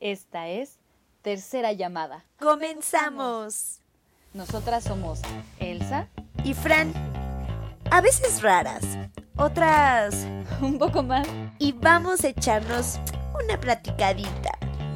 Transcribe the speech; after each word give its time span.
Esta 0.00 0.48
es 0.48 0.78
Tercera 1.20 1.72
Llamada. 1.72 2.24
¡Comenzamos! 2.38 3.80
Nosotras 4.32 4.84
somos 4.84 5.20
Elsa 5.58 6.08
y 6.42 6.54
Fran. 6.54 6.94
A 7.90 8.00
veces 8.00 8.40
raras, 8.40 8.82
otras 9.36 10.26
un 10.62 10.78
poco 10.78 11.02
más. 11.02 11.28
Y 11.58 11.72
vamos 11.72 12.24
a 12.24 12.28
echarnos 12.28 12.98
una 13.44 13.60
platicadita. 13.60 14.52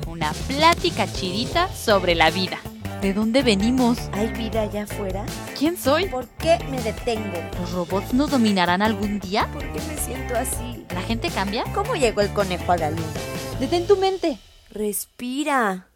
Una 0.06 0.32
plática 0.48 1.06
chidita 1.06 1.68
sobre 1.68 2.14
la 2.14 2.30
vida. 2.30 2.58
¿De 3.02 3.12
dónde 3.12 3.42
venimos? 3.42 3.98
¿Hay 4.12 4.28
vida 4.28 4.62
allá 4.62 4.84
afuera? 4.84 5.26
¿Quién 5.58 5.76
soy? 5.76 6.06
¿Por 6.06 6.28
qué 6.28 6.58
me 6.70 6.80
detengo? 6.80 7.36
¿Los 7.60 7.72
robots 7.72 8.14
nos 8.14 8.30
dominarán 8.30 8.80
algún 8.80 9.20
día? 9.20 9.50
¿Por 9.52 9.70
qué 9.70 9.80
me 9.82 9.98
siento 9.98 10.34
así? 10.34 10.86
¿La 10.94 11.02
gente 11.02 11.28
cambia? 11.28 11.64
¿Cómo 11.74 11.94
llegó 11.94 12.22
el 12.22 12.32
conejo 12.32 12.72
a 12.72 12.78
la 12.78 12.90
luna? 12.90 13.12
Detén 13.60 13.86
tu 13.86 13.98
mente. 13.98 14.38
Respira. 14.74 15.88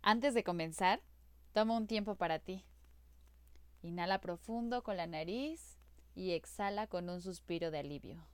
Antes 0.00 0.32
de 0.32 0.42
comenzar, 0.42 1.02
toma 1.52 1.76
un 1.76 1.86
tiempo 1.86 2.14
para 2.14 2.38
ti. 2.38 2.64
Inhala 3.82 4.22
profundo 4.22 4.82
con 4.82 4.96
la 4.96 5.06
nariz 5.06 5.76
y 6.14 6.30
exhala 6.30 6.86
con 6.86 7.10
un 7.10 7.20
suspiro 7.20 7.70
de 7.70 7.80
alivio. 7.80 8.26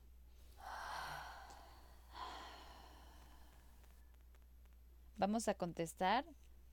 Vamos 5.16 5.48
a 5.48 5.54
contestar 5.54 6.24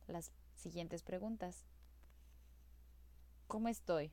las 0.05 0.31
siguientes 0.53 1.01
preguntas. 1.01 1.65
¿Cómo 3.47 3.69
estoy 3.69 4.11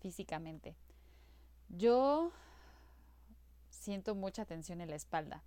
físicamente? 0.00 0.74
Yo 1.68 2.32
siento 3.86 4.16
mucha 4.16 4.44
tensión 4.44 4.80
en 4.80 4.90
la 4.90 4.96
espalda. 4.96 5.44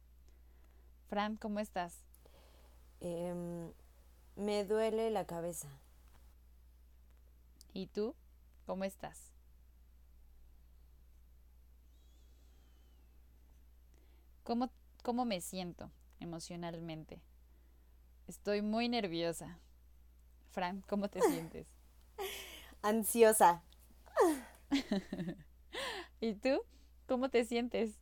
Fran, 1.09 1.35
¿cómo 1.35 1.59
estás? 1.59 2.05
Em, 3.01 3.73
me 4.37 4.63
duele 4.63 5.09
la 5.09 5.25
cabeza. 5.25 5.67
¿Y 7.73 7.87
tú? 7.87 8.15
¿Cómo 8.65 8.85
estás? 8.85 9.33
¿Cómo, 14.43 14.69
¿Cómo 15.03 15.25
me 15.25 15.41
siento 15.41 15.91
emocionalmente? 16.21 17.21
Estoy 18.27 18.61
muy 18.61 18.87
nerviosa. 18.87 19.59
Fran, 20.51 20.81
¿cómo 20.87 21.09
te 21.09 21.19
sientes? 21.23 21.67
Ansiosa. 22.83 23.63
¿Y 26.21 26.35
tú? 26.35 26.61
¿Cómo 27.05 27.27
te 27.27 27.43
sientes? 27.43 27.99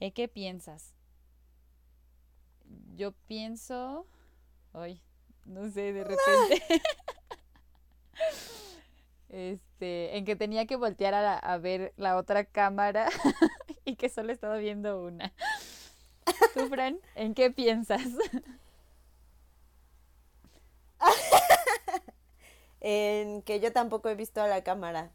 ¿Eh, 0.00 0.12
¿Qué 0.12 0.28
piensas? 0.28 0.94
Yo 2.94 3.12
pienso... 3.26 4.06
Ay, 4.72 5.00
no 5.44 5.68
sé, 5.70 5.92
de 5.92 6.04
repente... 6.04 6.62
este, 9.28 10.16
en 10.16 10.24
que 10.24 10.36
tenía 10.36 10.66
que 10.66 10.76
voltear 10.76 11.14
a, 11.14 11.58
ver 11.58 11.92
la 11.96 12.16
otra 12.16 12.44
cámara 12.44 13.08
y 13.84 13.96
que 13.96 14.08
solo 14.08 14.32
estaba 14.32 14.56
viendo 14.56 15.02
una. 15.02 15.32
¿Tú, 16.54 16.68
Fran, 16.68 16.98
en 17.14 17.34
qué 17.34 17.50
piensas? 17.50 18.02
en 22.80 23.42
que 23.42 23.60
yo 23.60 23.72
tampoco 23.72 24.08
he 24.08 24.14
visto 24.14 24.42
a 24.42 24.48
la 24.48 24.62
cámara. 24.62 25.12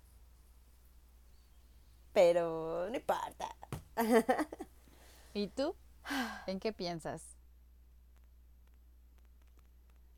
Pero 2.14 2.88
no 2.90 2.96
importa. 2.96 3.56
¿Y 5.34 5.48
tú? 5.48 5.76
¿En 6.48 6.60
qué 6.60 6.74
piensas? 6.74 7.38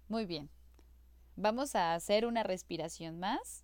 Muy 0.08 0.25
bien. 0.25 0.50
Vamos 1.36 1.75
a 1.75 1.94
hacer 1.96 2.25
una 2.25 2.44
respiración 2.44 3.20
más. 3.20 3.64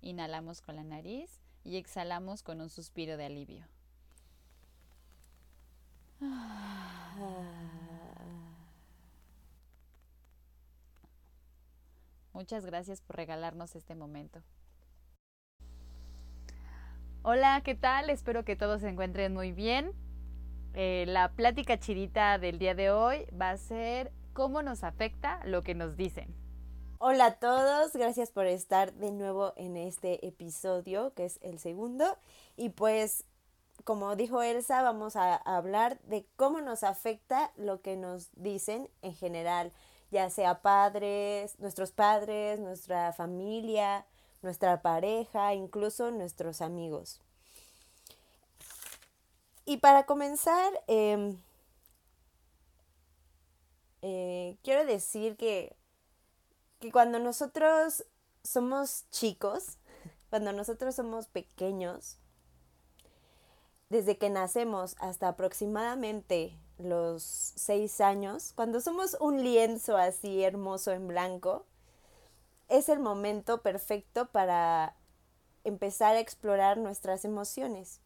Inhalamos 0.00 0.62
con 0.62 0.76
la 0.76 0.84
nariz 0.84 1.40
y 1.64 1.76
exhalamos 1.76 2.42
con 2.42 2.60
un 2.60 2.70
suspiro 2.70 3.16
de 3.16 3.26
alivio. 3.26 3.66
Muchas 12.32 12.64
gracias 12.64 13.02
por 13.02 13.16
regalarnos 13.16 13.76
este 13.76 13.94
momento. 13.94 14.42
Hola, 17.22 17.60
¿qué 17.62 17.74
tal? 17.74 18.08
Espero 18.08 18.46
que 18.46 18.56
todos 18.56 18.80
se 18.80 18.88
encuentren 18.88 19.34
muy 19.34 19.52
bien. 19.52 19.92
Eh, 20.72 21.04
la 21.06 21.32
plática 21.32 21.78
chidita 21.78 22.38
del 22.38 22.58
día 22.58 22.74
de 22.74 22.90
hoy 22.90 23.26
va 23.38 23.50
a 23.50 23.58
ser 23.58 24.10
cómo 24.32 24.62
nos 24.62 24.84
afecta 24.84 25.38
lo 25.44 25.62
que 25.62 25.74
nos 25.74 25.98
dicen. 25.98 26.34
Hola 26.98 27.26
a 27.26 27.34
todos, 27.34 27.92
gracias 27.92 28.30
por 28.30 28.46
estar 28.46 28.94
de 28.94 29.12
nuevo 29.12 29.52
en 29.56 29.76
este 29.76 30.26
episodio, 30.26 31.12
que 31.12 31.26
es 31.26 31.38
el 31.42 31.58
segundo. 31.58 32.16
Y 32.56 32.70
pues, 32.70 33.24
como 33.84 34.16
dijo 34.16 34.40
Elsa, 34.42 34.80
vamos 34.80 35.14
a 35.14 35.36
hablar 35.36 36.00
de 36.04 36.24
cómo 36.36 36.62
nos 36.62 36.82
afecta 36.84 37.52
lo 37.58 37.82
que 37.82 37.98
nos 37.98 38.30
dicen 38.32 38.88
en 39.02 39.14
general, 39.14 39.72
ya 40.10 40.30
sea 40.30 40.62
padres, 40.62 41.58
nuestros 41.58 41.92
padres, 41.92 42.60
nuestra 42.60 43.12
familia, 43.12 44.06
nuestra 44.42 44.82
pareja, 44.82 45.54
incluso 45.54 46.10
nuestros 46.10 46.60
amigos. 46.60 47.20
Y 49.64 49.76
para 49.78 50.04
comenzar, 50.04 50.72
eh, 50.88 51.36
eh, 54.02 54.56
quiero 54.62 54.84
decir 54.84 55.36
que, 55.36 55.76
que 56.80 56.90
cuando 56.90 57.18
nosotros 57.18 58.04
somos 58.42 59.04
chicos, 59.10 59.78
cuando 60.30 60.52
nosotros 60.52 60.94
somos 60.94 61.26
pequeños, 61.26 62.16
desde 63.90 64.16
que 64.16 64.30
nacemos 64.30 64.96
hasta 65.00 65.28
aproximadamente 65.28 66.56
los 66.78 67.22
seis 67.22 68.00
años, 68.00 68.52
cuando 68.54 68.80
somos 68.80 69.16
un 69.20 69.42
lienzo 69.42 69.96
así 69.96 70.42
hermoso 70.42 70.92
en 70.92 71.08
blanco, 71.08 71.66
es 72.70 72.88
el 72.88 73.00
momento 73.00 73.62
perfecto 73.62 74.26
para 74.26 74.94
empezar 75.64 76.14
a 76.14 76.20
explorar 76.20 76.78
nuestras 76.78 77.24
emociones. 77.24 78.00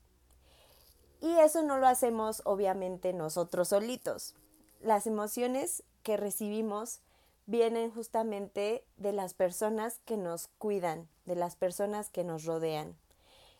Y 1.20 1.38
eso 1.38 1.62
no 1.62 1.78
lo 1.78 1.86
hacemos 1.86 2.42
obviamente 2.44 3.12
nosotros 3.12 3.68
solitos. 3.68 4.34
Las 4.80 5.06
emociones 5.06 5.84
que 6.02 6.16
recibimos 6.16 7.00
vienen 7.46 7.90
justamente 7.90 8.84
de 8.96 9.12
las 9.12 9.34
personas 9.34 10.00
que 10.06 10.16
nos 10.16 10.48
cuidan, 10.58 11.08
de 11.26 11.36
las 11.36 11.56
personas 11.56 12.08
que 12.08 12.24
nos 12.24 12.44
rodean. 12.44 12.96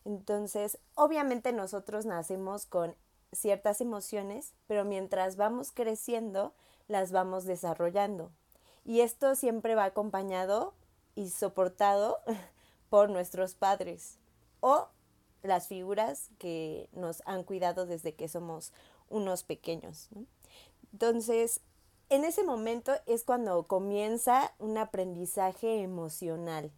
Entonces, 0.07 0.79
obviamente 0.95 1.53
nosotros 1.53 2.07
nacemos 2.07 2.67
con 2.67 2.95
ciertas 3.33 3.81
emociones, 3.81 4.55
pero 4.67 4.85
mientras 4.85 5.37
vamos 5.37 5.71
creciendo, 5.71 6.55
las 6.89 7.13
vamos 7.13 7.45
desarrollando. 7.45 8.31
Y 8.85 9.01
esto 9.01 9.35
siempre 9.35 9.75
va 9.75 9.85
acompañado 9.85 10.75
y 11.15 11.31
soportado 11.31 12.19
por 12.91 13.11
nuestros 13.11 13.55
padres 13.55 14.19
o 14.61 14.89
las 15.43 15.69
figuras 15.69 16.31
que 16.39 16.89
nos 16.93 17.23
han 17.27 17.45
cuidado 17.45 17.87
desde 17.87 18.15
que 18.15 18.29
somos 18.29 18.73
unos 19.09 19.45
pequeños. 19.45 20.09
Entonces, 20.93 21.61
en 22.09 22.25
ese 22.25 22.45
momento 22.45 22.93
es 23.07 23.25
cuando 23.25 23.65
comienza 23.65 24.55
un 24.59 24.79
aprendizaje 24.79 25.83
emocional. 25.83 26.71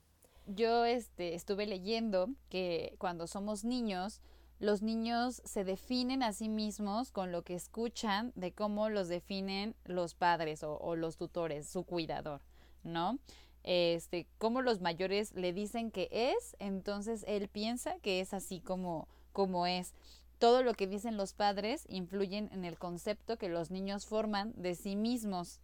Yo 0.47 0.85
este, 0.85 1.35
estuve 1.35 1.67
leyendo 1.67 2.29
que 2.49 2.95
cuando 2.99 3.27
somos 3.27 3.65
niños, 3.65 4.21
los 4.59 4.83
niños 4.83 5.43
se 5.45 5.65
definen 5.65 6.22
a 6.22 6.33
sí 6.33 6.49
mismos 6.49 7.10
con 7.10 7.33
lo 7.33 7.43
que 7.43 7.55
escuchan 7.55 8.33
de 8.37 8.53
cómo 8.53 8.89
los 8.89 9.09
definen 9.09 9.75
los 9.84 10.15
padres 10.15 10.63
o, 10.63 10.78
o 10.78 10.97
los 10.97 11.16
tutores, 11.16 11.69
su 11.69 11.84
cuidador, 11.84 12.41
¿no? 12.83 13.19
Este, 13.66 14.28
cómo 14.39 14.63
los 14.63 14.80
mayores 14.80 15.34
le 15.34 15.53
dicen 15.53 15.91
que 15.91 16.09
es, 16.13 16.54
entonces 16.60 17.24
él 17.27 17.48
piensa 17.48 17.98
que 17.98 18.21
es 18.21 18.33
así 18.33 18.60
como, 18.60 19.09
como 19.33 19.66
es 19.66 19.92
todo 20.39 20.63
lo 20.63 20.74
que 20.74 20.86
dicen 20.86 21.16
los 21.16 21.33
padres 21.33 21.84
influyen 21.89 22.48
en 22.53 22.65
el 22.65 22.78
concepto 22.78 23.39
que 23.39 23.48
los 23.48 23.72
niños 23.72 24.07
forman 24.07 24.53
de 24.57 24.77
sí 24.77 24.95
mismos. 24.95 25.60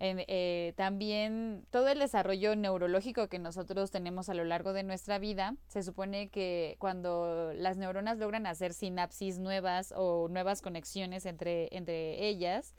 Eh, 0.00 0.74
también 0.76 1.64
todo 1.70 1.88
el 1.88 2.00
desarrollo 2.00 2.56
neurológico 2.56 3.28
que 3.28 3.38
nosotros 3.38 3.92
tenemos 3.92 4.28
a 4.28 4.34
lo 4.34 4.44
largo 4.44 4.72
de 4.72 4.82
nuestra 4.82 5.20
vida, 5.20 5.56
se 5.68 5.84
supone 5.84 6.28
que 6.30 6.76
cuando 6.80 7.52
las 7.54 7.76
neuronas 7.76 8.18
logran 8.18 8.46
hacer 8.46 8.74
sinapsis 8.74 9.38
nuevas 9.38 9.94
o 9.96 10.28
nuevas 10.28 10.62
conexiones 10.62 11.26
entre, 11.26 11.68
entre 11.70 12.26
ellas, 12.26 12.74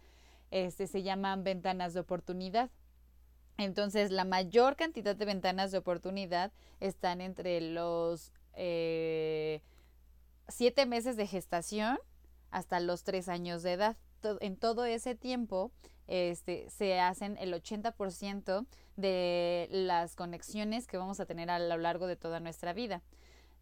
este, 0.51 0.87
se 0.87 1.03
llaman 1.03 1.43
ventanas 1.45 1.93
de 1.93 2.01
oportunidad. 2.01 2.69
Entonces, 3.57 4.11
la 4.11 4.25
mayor 4.25 4.75
cantidad 4.75 5.15
de 5.15 5.25
ventanas 5.25 5.71
de 5.71 5.77
oportunidad 5.77 6.51
están 6.79 7.21
entre 7.21 7.61
los 7.61 8.31
eh, 8.53 9.61
siete 10.47 10.85
meses 10.85 11.15
de 11.17 11.27
gestación 11.27 11.97
hasta 12.51 12.79
los 12.79 13.03
tres 13.03 13.29
años 13.29 13.63
de 13.63 13.73
edad. 13.73 13.97
En 14.39 14.57
todo 14.57 14.85
ese 14.85 15.15
tiempo 15.15 15.71
este, 16.07 16.69
se 16.69 16.99
hacen 16.99 17.37
el 17.37 17.53
80% 17.53 18.65
de 18.95 19.67
las 19.71 20.15
conexiones 20.15 20.87
que 20.87 20.97
vamos 20.97 21.19
a 21.19 21.25
tener 21.25 21.49
a 21.49 21.59
lo 21.59 21.77
largo 21.77 22.07
de 22.07 22.15
toda 22.15 22.39
nuestra 22.39 22.73
vida. 22.73 23.01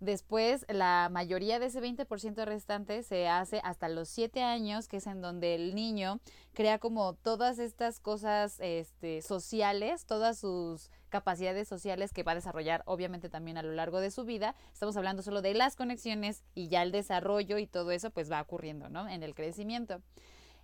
Después, 0.03 0.65
la 0.67 1.07
mayoría 1.09 1.59
de 1.59 1.67
ese 1.67 1.81
20% 1.81 2.43
restante 2.43 3.03
se 3.03 3.29
hace 3.29 3.61
hasta 3.63 3.87
los 3.87 4.09
7 4.09 4.43
años, 4.43 4.89
que 4.89 4.97
es 4.97 5.07
en 5.07 5.21
donde 5.21 5.55
el 5.55 5.75
niño 5.75 6.19
crea 6.51 6.77
como 6.77 7.13
todas 7.13 7.57
estas 7.57 8.01
cosas 8.01 8.57
este, 8.59 9.21
sociales, 9.21 10.05
todas 10.05 10.37
sus 10.37 10.91
capacidades 11.07 11.69
sociales 11.69 12.11
que 12.11 12.23
va 12.23 12.33
a 12.33 12.35
desarrollar 12.35 12.83
obviamente 12.85 13.29
también 13.29 13.57
a 13.57 13.63
lo 13.63 13.71
largo 13.71 14.01
de 14.01 14.11
su 14.11 14.25
vida. 14.25 14.55
Estamos 14.73 14.97
hablando 14.97 15.21
solo 15.21 15.41
de 15.41 15.53
las 15.53 15.77
conexiones 15.77 16.43
y 16.53 16.67
ya 16.67 16.83
el 16.83 16.91
desarrollo 16.91 17.57
y 17.57 17.65
todo 17.65 17.91
eso 17.91 18.11
pues 18.11 18.29
va 18.29 18.41
ocurriendo, 18.41 18.89
¿no? 18.89 19.07
En 19.07 19.23
el 19.23 19.33
crecimiento. 19.33 20.01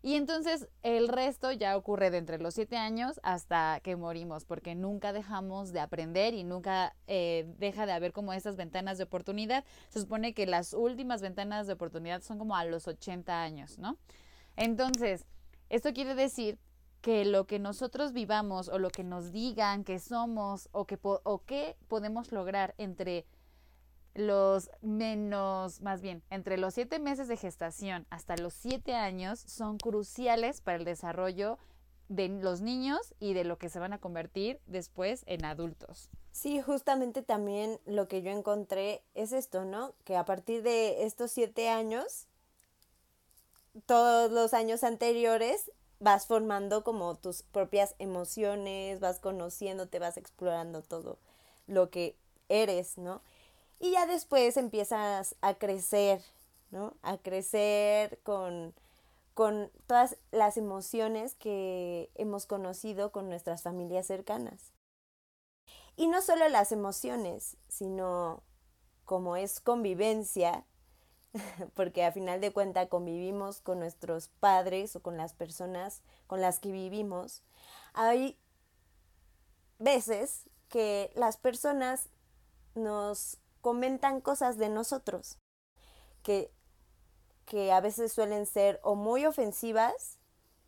Y 0.01 0.16
entonces 0.16 0.69
el 0.81 1.10
resto 1.10 1.51
ya 1.51 1.75
ocurre 1.75 2.10
de 2.10 2.19
entre 2.19 2.40
los 2.40 2.54
siete 2.54 2.78
años 2.78 3.19
hasta 3.22 3.81
que 3.84 3.98
morimos, 3.98 4.46
porque 4.46 4.74
nunca 4.74 5.12
dejamos 5.12 5.74
de 5.74 5.81
aprender 5.81 6.34
y 6.34 6.44
nunca 6.44 6.96
eh, 7.07 7.46
deja 7.57 7.86
de 7.86 7.92
haber 7.92 8.13
como 8.13 8.31
esas 8.31 8.56
ventanas 8.56 8.98
de 8.98 9.04
oportunidad. 9.04 9.66
Se 9.90 10.00
supone 10.00 10.34
que 10.34 10.46
las 10.46 10.74
últimas 10.74 11.22
ventanas 11.22 11.68
de 11.68 11.74
oportunidad 11.74 12.22
son 12.22 12.38
como 12.38 12.56
a 12.56 12.63
los 12.63 12.88
80 12.88 13.42
años, 13.42 13.78
¿no? 13.78 13.98
Entonces, 14.56 15.25
esto 15.69 15.94
quiere 15.94 16.16
decir 16.16 16.57
que 17.01 17.25
lo 17.25 17.46
que 17.46 17.60
nosotros 17.60 18.13
vivamos 18.13 18.69
o 18.69 18.80
lo 18.80 18.90
que 18.90 19.04
nos 19.04 19.31
digan 19.31 19.84
que 19.84 20.00
somos 20.00 20.69
o 20.72 20.86
que, 20.86 20.98
o 21.01 21.44
que 21.46 21.78
podemos 21.88 22.31
lograr 22.31 22.74
entre 22.78 23.25
los 24.15 24.69
menos, 24.81 25.81
más 25.81 26.01
bien, 26.01 26.23
entre 26.29 26.57
los 26.57 26.73
siete 26.73 27.00
meses 27.00 27.27
de 27.27 27.38
gestación 27.38 28.06
hasta 28.09 28.35
los 28.38 28.53
siete 28.53 28.95
años 28.95 29.39
son 29.39 29.77
cruciales 29.77 30.61
para 30.61 30.77
el 30.77 30.85
desarrollo 30.85 31.57
de 32.09 32.27
los 32.27 32.61
niños 32.61 33.13
y 33.19 33.33
de 33.33 33.44
lo 33.44 33.57
que 33.57 33.69
se 33.69 33.79
van 33.79 33.94
a 33.94 34.00
convertir 34.00 34.59
después 34.65 35.23
en 35.27 35.45
adultos. 35.45 36.09
Sí, 36.31 36.59
justamente 36.61 37.21
también 37.21 37.79
lo 37.85 38.07
que 38.07 38.21
yo 38.21 38.31
encontré 38.31 39.03
es 39.13 39.31
esto, 39.31 39.63
¿no? 39.63 39.94
Que 40.06 40.17
a 40.17 40.25
partir 40.25 40.63
de 40.63 41.05
estos 41.05 41.31
siete 41.31 41.69
años, 41.69 42.25
todos 43.85 44.31
los 44.31 44.53
años 44.53 44.83
anteriores, 44.83 45.71
vas 46.00 46.25
formando 46.25 46.83
como 46.83 47.15
tus 47.15 47.44
propias 47.44 47.95
emociones, 48.00 49.00
vas 49.00 49.19
conociéndote, 49.19 50.00
vas 50.00 50.17
explorando 50.17 50.81
todo 50.81 51.19
lo 51.67 51.89
que 51.89 52.15
eres, 52.47 52.97
¿no? 52.97 53.21
Y 53.79 53.91
ya 53.91 54.05
después 54.05 54.57
empiezas 54.57 55.35
a 55.41 55.53
crecer, 55.55 56.21
¿no? 56.69 56.93
A 57.01 57.17
crecer 57.17 58.19
con, 58.23 58.73
con 59.33 59.71
todas 59.87 60.17
las 60.31 60.57
emociones 60.57 61.35
que 61.35 62.11
hemos 62.15 62.45
conocido 62.45 63.11
con 63.11 63.29
nuestras 63.29 63.63
familias 63.63 64.05
cercanas. 64.05 64.73
Y 65.95 66.07
no 66.07 66.21
solo 66.21 66.47
las 66.49 66.71
emociones, 66.71 67.57
sino 67.67 68.43
como 69.05 69.37
es 69.37 69.59
convivencia, 69.59 70.65
porque 71.73 72.03
a 72.03 72.11
final 72.11 72.41
de 72.41 72.51
cuentas 72.51 72.89
convivimos 72.89 73.61
con 73.61 73.79
nuestros 73.79 74.27
padres 74.27 74.95
o 74.95 75.01
con 75.01 75.17
las 75.17 75.33
personas 75.33 76.01
con 76.27 76.41
las 76.41 76.59
que 76.59 76.71
vivimos, 76.71 77.43
hay 77.93 78.37
veces 79.77 80.49
que 80.67 81.11
las 81.15 81.37
personas 81.37 82.09
nos 82.75 83.39
comentan 83.61 84.21
cosas 84.21 84.57
de 84.57 84.69
nosotros 84.69 85.38
que, 86.23 86.51
que 87.45 87.71
a 87.71 87.81
veces 87.81 88.11
suelen 88.11 88.45
ser 88.45 88.79
o 88.83 88.95
muy 88.95 89.25
ofensivas 89.25 90.19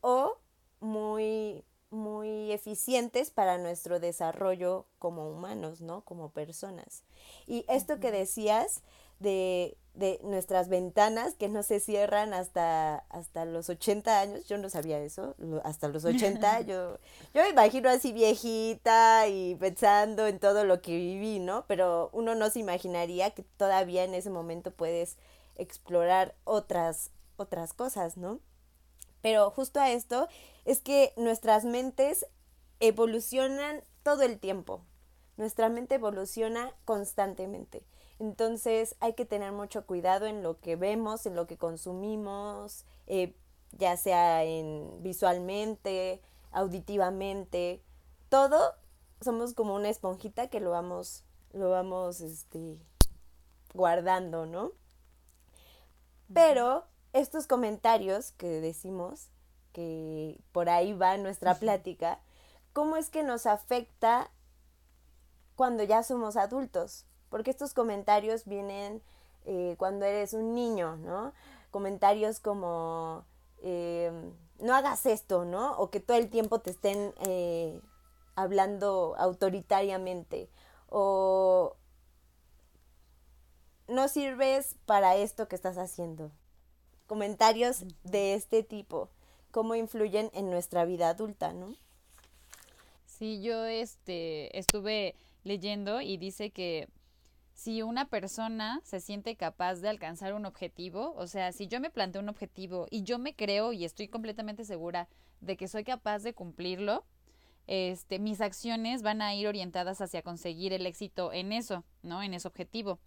o 0.02 0.38
muy, 0.80 1.64
muy 1.90 2.52
eficientes 2.52 3.30
para 3.30 3.58
nuestro 3.58 4.00
desarrollo 4.00 4.88
como 5.00 5.30
humanos, 5.30 5.82
¿no? 5.82 6.04
Como 6.04 6.32
personas. 6.32 7.04
Y 7.46 7.66
esto 7.68 8.00
que 8.00 8.12
decías 8.12 8.82
de, 9.20 9.78
de 9.94 10.20
nuestras 10.24 10.70
ventanas 10.70 11.36
que 11.36 11.50
no 11.50 11.64
se 11.64 11.80
cierran 11.80 12.34
hasta, 12.34 12.98
hasta 13.10 13.46
los 13.46 13.70
80 13.70 14.20
años. 14.20 14.46
Yo 14.48 14.58
no 14.58 14.70
sabía 14.70 15.00
eso, 15.00 15.36
hasta 15.64 15.90
los 15.90 16.06
80. 16.06 16.62
yo, 16.62 16.98
yo 17.34 17.42
me 17.42 17.50
imagino 17.50 17.90
así 17.90 18.14
viejita 18.14 19.28
y 19.28 19.56
pensando 19.56 20.28
en 20.28 20.40
todo 20.40 20.64
lo 20.64 20.82
que 20.82 20.96
viví, 20.96 21.40
¿no? 21.40 21.66
Pero 21.68 22.10
uno 22.14 22.36
no 22.36 22.50
se 22.50 22.60
imaginaría 22.60 23.32
que 23.32 23.44
todavía 23.58 24.04
en 24.04 24.14
ese 24.14 24.30
momento 24.30 24.72
puedes 24.72 25.18
explorar 25.56 26.36
otras, 26.46 27.12
otras 27.36 27.74
cosas, 27.74 28.18
¿no? 28.18 28.40
Pero 29.22 29.52
justo 29.52 29.80
a 29.80 29.92
esto 29.92 30.28
es 30.66 30.80
que 30.80 31.14
nuestras 31.18 31.66
mentes 31.66 32.26
evolucionan 32.80 33.84
todo 34.04 34.24
el 34.24 34.40
tiempo. 34.40 34.84
Nuestra 35.38 35.70
mente 35.70 35.96
evoluciona 35.96 36.74
constantemente. 36.86 37.84
Entonces 38.22 38.96
hay 39.00 39.14
que 39.14 39.26
tener 39.26 39.52
mucho 39.52 39.88
cuidado 39.88 40.28
en 40.28 40.44
lo 40.44 40.60
que 40.60 40.76
vemos, 40.76 41.26
en 41.26 41.36
lo 41.36 41.48
que 41.48 41.58
consumimos, 41.58 42.86
eh, 43.08 43.36
ya 43.72 43.98
sea 43.98 44.44
en 44.44 45.02
visualmente, 45.02 46.22
auditivamente, 46.52 47.82
todo 48.30 48.76
somos 49.22 49.56
como 49.56 49.74
una 49.74 49.90
esponjita 49.90 50.50
que 50.50 50.60
lo 50.60 50.70
vamos, 50.70 51.24
lo 51.54 51.72
vamos 51.72 52.22
este, 52.22 52.78
guardando, 53.74 54.46
¿no? 54.46 54.72
Pero 56.32 56.86
estos 57.14 57.48
comentarios 57.48 58.34
que 58.34 58.62
decimos, 58.62 59.30
que 59.74 60.40
por 60.52 60.70
ahí 60.70 60.94
va 60.94 61.18
nuestra 61.18 61.56
plática, 61.56 62.20
¿cómo 62.72 62.98
es 62.98 63.10
que 63.10 63.24
nos 63.24 63.48
afecta 63.48 64.30
cuando 65.56 65.82
ya 65.82 66.04
somos 66.04 66.38
adultos? 66.38 67.08
Porque 67.32 67.50
estos 67.50 67.74
comentarios 67.74 68.46
vienen 68.46 69.02
eh, 69.46 69.76
cuando 69.80 70.06
eres 70.06 70.34
un 70.34 70.54
niño, 70.54 70.98
¿no? 70.98 71.34
Comentarios 71.72 72.40
como, 72.40 73.26
em, 73.64 74.34
no 74.60 74.76
hagas 74.76 75.08
esto, 75.08 75.46
¿no? 75.46 75.72
O 75.78 75.90
que 75.90 76.00
todo 76.00 76.18
el 76.18 76.30
tiempo 76.30 76.60
te 76.60 76.70
estén 76.70 77.14
eh, 77.22 77.82
hablando 78.36 79.16
autoritariamente, 79.18 80.50
o 80.90 81.76
no 83.88 84.08
sirves 84.10 84.76
para 84.86 85.16
esto 85.16 85.48
que 85.48 85.56
estás 85.56 85.78
haciendo. 85.78 86.32
Comentarios 87.08 87.86
de 88.04 88.36
este 88.36 88.62
tipo, 88.62 89.10
cómo 89.52 89.76
influyen 89.76 90.30
en 90.34 90.50
nuestra 90.50 90.86
vida 90.86 91.10
adulta, 91.10 91.54
¿no? 91.54 91.76
Sí, 93.06 93.42
yo 93.42 93.66
este 93.66 94.58
estuve 94.58 95.16
leyendo 95.44 96.02
y 96.02 96.18
dice 96.18 96.52
que 96.52 96.90
si 97.54 97.82
una 97.82 98.06
persona 98.06 98.82
se 98.84 99.00
siente 99.00 99.36
capaz 99.36 99.76
de 99.82 99.90
alcanzar 99.90 100.34
un 100.34 100.46
objetivo, 100.46 101.14
o 101.16 101.28
sea, 101.28 101.52
si 101.52 101.68
yo 101.68 101.80
me 101.80 101.90
planteo 101.90 102.22
un 102.22 102.30
objetivo 102.30 102.88
y 102.90 103.04
yo 103.04 103.20
me 103.20 103.36
creo 103.36 103.74
y 103.74 103.86
estoy 103.86 104.08
completamente 104.08 104.66
segura 104.66 105.08
de 105.42 105.58
que 105.58 105.68
soy 105.68 105.84
capaz 105.84 106.20
de 106.24 106.34
cumplirlo, 106.34 107.06
este, 107.68 108.20
mis 108.20 108.42
acciones 108.42 109.02
van 109.02 109.22
a 109.22 109.34
ir 109.36 109.48
orientadas 109.48 110.02
hacia 110.02 110.22
conseguir 110.24 110.74
el 110.74 110.86
éxito 110.86 111.32
en 111.32 111.52
eso, 111.52 111.84
¿no? 112.02 112.24
En 112.24 112.34
ese 112.34 112.48
objetivo 112.48 113.00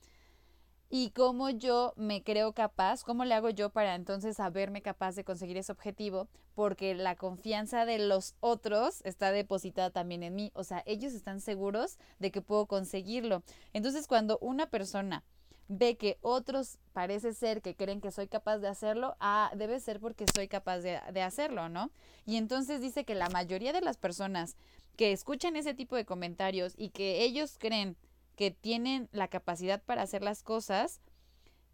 y 0.97 1.11
cómo 1.11 1.51
yo 1.51 1.93
me 1.97 2.23
creo 2.23 2.53
capaz, 2.53 3.03
cómo 3.03 3.25
le 3.25 3.35
hago 3.35 3.51
yo 3.51 3.71
para 3.71 3.97
entonces 3.97 4.37
saberme 4.37 4.81
capaz 4.81 5.17
de 5.17 5.25
conseguir 5.25 5.57
ese 5.57 5.73
objetivo, 5.73 6.29
porque 6.55 6.95
la 6.95 7.17
confianza 7.17 7.85
de 7.85 7.99
los 7.99 8.35
otros 8.41 9.01
está 9.05 9.33
depositada 9.33 9.91
también 9.91 10.23
en 10.23 10.35
mí, 10.35 10.53
o 10.55 10.65
sea, 10.65 10.83
ellos 10.87 11.13
están 11.13 11.41
seguros 11.41 11.99
de 12.19 12.31
que 12.31 12.43
puedo 12.43 12.67
conseguirlo. 12.67 13.43
Entonces, 13.73 14.07
cuando 14.07 14.39
una 14.39 14.71
persona 14.71 15.25
ve 15.69 15.97
que 15.97 16.19
otros 16.21 16.79
parece 16.93 17.33
ser 17.33 17.63
que 17.63 17.75
creen 17.75 18.01
que 18.01 18.11
soy 18.11 18.29
capaz 18.29 18.59
de 18.59 18.69
hacerlo, 18.69 19.17
ah, 19.21 19.51
debe 19.57 19.81
ser 19.81 20.01
porque 20.01 20.27
soy 20.35 20.49
capaz 20.49 20.81
de, 20.81 21.23
hacerlo, 21.23 21.69
¿no? 21.69 21.91
Y 22.27 22.37
entonces 22.37 22.81
dice 22.81 23.05
que 23.05 23.15
la 23.15 23.29
mayoría 23.31 23.73
de 23.73 23.81
las 23.81 23.97
personas 23.97 24.57
que 24.97 25.13
escuchan 25.13 25.57
ese 25.57 25.75
tipo 25.75 25.97
de 25.97 26.05
comentarios 26.05 26.75
y 26.77 26.91
que 26.91 27.23
ellos 27.25 27.57
creen 27.59 27.97
que 28.37 28.51
tienen 28.51 29.09
la 29.13 29.29
capacidad 29.29 29.83
para 29.83 30.03
hacer 30.03 30.23
las 30.23 30.43
cosas, 30.43 31.01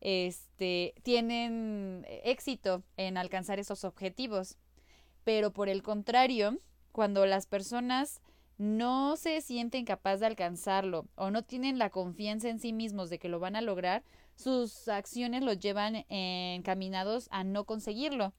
este, 0.01 0.95
tienen 1.03 2.07
éxito 2.25 2.83
en 2.97 3.17
alcanzar 3.17 3.59
esos 3.59 3.85
objetivos. 3.85 4.57
Pero 5.33 5.53
por 5.53 5.69
el 5.69 5.85
contrario, 5.85 6.59
cuando 6.91 7.25
las 7.25 7.47
personas 7.47 8.21
no 8.59 9.17
se 9.17 9.41
sienten 9.43 9.85
capaces 9.85 10.19
de 10.19 10.27
alcanzarlo 10.27 11.07
o 11.15 11.31
no 11.31 11.45
tienen 11.45 11.79
la 11.79 11.91
confianza 11.91 12.49
en 12.49 12.59
sí 12.59 12.73
mismos 12.73 13.11
de 13.11 13.21
que 13.21 13.29
lo 13.29 13.39
van 13.39 13.55
a 13.55 13.61
lograr, 13.61 14.03
sus 14.35 14.89
acciones 14.89 15.45
los 15.45 15.61
llevan 15.61 16.05
encaminados 16.09 17.29
a 17.31 17.45
no 17.45 17.65
conseguirlo. 17.65 18.35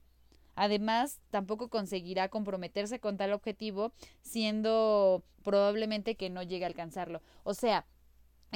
Además, 0.54 1.22
tampoco 1.30 1.70
conseguirá 1.70 2.28
comprometerse 2.28 3.00
con 3.00 3.16
tal 3.16 3.32
objetivo, 3.32 3.94
siendo 4.20 5.24
probablemente 5.42 6.14
que 6.14 6.28
no 6.28 6.42
llegue 6.42 6.66
a 6.66 6.68
alcanzarlo. 6.68 7.22
O 7.42 7.54
sea, 7.54 7.86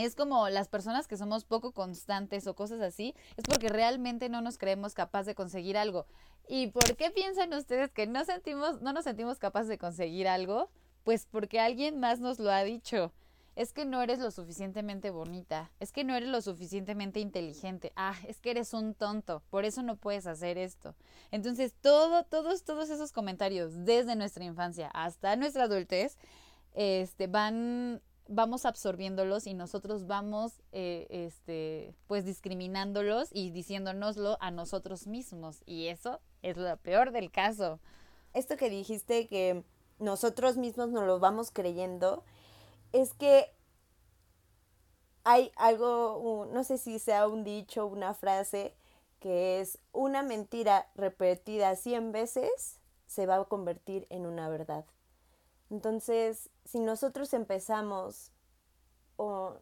es 0.05 0.15
como 0.15 0.49
las 0.49 0.69
personas 0.69 1.09
que 1.09 1.17
somos 1.17 1.45
poco 1.45 1.73
constantes 1.73 2.47
o 2.47 2.55
cosas 2.55 2.81
así, 2.81 3.15
es 3.37 3.45
porque 3.45 3.69
realmente 3.69 4.29
no 4.29 4.43
nos 4.43 4.59
creemos 4.59 4.95
capaz 4.95 5.25
de 5.25 5.35
conseguir 5.35 5.79
algo. 5.79 6.07
¿Y 6.49 6.69
por 6.69 6.97
qué 6.97 7.11
piensan 7.11 7.53
ustedes 7.55 7.91
que 7.91 8.07
no 8.07 8.25
sentimos, 8.25 8.83
no 8.83 8.93
nos 8.93 9.05
sentimos 9.05 9.39
capaces 9.39 9.69
de 9.69 9.79
conseguir 9.79 10.29
algo? 10.29 10.71
Pues 11.03 11.27
porque 11.27 11.61
alguien 11.61 11.99
más 11.99 12.21
nos 12.21 12.39
lo 12.39 12.51
ha 12.51 12.63
dicho. 12.63 13.13
Es 13.57 13.73
que 13.73 13.87
no 13.87 14.03
eres 14.03 14.19
lo 14.19 14.31
suficientemente 14.31 15.09
bonita, 15.09 15.73
es 15.81 15.91
que 15.91 16.05
no 16.05 16.15
eres 16.15 16.29
lo 16.29 16.43
suficientemente 16.43 17.21
inteligente, 17.21 17.91
ah, 17.97 18.15
es 18.29 18.39
que 18.39 18.51
eres 18.51 18.75
un 18.75 18.93
tonto, 18.93 19.43
por 19.49 19.65
eso 19.65 19.83
no 19.83 19.97
puedes 19.97 20.27
hacer 20.27 20.59
esto. 20.59 20.95
Entonces, 21.31 21.73
todo, 21.81 22.25
todos, 22.25 22.65
todos 22.65 22.91
esos 22.91 23.13
comentarios 23.13 23.87
desde 23.87 24.15
nuestra 24.15 24.45
infancia 24.45 24.89
hasta 24.89 25.37
nuestra 25.37 25.65
adultez, 25.65 26.19
este, 26.75 27.29
van 27.29 28.03
vamos 28.29 28.67
absorbiéndolos 28.67 29.47
y 29.47 29.55
nosotros 29.55 30.07
vamos 30.07 30.61
eh, 30.73 31.07
este 31.11 31.95
pues 32.07 32.25
discriminándolos 32.25 33.29
y 33.33 33.51
diciéndonoslo 33.51 34.37
a 34.41 34.51
nosotros 34.51 35.07
mismos. 35.07 35.63
Y 35.67 35.89
eso 35.89 36.21
es 36.43 36.57
lo 36.57 36.77
peor 36.79 37.13
del 37.13 37.31
caso. 37.31 37.81
Esto 38.33 38.57
que 38.57 38.71
dijiste 38.71 39.27
que 39.29 39.65
nosotros 39.99 40.57
mismos 40.57 40.91
nos 40.91 41.05
lo 41.07 41.19
vamos 41.19 41.51
creyendo 41.51 42.25
es 42.93 43.15
que 43.15 43.53
hay 45.25 45.51
algo 45.57 46.47
no 46.53 46.65
sé 46.65 46.79
si 46.79 46.99
sea 46.99 47.27
un 47.27 47.45
dicho 47.45 47.87
una 47.87 48.15
frase 48.15 48.77
que 49.19 49.61
es 49.61 49.79
una 49.93 50.23
mentira 50.23 50.89
repetida 50.95 51.75
100 51.75 52.13
veces 52.13 52.79
se 53.07 53.27
va 53.27 53.37
a 53.37 53.45
convertir 53.45 54.07
en 54.11 54.27
una 54.27 54.49
verdad 54.49 54.85
entonces, 55.71 56.51
si 56.65 56.79
nosotros 56.79 57.33
empezamos 57.35 58.31
o 59.17 59.57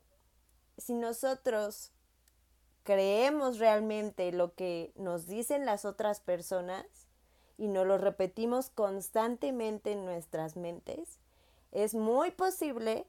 si 0.76 0.94
nosotros 0.94 1.92
creemos 2.82 3.58
realmente 3.58 4.30
lo 4.32 4.54
que 4.54 4.92
nos 4.96 5.26
dicen 5.26 5.64
las 5.64 5.84
otras 5.84 6.20
personas 6.20 6.84
y 7.56 7.68
nos 7.68 7.86
lo 7.86 7.96
repetimos 7.96 8.68
constantemente 8.68 9.92
en 9.92 10.04
nuestras 10.04 10.56
mentes, 10.56 11.18
es 11.72 11.94
muy 11.94 12.30
posible 12.30 13.06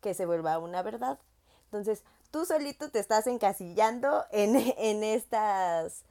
que 0.00 0.14
se 0.14 0.26
vuelva 0.26 0.58
una 0.58 0.82
verdad. 0.82 1.18
Entonces, 1.64 2.04
tú 2.30 2.46
solito 2.46 2.90
te 2.90 2.98
estás 2.98 3.26
encasillando 3.26 4.24
en, 4.30 4.56
en 4.78 5.04
estas 5.04 6.04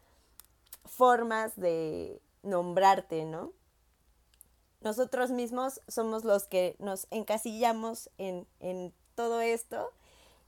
formas 0.85 1.55
de 1.55 2.21
nombrarte, 2.43 3.25
¿no? 3.25 3.53
Nosotros 4.81 5.31
mismos 5.31 5.81
somos 5.87 6.23
los 6.23 6.47
que 6.47 6.75
nos 6.79 7.07
encasillamos 7.11 8.09
en, 8.17 8.47
en 8.59 8.93
todo 9.15 9.41
esto 9.41 9.91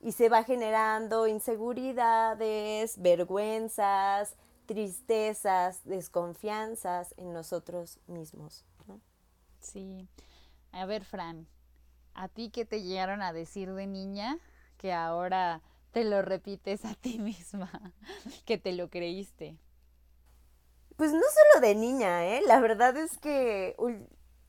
y 0.00 0.12
se 0.12 0.28
va 0.28 0.44
generando 0.44 1.26
inseguridades, 1.26 3.00
vergüenzas, 3.00 4.34
tristezas, 4.66 5.80
desconfianzas 5.84 7.14
en 7.16 7.32
nosotros 7.32 7.98
mismos. 8.06 8.64
¿no? 8.86 9.00
Sí. 9.60 10.08
A 10.72 10.86
ver, 10.86 11.04
Fran, 11.04 11.46
¿a 12.14 12.28
ti 12.28 12.50
qué 12.50 12.64
te 12.64 12.82
llegaron 12.82 13.22
a 13.22 13.32
decir 13.32 13.72
de 13.74 13.86
niña 13.86 14.38
que 14.78 14.92
ahora 14.92 15.60
te 15.90 16.04
lo 16.04 16.22
repites 16.22 16.84
a 16.84 16.94
ti 16.94 17.18
misma, 17.18 17.92
que 18.46 18.58
te 18.58 18.72
lo 18.72 18.88
creíste? 18.88 19.56
Pues 20.96 21.12
no 21.12 21.20
solo 21.20 21.66
de 21.66 21.74
niña, 21.74 22.26
¿eh? 22.26 22.42
La 22.46 22.60
verdad 22.60 22.96
es 22.96 23.18
que 23.18 23.74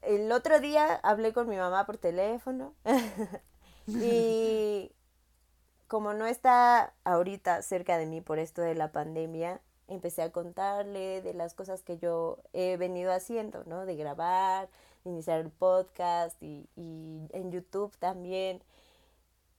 el 0.02 0.32
otro 0.32 0.60
día 0.60 0.96
hablé 1.04 1.34
con 1.34 1.48
mi 1.48 1.58
mamá 1.58 1.86
por 1.86 1.98
teléfono 1.98 2.74
y 3.88 4.92
como 5.88 6.14
no 6.14 6.26
está 6.26 6.94
ahorita 7.04 7.62
cerca 7.62 7.98
de 7.98 8.06
mí 8.06 8.22
por 8.22 8.40
esto 8.40 8.62
de 8.62 8.76
la 8.76 8.92
pandemia, 8.92 9.62
empecé 9.88 10.22
a 10.22 10.32
contarle 10.32 11.22
de 11.22 11.34
las 11.34 11.54
cosas 11.54 11.84
que 11.84 11.98
yo 11.98 12.38
he 12.54 12.78
venido 12.78 13.12
haciendo, 13.12 13.64
¿no? 13.66 13.86
De 13.86 13.96
grabar, 13.96 14.70
de 15.04 15.10
iniciar 15.12 15.40
el 15.40 15.52
podcast 15.52 16.42
y, 16.42 16.70
y 16.76 17.28
en 17.34 17.52
YouTube 17.52 17.96
también. 17.98 18.64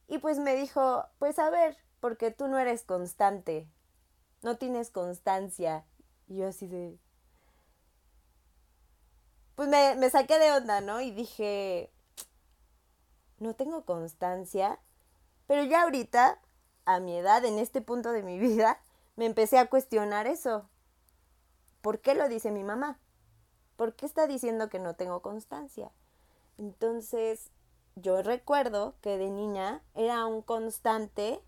Y 0.08 0.18
pues 0.18 0.38
me 0.38 0.56
dijo, 0.56 1.04
pues 1.18 1.38
a 1.38 1.50
ver, 1.50 1.76
porque 2.00 2.30
tú 2.30 2.48
no 2.48 2.58
eres 2.58 2.82
constante, 2.82 3.68
no 4.42 4.56
tienes 4.56 4.90
constancia. 4.90 5.84
Y 6.28 6.36
yo 6.36 6.48
así 6.48 6.66
de, 6.66 6.98
pues 9.54 9.68
me, 9.68 10.10
saqué 10.10 10.38
de 10.38 10.52
onda, 10.52 10.80
¿no? 10.80 11.00
Y 11.00 11.10
dije, 11.10 11.92
no 13.38 13.54
tengo 13.54 13.84
constancia, 13.84 14.78
pero 15.46 15.64
ya 15.64 15.82
ahorita, 15.82 16.40
a 16.84 17.00
mi 17.00 17.16
edad, 17.16 17.44
en 17.44 17.58
este 17.58 17.80
punto 17.80 18.12
de 18.12 18.22
mi 18.22 18.38
vida, 18.38 18.82
me 19.16 19.26
empecé 19.26 19.58
a 19.58 19.68
cuestionar 19.68 20.26
eso. 20.26 20.68
¿Por 21.80 22.00
qué 22.00 22.14
lo 22.14 22.28
dice 22.28 22.50
mi 22.50 22.64
mamá? 22.64 22.98
¿Por 23.76 23.94
qué 23.94 24.06
está 24.06 24.26
diciendo 24.26 24.68
que 24.68 24.78
no 24.78 24.94
tengo 24.94 25.20
constancia? 25.20 25.90
Entonces, 26.58 27.50
yo 27.96 28.22
recuerdo 28.22 28.94
que 29.00 29.18
de 29.18 29.30
niña 29.30 29.82
era 29.94 30.24
un 30.26 30.42
constante 30.42 31.42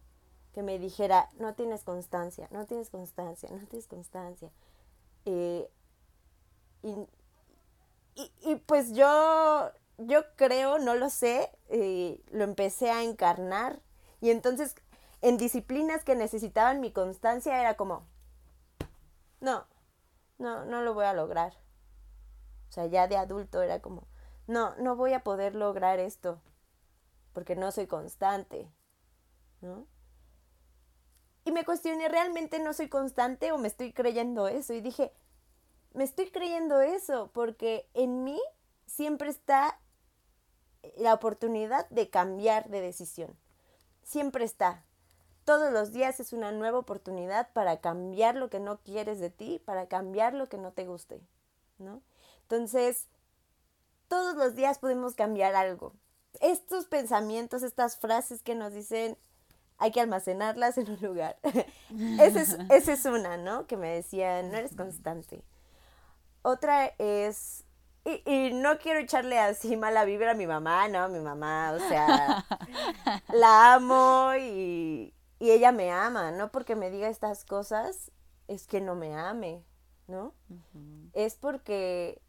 que 0.52 0.62
me 0.62 0.78
dijera, 0.78 1.30
no 1.38 1.54
tienes 1.54 1.84
constancia, 1.84 2.48
no 2.50 2.66
tienes 2.66 2.90
constancia, 2.90 3.48
no 3.50 3.66
tienes 3.66 3.88
constancia. 3.88 4.50
Eh, 5.24 5.68
y 6.82 6.94
y, 8.14 8.56
pues 8.66 8.92
yo, 8.92 9.70
yo 9.98 10.22
creo, 10.36 10.78
no 10.78 10.94
lo 10.94 11.10
sé, 11.10 11.50
eh, 11.68 12.20
lo 12.30 12.44
empecé 12.44 12.90
a 12.90 13.02
encarnar. 13.02 13.80
Y 14.20 14.30
entonces 14.30 14.76
en 15.20 15.36
disciplinas 15.38 16.04
que 16.04 16.14
necesitaban 16.14 16.80
mi 16.80 16.92
constancia 16.92 17.58
era 17.58 17.76
como, 17.76 18.06
no, 19.40 19.66
no, 20.38 20.64
no 20.64 20.82
lo 20.82 20.94
voy 20.94 21.06
a 21.06 21.14
lograr. 21.14 21.54
O 22.68 22.72
sea, 22.72 22.86
ya 22.86 23.08
de 23.08 23.16
adulto 23.16 23.62
era 23.62 23.80
como, 23.80 24.06
no, 24.46 24.76
no 24.76 24.96
voy 24.96 25.12
a 25.12 25.24
poder 25.24 25.54
lograr 25.54 25.98
esto 25.98 26.42
porque 27.32 27.56
no 27.56 27.72
soy 27.72 27.86
constante, 27.86 28.70
¿no? 29.60 29.86
Y 31.44 31.52
me 31.52 31.64
cuestioné, 31.64 32.08
¿realmente 32.08 32.58
no 32.58 32.72
soy 32.72 32.88
constante 32.88 33.52
o 33.52 33.58
me 33.58 33.68
estoy 33.68 33.92
creyendo 33.92 34.48
eso? 34.48 34.72
Y 34.72 34.80
dije, 34.80 35.12
me 35.94 36.04
estoy 36.04 36.30
creyendo 36.30 36.80
eso 36.80 37.30
porque 37.32 37.88
en 37.94 38.24
mí 38.24 38.40
siempre 38.86 39.30
está 39.30 39.80
la 40.96 41.14
oportunidad 41.14 41.88
de 41.88 42.10
cambiar 42.10 42.68
de 42.68 42.80
decisión. 42.80 43.34
Siempre 44.02 44.44
está. 44.44 44.84
Todos 45.44 45.72
los 45.72 45.92
días 45.92 46.20
es 46.20 46.32
una 46.32 46.52
nueva 46.52 46.78
oportunidad 46.78 47.52
para 47.52 47.80
cambiar 47.80 48.34
lo 48.34 48.50
que 48.50 48.60
no 48.60 48.80
quieres 48.80 49.20
de 49.20 49.30
ti, 49.30 49.62
para 49.64 49.86
cambiar 49.88 50.34
lo 50.34 50.48
que 50.48 50.58
no 50.58 50.72
te 50.72 50.84
guste, 50.84 51.20
¿no? 51.78 52.02
Entonces, 52.42 53.08
todos 54.08 54.36
los 54.36 54.54
días 54.54 54.78
podemos 54.78 55.14
cambiar 55.14 55.54
algo. 55.54 55.94
Estos 56.40 56.86
pensamientos, 56.86 57.62
estas 57.62 57.96
frases 57.96 58.42
que 58.42 58.54
nos 58.54 58.72
dicen, 58.72 59.16
hay 59.78 59.92
que 59.92 60.00
almacenarlas 60.00 60.76
en 60.78 60.90
un 60.90 61.00
lugar. 61.00 61.38
esa, 62.20 62.40
es, 62.40 62.56
esa 62.70 62.92
es 62.92 63.04
una, 63.04 63.36
¿no? 63.36 63.66
Que 63.66 63.76
me 63.76 63.94
decían, 63.94 64.50
no 64.50 64.56
eres 64.56 64.74
constante 64.74 65.44
otra 66.44 66.92
es, 66.98 67.64
y, 68.04 68.52
no 68.52 68.78
quiero 68.78 69.00
echarle 69.00 69.38
así 69.38 69.76
mala 69.76 70.04
vibra 70.04 70.32
a 70.32 70.34
mi 70.34 70.46
mamá, 70.46 70.88
¿no? 70.88 71.08
Mi 71.08 71.20
mamá, 71.20 71.72
o 71.72 71.78
sea, 71.88 72.44
la 73.32 73.74
amo 73.74 74.32
y, 74.38 75.14
y 75.38 75.50
ella 75.50 75.72
me 75.72 75.90
ama, 75.90 76.30
no 76.32 76.52
porque 76.52 76.76
me 76.76 76.90
diga 76.90 77.08
estas 77.08 77.46
cosas, 77.46 78.12
es 78.46 78.66
que 78.66 78.82
no 78.82 78.94
me 78.94 79.16
ame, 79.16 79.64
¿no? 80.06 80.34
Es 81.14 81.36
porque 81.36 82.20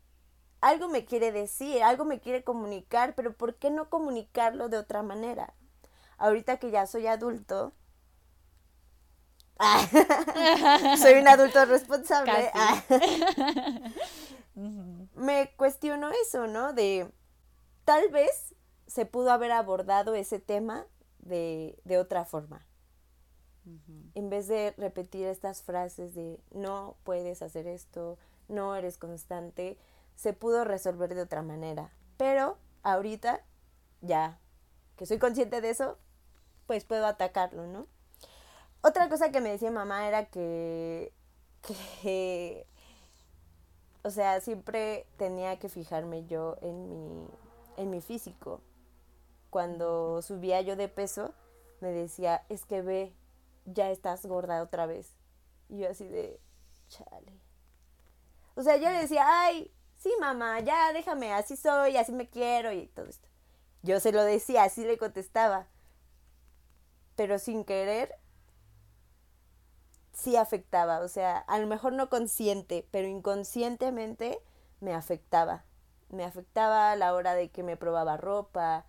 algo 0.61 0.87
me 0.87 1.03
quiere 1.03 1.33
decir, 1.33 1.83
algo 1.83 2.05
me 2.05 2.21
quiere 2.21 2.45
comunicar, 2.45 3.15
pero 3.15 3.33
¿por 3.33 3.55
qué 3.55 3.69
no 3.69 3.89
comunicarlo 3.89 4.69
de 4.69 4.77
otra 4.77 5.03
manera? 5.03 5.53
Ahorita 6.17 6.57
que 6.57 6.71
ya 6.71 6.87
soy 6.87 7.07
adulto, 7.07 7.73
soy 10.97 11.13
un 11.13 11.27
adulto 11.27 11.65
responsable. 11.65 12.51
Me 15.15 15.53
cuestiono 15.55 16.11
eso, 16.23 16.47
¿no? 16.47 16.73
De 16.73 17.11
tal 17.85 18.09
vez 18.09 18.55
se 18.87 19.05
pudo 19.05 19.31
haber 19.31 19.51
abordado 19.51 20.15
ese 20.15 20.39
tema 20.39 20.85
de, 21.19 21.77
otra 21.99 22.25
forma. 22.25 22.65
En 24.13 24.29
vez 24.29 24.47
de 24.47 24.75
repetir 24.77 25.25
estas 25.25 25.63
frases 25.63 26.13
de 26.13 26.39
no 26.51 26.97
puedes 27.03 27.41
hacer 27.41 27.65
esto, 27.65 28.19
no 28.47 28.75
eres 28.75 28.99
constante, 28.99 29.77
se 30.15 30.33
pudo 30.33 30.63
resolver 30.65 31.15
de 31.15 31.21
otra 31.21 31.41
manera. 31.41 31.91
Pero 32.15 32.59
ahorita, 32.83 33.43
ya 34.01 34.39
que 34.95 35.05
soy 35.05 35.17
consciente 35.17 35.61
de 35.61 35.71
eso, 35.71 35.97
pues 36.67 36.85
puedo 36.85 37.07
atacarlo, 37.07 37.65
¿no? 37.67 37.87
Otra 38.87 39.09
cosa 39.09 39.31
que 39.31 39.41
me 39.41 39.49
decía 39.49 39.71
mamá 39.71 40.07
era 40.07 40.25
que, 40.25 41.11
que, 42.03 42.67
o 44.03 44.11
sea, 44.11 44.39
siempre 44.41 45.07
tenía 45.17 45.57
que 45.57 45.69
fijarme 45.69 46.27
yo 46.27 46.57
en 46.61 46.87
mi, 46.87 47.27
en 47.77 47.89
mi 47.89 47.99
físico. 47.99 48.61
Cuando 49.49 50.21
subía 50.21 50.61
yo 50.61 50.75
de 50.75 50.87
peso, 50.87 51.33
me 51.81 51.89
decía, 51.89 52.45
es 52.47 52.67
que 52.67 52.83
ve, 52.83 53.15
ya 53.65 53.89
estás 53.89 54.23
gorda 54.27 54.61
otra 54.61 54.85
vez. 54.85 55.15
Y 55.67 55.79
yo 55.79 55.89
así 55.89 56.07
de, 56.07 56.39
chale. 56.87 57.41
O 58.53 58.61
sea, 58.61 58.77
yo 58.77 58.91
le 58.91 58.99
decía, 58.99 59.25
ay, 59.27 59.73
sí, 59.97 60.13
mamá, 60.19 60.59
ya 60.59 60.93
déjame, 60.93 61.33
así 61.33 61.57
soy, 61.57 61.97
así 61.97 62.11
me 62.11 62.29
quiero 62.29 62.71
y 62.71 62.85
todo 62.85 63.07
esto. 63.07 63.27
Yo 63.81 63.99
se 63.99 64.11
lo 64.11 64.23
decía, 64.23 64.61
así 64.61 64.85
le 64.85 64.99
contestaba. 64.99 65.65
Pero 67.15 67.39
sin 67.39 67.65
querer, 67.65 68.13
sí 70.15 70.35
afectaba. 70.35 70.99
O 70.99 71.07
sea, 71.07 71.37
a 71.37 71.59
lo 71.59 71.67
mejor 71.67 71.93
no 71.93 72.09
consciente, 72.09 72.87
pero 72.91 73.07
inconscientemente 73.07 74.41
me 74.79 74.93
afectaba. 74.93 75.65
Me 76.09 76.23
afectaba 76.23 76.91
a 76.91 76.95
la 76.95 77.13
hora 77.13 77.35
de 77.35 77.49
que 77.49 77.63
me 77.63 77.77
probaba 77.77 78.17
ropa, 78.17 78.85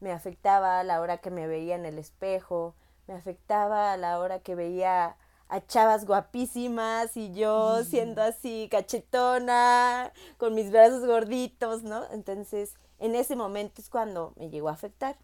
me 0.00 0.12
afectaba 0.12 0.80
a 0.80 0.84
la 0.84 1.00
hora 1.00 1.18
que 1.18 1.30
me 1.30 1.46
veía 1.46 1.74
en 1.74 1.86
el 1.86 1.98
espejo, 1.98 2.74
me 3.06 3.14
afectaba 3.14 3.92
a 3.92 3.96
la 3.96 4.18
hora 4.18 4.40
que 4.40 4.54
veía 4.54 5.16
a 5.48 5.66
chavas 5.66 6.06
guapísimas 6.06 7.16
y 7.16 7.32
yo 7.32 7.82
siendo 7.84 8.22
así 8.22 8.68
cachetona, 8.70 10.12
con 10.38 10.54
mis 10.54 10.70
brazos 10.70 11.04
gorditos, 11.04 11.82
¿no? 11.82 12.04
Entonces, 12.12 12.76
en 12.98 13.16
ese 13.16 13.34
momento 13.36 13.80
es 13.82 13.90
cuando 13.90 14.32
me 14.36 14.48
llegó 14.48 14.68
a 14.68 14.72
afectar. 14.72 15.18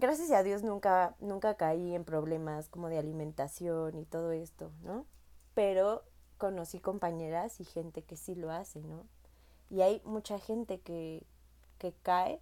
Gracias 0.00 0.30
a 0.30 0.44
Dios 0.44 0.62
nunca, 0.62 1.16
nunca 1.18 1.56
caí 1.56 1.92
en 1.94 2.04
problemas 2.04 2.68
como 2.68 2.88
de 2.88 2.98
alimentación 2.98 3.98
y 3.98 4.04
todo 4.04 4.30
esto, 4.30 4.70
¿no? 4.82 5.06
Pero 5.54 6.04
conocí 6.36 6.78
compañeras 6.78 7.58
y 7.60 7.64
gente 7.64 8.02
que 8.04 8.16
sí 8.16 8.36
lo 8.36 8.52
hace, 8.52 8.80
¿no? 8.80 9.08
Y 9.70 9.80
hay 9.80 10.00
mucha 10.04 10.38
gente 10.38 10.80
que, 10.80 11.26
que 11.78 11.94
cae 11.94 12.40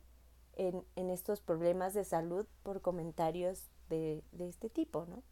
en, 0.53 0.85
en, 0.97 1.09
estos 1.09 1.41
problemas 1.41 1.95
de 1.95 2.05
salud 2.05 2.47
por 2.63 2.83
comentarios 2.83 3.71
de, 3.89 4.23
de 4.33 4.49
este 4.49 4.69
tipo, 4.69 5.07
¿no? 5.07 5.23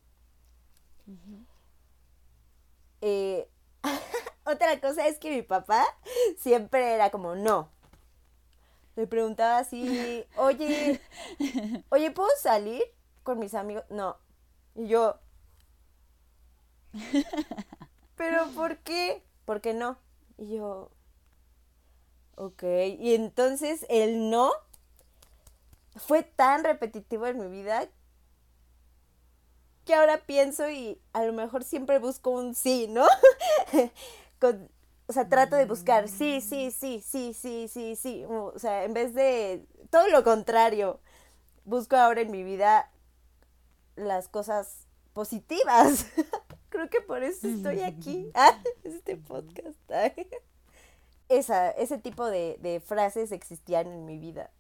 eh, 3.02 3.50
otra 4.47 4.81
cosa 4.81 5.07
es 5.07 5.19
que 5.19 5.31
mi 5.31 5.43
papá 5.43 5.85
siempre 6.38 6.95
era 6.95 7.11
como, 7.11 7.35
no. 7.35 7.74
Le 8.96 9.06
preguntaba 9.06 9.58
así, 9.58 10.24
oye, 10.36 11.00
oye, 11.90 12.10
¿puedo 12.12 12.28
salir 12.40 12.82
con 13.22 13.38
mis 13.38 13.54
amigos? 13.54 13.84
No. 13.90 14.16
Y 14.74 14.88
yo, 14.88 15.18
¿pero 18.16 18.46
por 18.54 18.78
qué? 18.78 19.22
¿Por 19.44 19.60
qué 19.60 19.74
no? 19.74 19.98
Y 20.38 20.56
yo, 20.56 20.90
ok. 22.36 22.62
Y 22.98 23.14
entonces 23.14 23.86
el 23.88 24.30
no 24.30 24.52
fue 25.96 26.22
tan 26.22 26.64
repetitivo 26.64 27.26
en 27.26 27.38
mi 27.38 27.48
vida 27.48 27.88
que 29.84 29.94
ahora 29.94 30.18
pienso 30.26 30.68
y 30.70 30.98
a 31.12 31.24
lo 31.24 31.32
mejor 31.32 31.62
siempre 31.62 31.98
busco 31.98 32.30
un 32.30 32.54
sí, 32.54 32.86
¿no? 32.88 33.06
o 35.06 35.12
sea, 35.12 35.28
trato 35.28 35.56
de 35.56 35.66
buscar 35.66 36.08
sí, 36.08 36.40
sí, 36.40 36.70
sí, 36.70 37.02
sí, 37.04 37.34
sí, 37.34 37.68
sí, 37.68 37.96
sí. 37.96 38.25
O 38.26 38.58
sea, 38.58 38.84
en 38.84 38.94
vez 38.94 39.14
de 39.14 39.66
todo 39.90 40.08
lo 40.08 40.25
contrario, 40.25 41.00
busco 41.64 41.96
ahora 41.96 42.23
en 42.23 42.30
mi 42.30 42.42
vida 42.42 42.90
las 43.96 44.28
cosas 44.28 44.87
positivas. 45.12 46.06
Creo 46.70 46.88
que 46.88 47.00
por 47.00 47.23
eso 47.23 47.46
estoy 47.49 47.82
aquí, 47.82 48.30
ah, 48.34 48.58
este 48.84 49.16
podcast. 49.16 49.78
Esa, 51.28 51.70
ese 51.70 51.99
tipo 51.99 52.26
de, 52.26 52.58
de 52.61 52.80
frases 52.80 53.32
existían 53.32 53.87
en 53.87 54.04
mi 54.06 54.18
vida. 54.18 54.50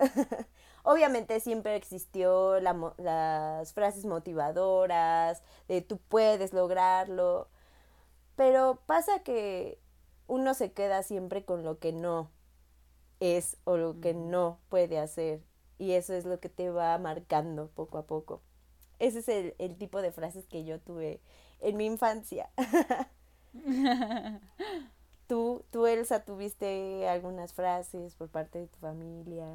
Obviamente 0.82 1.40
siempre 1.40 1.76
existió 1.76 2.60
las 2.60 3.72
frases 3.72 4.04
motivadoras, 4.04 5.42
de 5.68 5.80
tú 5.80 5.98
puedes 5.98 6.52
lograrlo, 6.52 7.48
pero 8.36 8.78
pasa 8.86 9.20
que 9.20 9.78
uno 10.26 10.54
se 10.54 10.72
queda 10.72 11.02
siempre 11.02 11.44
con 11.44 11.64
lo 11.64 11.78
que 11.78 11.92
no 11.92 12.30
es 13.20 13.56
o 13.64 13.76
lo 13.76 14.00
que 14.00 14.14
no 14.14 14.58
puede 14.68 14.98
hacer 14.98 15.42
y 15.78 15.92
eso 15.92 16.14
es 16.14 16.24
lo 16.24 16.40
que 16.40 16.48
te 16.48 16.70
va 16.70 16.96
marcando 16.98 17.68
poco 17.68 17.98
a 17.98 18.06
poco. 18.06 18.42
Ese 18.98 19.20
es 19.20 19.28
el, 19.28 19.54
el 19.58 19.76
tipo 19.76 20.02
de 20.02 20.12
frases 20.12 20.46
que 20.46 20.64
yo 20.64 20.80
tuve 20.80 21.20
en 21.60 21.76
mi 21.76 21.86
infancia. 21.86 22.50
¿Tú, 25.26 25.64
tú, 25.70 25.86
Elsa, 25.86 26.24
tuviste 26.24 27.08
algunas 27.08 27.54
frases 27.54 28.14
por 28.14 28.28
parte 28.28 28.58
de 28.58 28.66
tu 28.66 28.78
familia? 28.78 29.46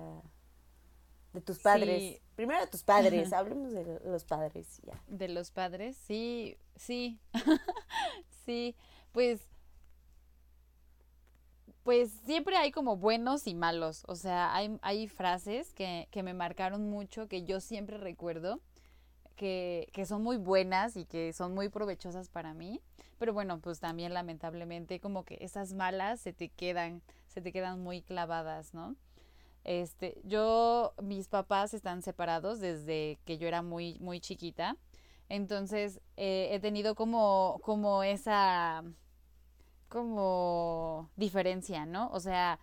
De 1.33 1.41
tus 1.41 1.59
padres. 1.59 2.21
Primero 2.35 2.61
de 2.61 2.67
tus 2.67 2.83
padres, 2.83 3.33
hablemos 3.33 3.71
de 3.71 3.99
los 4.05 4.23
padres 4.23 4.81
ya. 4.83 4.99
De 5.07 5.27
los 5.27 5.51
padres, 5.51 5.95
sí, 5.97 6.57
sí. 6.75 7.19
sí, 8.45 8.75
pues 9.11 9.41
pues 11.89 12.11
siempre 12.23 12.55
hay 12.55 12.69
como 12.69 12.97
buenos 12.97 13.47
y 13.47 13.55
malos. 13.55 14.03
O 14.07 14.13
sea, 14.13 14.53
hay, 14.53 14.77
hay 14.83 15.07
frases 15.07 15.73
que, 15.73 16.07
que, 16.11 16.21
me 16.21 16.35
marcaron 16.35 16.87
mucho, 16.87 17.27
que 17.27 17.45
yo 17.45 17.59
siempre 17.59 17.97
recuerdo, 17.97 18.59
que, 19.35 19.89
que, 19.91 20.05
son 20.05 20.21
muy 20.21 20.37
buenas 20.37 20.95
y 20.95 21.05
que 21.05 21.33
son 21.33 21.55
muy 21.55 21.67
provechosas 21.69 22.29
para 22.29 22.53
mí. 22.53 22.79
Pero 23.17 23.33
bueno, 23.33 23.59
pues 23.59 23.79
también 23.79 24.13
lamentablemente 24.13 24.99
como 24.99 25.25
que 25.25 25.39
esas 25.41 25.73
malas 25.73 26.19
se 26.19 26.31
te 26.31 26.49
quedan, 26.49 27.01
se 27.27 27.41
te 27.41 27.51
quedan 27.51 27.81
muy 27.81 28.03
clavadas, 28.03 28.75
¿no? 28.75 28.95
Este, 29.63 30.21
yo, 30.23 30.93
mis 31.01 31.27
papás 31.27 31.73
están 31.73 32.03
separados 32.03 32.59
desde 32.59 33.17
que 33.25 33.39
yo 33.39 33.47
era 33.47 33.63
muy, 33.63 33.97
muy 33.97 34.19
chiquita. 34.19 34.77
Entonces, 35.27 36.01
eh, 36.17 36.49
he 36.51 36.59
tenido 36.59 36.93
como, 36.93 37.59
como 37.63 38.03
esa, 38.03 38.83
como 39.89 41.09
diferencia, 41.17 41.85
¿no? 41.85 42.09
O 42.11 42.19
sea, 42.19 42.59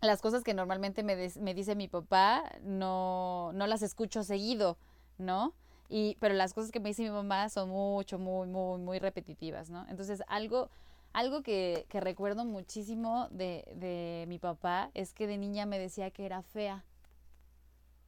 las 0.00 0.22
cosas 0.22 0.44
que 0.44 0.54
normalmente 0.54 1.02
me, 1.02 1.16
me 1.40 1.54
dice 1.54 1.74
mi 1.74 1.88
papá, 1.88 2.44
no, 2.62 3.52
no 3.54 3.66
las 3.66 3.82
escucho 3.82 4.22
seguido, 4.22 4.78
¿no? 5.18 5.54
Y, 5.88 6.16
pero 6.20 6.34
las 6.34 6.54
cosas 6.54 6.70
que 6.70 6.80
me 6.80 6.88
dice 6.90 7.02
mi 7.02 7.10
mamá 7.10 7.48
son 7.48 7.68
mucho, 7.68 8.18
muy, 8.18 8.48
muy, 8.48 8.78
muy 8.78 8.98
repetitivas, 8.98 9.70
¿no? 9.70 9.86
Entonces, 9.88 10.22
algo, 10.28 10.70
algo 11.12 11.42
que, 11.42 11.86
que 11.88 12.00
recuerdo 12.00 12.44
muchísimo 12.44 13.28
de, 13.30 13.64
de, 13.74 14.24
mi 14.28 14.38
papá 14.38 14.90
es 14.94 15.12
que 15.12 15.26
de 15.26 15.38
niña 15.38 15.66
me 15.66 15.78
decía 15.78 16.10
que 16.10 16.26
era 16.26 16.42
fea. 16.42 16.84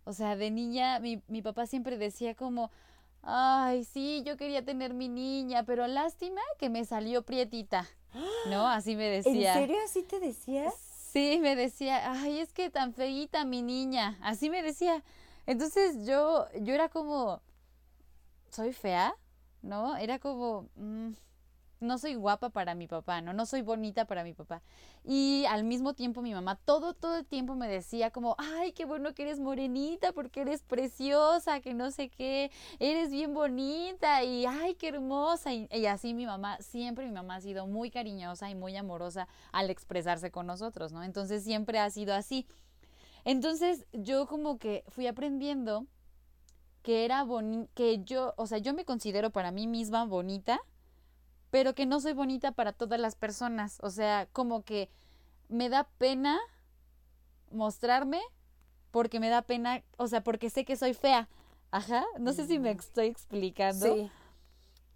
O 0.05 0.13
sea, 0.13 0.37
de 0.37 0.51
niña 0.51 1.01
mi, 1.01 1.23
mi 1.29 1.43
papá 1.43 1.67
siempre 1.67 1.99
decía 1.99 2.35
como, 2.35 2.71
ay, 3.23 3.85
sí, 3.85 4.23
yo 4.25 4.37
quería 4.37 4.65
tener 4.65 4.95
mi 4.95 5.09
niña, 5.09 5.65
pero 5.65 5.87
lástima 5.87 6.41
que 6.59 6.69
me 6.69 6.85
salió 6.85 7.23
prietita. 7.23 7.87
¿No? 8.49 8.67
Así 8.69 8.97
me 8.97 9.09
decía. 9.09 9.55
¿En 9.55 9.61
serio 9.61 9.77
así 9.85 10.03
te 10.03 10.21
decía? 10.21 10.73
Sí, 11.13 11.39
me 11.41 11.57
decía, 11.57 12.13
ay, 12.13 12.41
es 12.41 12.53
que 12.53 12.71
tan 12.71 12.93
feíta 12.93 13.45
mi 13.45 13.63
niña. 13.63 14.19
Así 14.23 14.51
me 14.51 14.63
decía. 14.63 15.03
Entonces 15.47 16.07
yo, 16.07 16.47
yo 16.61 16.75
era 16.75 16.89
como, 16.89 17.41
¿soy 18.51 18.73
fea? 18.73 19.15
¿No? 19.63 19.97
Era 19.97 20.19
como, 20.19 20.69
mm, 20.77 21.13
no 21.81 21.99
soy 21.99 22.15
guapa 22.15 22.51
para 22.51 22.75
mi 22.75 22.87
papá, 22.87 23.21
¿no? 23.21 23.33
No 23.33 23.47
soy 23.47 23.63
bonita 23.63 24.07
para 24.07 24.25
mi 24.25 24.33
papá. 24.33 24.63
Y 25.05 25.45
al 25.49 25.65
mismo 25.65 25.95
tiempo 25.95 26.23
mi 26.23 26.33
mamá 26.33 26.57
todo, 26.57 26.95
todo 26.95 27.19
el 27.19 27.27
tiempo 27.27 27.55
me 27.55 27.69
decía 27.69 28.11
como, 28.11 28.35
ay, 28.39 28.73
qué 28.73 28.85
bueno 28.85 29.15
que 29.15 29.23
eres 29.23 29.41
morenita 29.41 30.13
porque 30.13 30.41
eres 30.43 30.63
preciosa, 30.63 31.61
que 31.61 31.75
no 31.75 31.91
sé 31.91 32.09
qué, 32.09 32.51
eres 32.79 33.11
bien 33.11 33.35
bonita 33.35 34.25
y 34.25 34.47
ay, 34.47 34.75
qué 34.75 34.89
hermosa. 34.89 35.53
Y, 35.53 35.87
así 35.87 36.15
mi 36.15 36.27
mamá, 36.27 36.59
siempre 36.61 37.07
mi 37.07 37.13
mamá 37.13 37.37
ha 37.37 37.41
sido 37.41 37.67
muy 37.67 37.91
cariñosa 37.91 38.51
y 38.51 38.55
muy 38.55 38.77
amorosa 38.77 39.29
al 39.53 39.71
expresarse 39.71 40.31
con 40.31 40.47
nosotros, 40.47 40.93
¿no? 40.93 41.03
Entonces 41.03 41.45
siempre 41.45 41.79
ha 41.79 41.91
sido 41.91 42.15
así. 42.15 42.47
Entonces 43.25 43.87
yo 43.93 44.27
como 44.27 44.59
que 44.59 44.85
fui 44.89 45.07
aprendiendo 45.07 45.87
que 46.83 47.05
era 47.05 47.25
bonita, 47.25 47.69
que 47.75 48.03
yo, 48.05 48.33
o 48.37 48.47
sea, 48.47 48.59
yo 48.59 48.73
me 48.73 48.85
considero 48.85 49.31
para 49.31 49.51
mí 49.51 49.67
misma 49.67 50.05
bonita 50.05 50.61
pero 51.51 51.75
que 51.75 51.87
no 51.87 52.01
soy 52.01 52.13
bonita 52.13 52.53
para 52.53 52.73
todas 52.73 53.01
las 53.01 53.15
personas. 53.15 53.79
O 53.83 53.91
sea, 53.91 54.29
como 54.33 54.63
que 54.65 54.91
me 55.49 55.69
da 55.69 55.85
pena 55.99 56.39
mostrarme 57.51 58.21
porque 58.91 59.21
me 59.21 59.29
da 59.29 59.43
pena, 59.43 59.83
o 59.99 60.07
sea, 60.07 60.23
porque 60.23 60.51
sé 60.51 60.65
que 60.65 60.77
soy 60.77 60.95
fea. 60.95 61.29
Ajá, 61.71 62.05
no 62.19 62.33
sé 62.33 62.47
si 62.47 62.59
me 62.59 62.71
estoy 62.71 63.07
explicando. 63.07 63.95
Sí. 63.95 64.11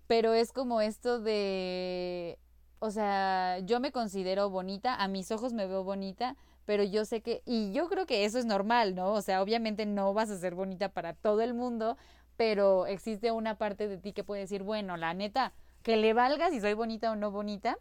Pero 0.06 0.32
es 0.32 0.52
como 0.52 0.80
esto 0.80 1.20
de, 1.20 2.38
o 2.78 2.90
sea, 2.90 3.58
yo 3.60 3.78
me 3.78 3.92
considero 3.92 4.50
bonita, 4.50 4.94
a 4.94 5.06
mis 5.06 5.30
ojos 5.30 5.52
me 5.52 5.66
veo 5.66 5.84
bonita, 5.84 6.36
pero 6.64 6.82
yo 6.82 7.04
sé 7.04 7.20
que, 7.20 7.42
y 7.44 7.72
yo 7.72 7.88
creo 7.88 8.06
que 8.06 8.24
eso 8.24 8.38
es 8.38 8.44
normal, 8.44 8.94
¿no? 8.94 9.12
O 9.12 9.22
sea, 9.22 9.42
obviamente 9.42 9.86
no 9.86 10.14
vas 10.14 10.30
a 10.30 10.38
ser 10.38 10.54
bonita 10.54 10.88
para 10.88 11.12
todo 11.14 11.42
el 11.42 11.54
mundo, 11.54 11.96
pero 12.36 12.86
existe 12.86 13.30
una 13.32 13.58
parte 13.58 13.86
de 13.86 13.98
ti 13.98 14.12
que 14.12 14.24
puede 14.24 14.42
decir, 14.42 14.62
bueno, 14.62 14.96
la 14.96 15.12
neta, 15.12 15.52
que 15.82 15.96
le 15.96 16.12
valga 16.12 16.50
si 16.50 16.60
soy 16.60 16.74
bonita 16.74 17.10
o 17.10 17.16
no 17.16 17.30
bonita, 17.30 17.78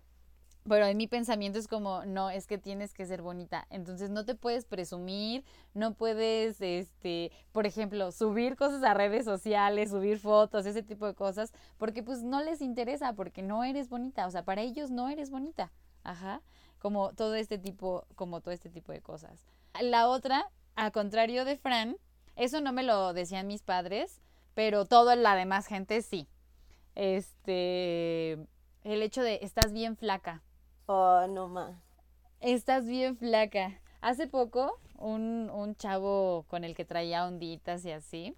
pero 0.67 0.85
en 0.85 0.97
mi 0.97 1.07
pensamiento 1.07 1.57
es 1.57 1.67
como, 1.67 2.05
no, 2.05 2.29
es 2.29 2.45
que 2.45 2.57
tienes 2.57 2.93
que 2.93 3.05
ser 3.05 3.21
bonita. 3.21 3.65
Entonces 3.69 4.09
no 4.09 4.25
te 4.25 4.35
puedes 4.35 4.65
presumir, 4.65 5.43
no 5.73 5.93
puedes, 5.95 6.62
este, 6.62 7.31
por 7.51 7.65
ejemplo, 7.65 8.12
subir 8.12 8.55
cosas 8.55 8.83
a 8.83 8.93
redes 8.93 9.25
sociales, 9.25 9.89
subir 9.89 10.19
fotos, 10.19 10.65
ese 10.65 10.83
tipo 10.83 11.05
de 11.05 11.15
cosas, 11.15 11.53
porque 11.77 12.03
pues 12.03 12.21
no 12.21 12.43
les 12.43 12.62
interesa, 12.62 13.13
porque 13.13 13.41
no 13.41 13.63
eres 13.63 13.89
bonita. 13.89 14.27
O 14.27 14.31
sea, 14.31 14.43
para 14.43 14.62
ellos 14.62 14.91
no 14.91 15.09
eres 15.09 15.31
bonita. 15.31 15.71
Ajá. 16.03 16.41
Como 16.77 17.13
todo 17.13 17.35
este 17.35 17.57
tipo, 17.57 18.05
como 18.15 18.41
todo 18.41 18.53
este 18.53 18.69
tipo 18.69 18.91
de 18.91 19.01
cosas. 19.01 19.45
La 19.81 20.07
otra, 20.07 20.49
al 20.75 20.91
contrario 20.91 21.45
de 21.45 21.57
Fran, 21.57 21.97
eso 22.35 22.62
no 22.62 22.73
me 22.73 22.83
lo 22.83 23.13
decían 23.13 23.47
mis 23.47 23.63
padres, 23.63 24.21
pero 24.53 24.85
toda 24.85 25.15
la 25.15 25.35
demás 25.35 25.67
gente 25.67 26.01
sí. 26.01 26.27
Este, 26.95 28.34
el 28.84 29.02
hecho 29.02 29.21
de 29.21 29.39
estás 29.41 29.71
bien 29.71 29.95
flaca 29.95 30.43
Oh, 30.91 31.28
no 31.30 31.47
más. 31.47 31.75
Estás 32.39 32.88
bien 32.88 33.15
flaca. 33.15 33.80
Hace 34.02 34.25
poco, 34.25 34.80
un, 34.97 35.52
un 35.54 35.75
chavo 35.75 36.45
con 36.47 36.63
el 36.63 36.73
que 36.73 36.84
traía 36.84 37.28
onditas 37.28 37.86
y 37.86 37.91
así, 37.91 38.36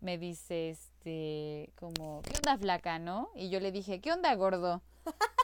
me 0.00 0.16
dice, 0.16 0.70
este, 0.70 1.72
como, 1.74 2.22
¿qué 2.22 2.36
onda 2.36 2.56
flaca, 2.56 3.00
no? 3.00 3.30
Y 3.34 3.48
yo 3.50 3.58
le 3.58 3.72
dije, 3.72 4.00
¿qué 4.00 4.12
onda 4.12 4.32
gordo? 4.36 4.80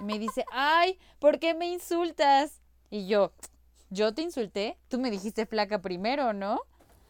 me 0.00 0.20
dice, 0.20 0.44
ay, 0.52 0.96
¿por 1.18 1.40
qué 1.40 1.54
me 1.54 1.66
insultas? 1.66 2.60
Y 2.88 3.08
yo, 3.08 3.32
yo 3.90 4.14
te 4.14 4.22
insulté, 4.22 4.78
tú 4.86 5.00
me 5.00 5.10
dijiste 5.10 5.46
flaca 5.46 5.82
primero, 5.82 6.32
¿no? 6.32 6.60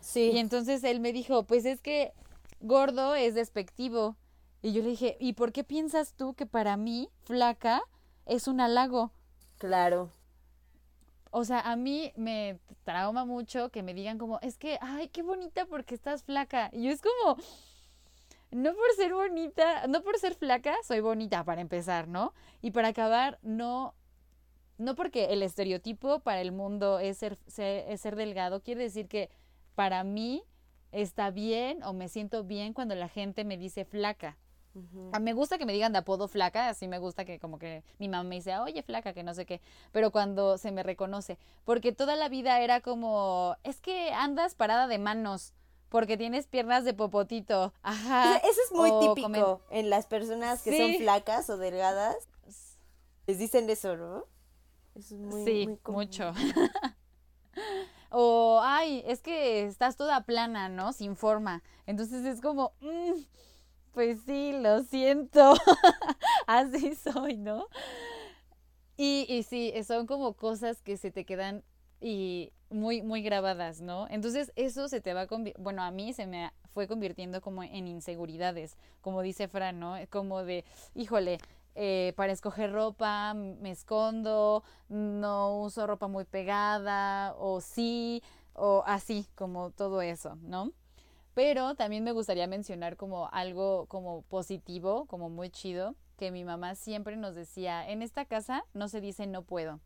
Sí. 0.00 0.30
Y 0.32 0.38
entonces 0.38 0.82
él 0.84 1.00
me 1.00 1.12
dijo, 1.12 1.44
pues 1.44 1.66
es 1.66 1.82
que 1.82 2.14
gordo 2.60 3.14
es 3.14 3.34
despectivo. 3.34 4.16
Y 4.64 4.72
yo 4.72 4.80
le 4.80 4.88
dije, 4.88 5.18
¿y 5.20 5.34
por 5.34 5.52
qué 5.52 5.62
piensas 5.62 6.14
tú 6.14 6.32
que 6.32 6.46
para 6.46 6.78
mí 6.78 7.10
flaca 7.24 7.82
es 8.24 8.48
un 8.48 8.62
halago? 8.62 9.12
Claro. 9.58 10.10
O 11.30 11.44
sea, 11.44 11.60
a 11.60 11.76
mí 11.76 12.14
me 12.16 12.58
trauma 12.82 13.26
mucho 13.26 13.68
que 13.68 13.82
me 13.82 13.92
digan 13.92 14.16
como, 14.16 14.40
es 14.40 14.56
que, 14.56 14.78
ay, 14.80 15.08
qué 15.08 15.20
bonita 15.20 15.66
porque 15.66 15.94
estás 15.94 16.24
flaca. 16.24 16.70
Y 16.72 16.84
yo 16.84 16.92
es 16.92 17.02
como, 17.02 17.36
no 18.52 18.72
por 18.72 18.90
ser 18.96 19.12
bonita, 19.12 19.86
no 19.86 20.02
por 20.02 20.18
ser 20.18 20.34
flaca, 20.34 20.74
soy 20.82 21.00
bonita 21.00 21.44
para 21.44 21.60
empezar, 21.60 22.08
¿no? 22.08 22.32
Y 22.62 22.70
para 22.70 22.88
acabar, 22.88 23.38
no, 23.42 23.94
no 24.78 24.94
porque 24.94 25.26
el 25.26 25.42
estereotipo 25.42 26.20
para 26.20 26.40
el 26.40 26.52
mundo 26.52 27.00
es 27.00 27.18
ser, 27.18 27.38
es 27.58 28.00
ser 28.00 28.16
delgado, 28.16 28.62
quiere 28.62 28.84
decir 28.84 29.08
que 29.08 29.28
para 29.74 30.04
mí 30.04 30.42
está 30.90 31.30
bien 31.30 31.82
o 31.82 31.92
me 31.92 32.08
siento 32.08 32.44
bien 32.44 32.72
cuando 32.72 32.94
la 32.94 33.10
gente 33.10 33.44
me 33.44 33.58
dice 33.58 33.84
flaca. 33.84 34.38
Me 35.20 35.32
gusta 35.32 35.58
que 35.58 35.66
me 35.66 35.72
digan 35.72 35.92
de 35.92 35.98
apodo 35.98 36.26
flaca, 36.26 36.68
así 36.68 36.88
me 36.88 36.98
gusta 36.98 37.24
que 37.24 37.38
como 37.38 37.58
que 37.58 37.84
mi 37.98 38.08
mamá 38.08 38.24
me 38.24 38.36
dice, 38.36 38.58
oye 38.58 38.82
flaca, 38.82 39.12
que 39.12 39.22
no 39.22 39.34
sé 39.34 39.46
qué, 39.46 39.60
pero 39.92 40.10
cuando 40.10 40.58
se 40.58 40.72
me 40.72 40.82
reconoce, 40.82 41.38
porque 41.64 41.92
toda 41.92 42.16
la 42.16 42.28
vida 42.28 42.60
era 42.60 42.80
como, 42.80 43.56
es 43.62 43.80
que 43.80 44.10
andas 44.12 44.54
parada 44.54 44.88
de 44.88 44.98
manos, 44.98 45.52
porque 45.88 46.16
tienes 46.16 46.48
piernas 46.48 46.84
de 46.84 46.92
popotito, 46.92 47.72
ajá. 47.82 48.36
Eso 48.38 48.60
es 48.64 48.72
muy 48.72 48.90
típico 49.14 49.60
en 49.70 49.90
las 49.90 50.06
personas 50.06 50.62
que 50.62 50.76
son 50.76 50.94
flacas 50.96 51.48
o 51.50 51.56
delgadas. 51.56 52.28
Les 53.26 53.38
dicen 53.38 53.70
eso, 53.70 53.96
¿no? 53.96 54.24
Eso 54.94 55.14
es 55.14 55.20
muy, 55.20 55.44
sí, 55.44 55.78
mucho. 55.86 56.32
o, 58.10 58.60
ay, 58.62 59.02
es 59.06 59.22
que 59.22 59.64
estás 59.64 59.96
toda 59.96 60.20
plana, 60.22 60.68
¿no? 60.68 60.92
Sin 60.92 61.16
forma. 61.16 61.62
Entonces 61.86 62.24
es 62.24 62.40
como, 62.40 62.72
mm, 62.80 63.12
pues 63.94 64.18
sí, 64.26 64.52
lo 64.52 64.82
siento, 64.82 65.54
así 66.46 66.94
soy, 66.96 67.36
¿no? 67.36 67.68
Y, 68.96 69.44
sí, 69.48 69.72
son 69.86 70.06
como 70.06 70.34
cosas 70.34 70.82
que 70.82 70.96
se 70.96 71.10
te 71.10 71.24
quedan 71.24 71.64
y 72.00 72.52
muy, 72.70 73.02
muy 73.02 73.22
grabadas, 73.22 73.80
¿no? 73.80 74.06
Entonces 74.10 74.52
eso 74.56 74.88
se 74.88 75.00
te 75.00 75.14
va 75.14 75.26
bueno, 75.58 75.82
a 75.82 75.90
mí 75.90 76.12
se 76.12 76.26
me 76.26 76.52
fue 76.72 76.86
convirtiendo 76.86 77.40
como 77.40 77.62
en 77.62 77.88
inseguridades, 77.88 78.76
como 79.00 79.22
dice 79.22 79.48
Fran, 79.48 79.80
¿no? 79.80 79.96
Como 80.10 80.44
de, 80.44 80.64
híjole, 80.94 81.38
eh, 81.76 82.12
para 82.16 82.32
escoger 82.32 82.72
ropa 82.72 83.34
me 83.34 83.70
escondo, 83.70 84.62
no 84.88 85.60
uso 85.60 85.86
ropa 85.86 86.08
muy 86.08 86.24
pegada, 86.24 87.34
o 87.38 87.60
sí, 87.60 88.22
o 88.54 88.84
así, 88.86 89.26
como 89.34 89.70
todo 89.70 90.02
eso, 90.02 90.36
¿no? 90.42 90.72
Pero 91.34 91.74
también 91.74 92.04
me 92.04 92.12
gustaría 92.12 92.46
mencionar 92.46 92.96
como 92.96 93.28
algo 93.32 93.86
como 93.86 94.22
positivo, 94.22 95.06
como 95.06 95.28
muy 95.28 95.50
chido, 95.50 95.96
que 96.16 96.30
mi 96.30 96.44
mamá 96.44 96.76
siempre 96.76 97.16
nos 97.16 97.34
decía, 97.34 97.88
en 97.88 98.02
esta 98.02 98.24
casa 98.24 98.64
no 98.72 98.88
se 98.88 99.00
dice 99.00 99.26
no 99.26 99.42
puedo. 99.42 99.80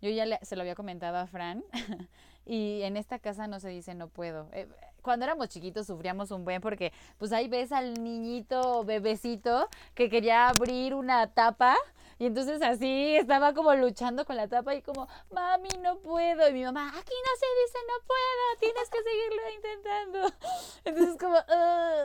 Yo 0.00 0.10
ya 0.10 0.38
se 0.42 0.56
lo 0.56 0.62
había 0.62 0.74
comentado 0.74 1.16
a 1.16 1.26
Fran 1.26 1.64
y 2.44 2.82
en 2.82 2.96
esta 2.96 3.18
casa 3.18 3.46
no 3.46 3.60
se 3.60 3.68
dice 3.68 3.94
no 3.94 4.08
puedo. 4.08 4.50
Eh, 4.52 4.68
cuando 5.04 5.26
éramos 5.26 5.48
chiquitos 5.50 5.86
sufríamos 5.86 6.32
un 6.32 6.44
buen 6.44 6.60
porque 6.60 6.92
pues 7.18 7.30
ahí 7.32 7.46
ves 7.46 7.70
al 7.70 7.94
niñito 8.02 8.82
bebecito 8.84 9.68
que 9.94 10.08
quería 10.08 10.48
abrir 10.48 10.94
una 10.94 11.28
tapa 11.32 11.76
y 12.18 12.26
entonces 12.26 12.62
así 12.62 13.16
estaba 13.16 13.54
como 13.54 13.74
luchando 13.74 14.24
con 14.24 14.36
la 14.36 14.48
tapa 14.48 14.74
y 14.74 14.82
como, 14.82 15.08
mami, 15.32 15.68
no 15.82 15.98
puedo. 15.98 16.48
Y 16.48 16.52
mi 16.52 16.64
mamá, 16.64 16.88
aquí 16.88 17.12
no 17.12 17.32
se 17.38 17.46
dice 17.62 17.78
no 17.88 18.06
puedo, 18.06 18.60
tienes 18.60 18.88
que 18.88 19.02
seguirlo 19.02 19.42
intentando. 19.56 20.18
Entonces 20.84 21.16
como, 21.18 21.36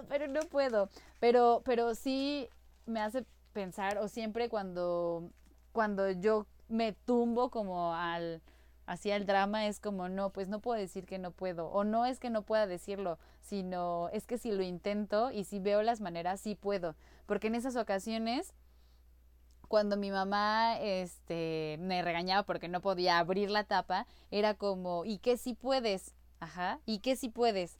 pero 0.10 0.28
no 0.28 0.42
puedo. 0.42 0.90
Pero, 1.20 1.62
pero 1.64 1.94
sí 1.96 2.50
me 2.86 3.02
hace 3.02 3.24
pensar, 3.54 3.98
o 4.00 4.08
siempre 4.08 4.50
cuando, 4.50 5.30
cuando 5.72 6.10
yo 6.12 6.46
me 6.68 6.94
tumbo 6.94 7.50
como 7.50 7.94
al 7.94 8.42
hacia 8.90 9.16
el 9.16 9.28
drama 9.28 9.68
es 9.68 9.80
como 9.80 10.10
no, 10.10 10.32
pues 10.32 10.50
no 10.50 10.62
puedo 10.62 10.80
decir 10.80 11.06
que 11.06 11.20
no 11.20 11.30
puedo 11.30 11.68
o 11.68 11.84
no 11.84 12.08
es 12.08 12.20
que 12.20 12.32
no 12.32 12.42
pueda 12.42 12.66
decirlo, 12.66 13.20
sino 13.40 14.10
es 14.10 14.26
que 14.26 14.40
si 14.40 14.52
lo 14.52 14.64
intento 14.64 15.30
y 15.30 15.44
si 15.44 15.60
veo 15.60 15.84
las 15.84 16.02
maneras 16.02 16.42
sí 16.42 16.56
puedo, 16.56 16.96
porque 17.28 17.48
en 17.48 17.56
esas 17.56 17.76
ocasiones 17.76 18.52
cuando 19.68 19.96
mi 19.96 20.10
mamá 20.10 20.80
este, 20.80 21.78
me 21.80 22.02
regañaba 22.02 22.42
porque 22.44 22.68
no 22.68 22.82
podía 22.82 23.20
abrir 23.20 23.52
la 23.52 23.64
tapa, 23.64 24.08
era 24.32 24.56
como, 24.56 25.06
¿y 25.06 25.20
qué 25.20 25.38
si 25.38 25.54
puedes? 25.54 26.16
Ajá, 26.40 26.80
¿y 26.88 27.00
qué 27.00 27.16
si 27.16 27.30
puedes? 27.30 27.78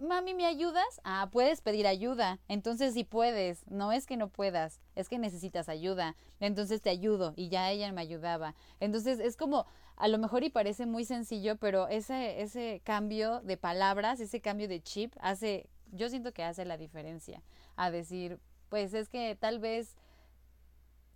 Mami, 0.00 0.34
¿me 0.34 0.46
ayudas? 0.46 1.00
Ah, 1.04 1.28
puedes 1.32 1.60
pedir 1.60 1.86
ayuda. 1.86 2.38
Entonces 2.48 2.94
sí 2.94 3.04
puedes. 3.04 3.66
No 3.68 3.92
es 3.92 4.06
que 4.06 4.16
no 4.16 4.28
puedas, 4.28 4.80
es 4.94 5.08
que 5.08 5.18
necesitas 5.18 5.68
ayuda. 5.68 6.16
Entonces 6.40 6.80
te 6.80 6.90
ayudo 6.90 7.32
y 7.36 7.48
ya 7.48 7.70
ella 7.70 7.90
me 7.92 8.00
ayudaba. 8.00 8.54
Entonces 8.80 9.18
es 9.18 9.36
como, 9.36 9.66
a 9.96 10.08
lo 10.08 10.18
mejor 10.18 10.44
y 10.44 10.50
parece 10.50 10.86
muy 10.86 11.04
sencillo, 11.04 11.56
pero 11.56 11.88
ese, 11.88 12.40
ese 12.40 12.80
cambio 12.84 13.40
de 13.40 13.56
palabras, 13.56 14.20
ese 14.20 14.40
cambio 14.40 14.68
de 14.68 14.80
chip, 14.80 15.14
hace, 15.20 15.68
yo 15.92 16.08
siento 16.08 16.32
que 16.32 16.44
hace 16.44 16.64
la 16.64 16.76
diferencia. 16.76 17.42
A 17.76 17.90
decir, 17.90 18.38
pues 18.68 18.94
es 18.94 19.08
que 19.08 19.36
tal 19.36 19.58
vez 19.58 19.96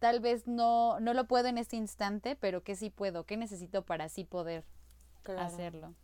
tal 0.01 0.19
vez 0.19 0.49
no, 0.49 0.99
no 0.99 1.15
lo 1.15 1.29
puedo 1.29 1.47
en 1.47 1.59
este 1.59 1.77
instante, 1.77 2.35
pero 2.35 2.65
que 2.65 2.75
sí 2.75 2.91
puedo, 2.91 3.25
que 3.25 3.37
necesito 3.37 3.85
para 3.85 4.07
así 4.07 4.25
poder 4.25 4.65
hacerlo. 5.39 5.95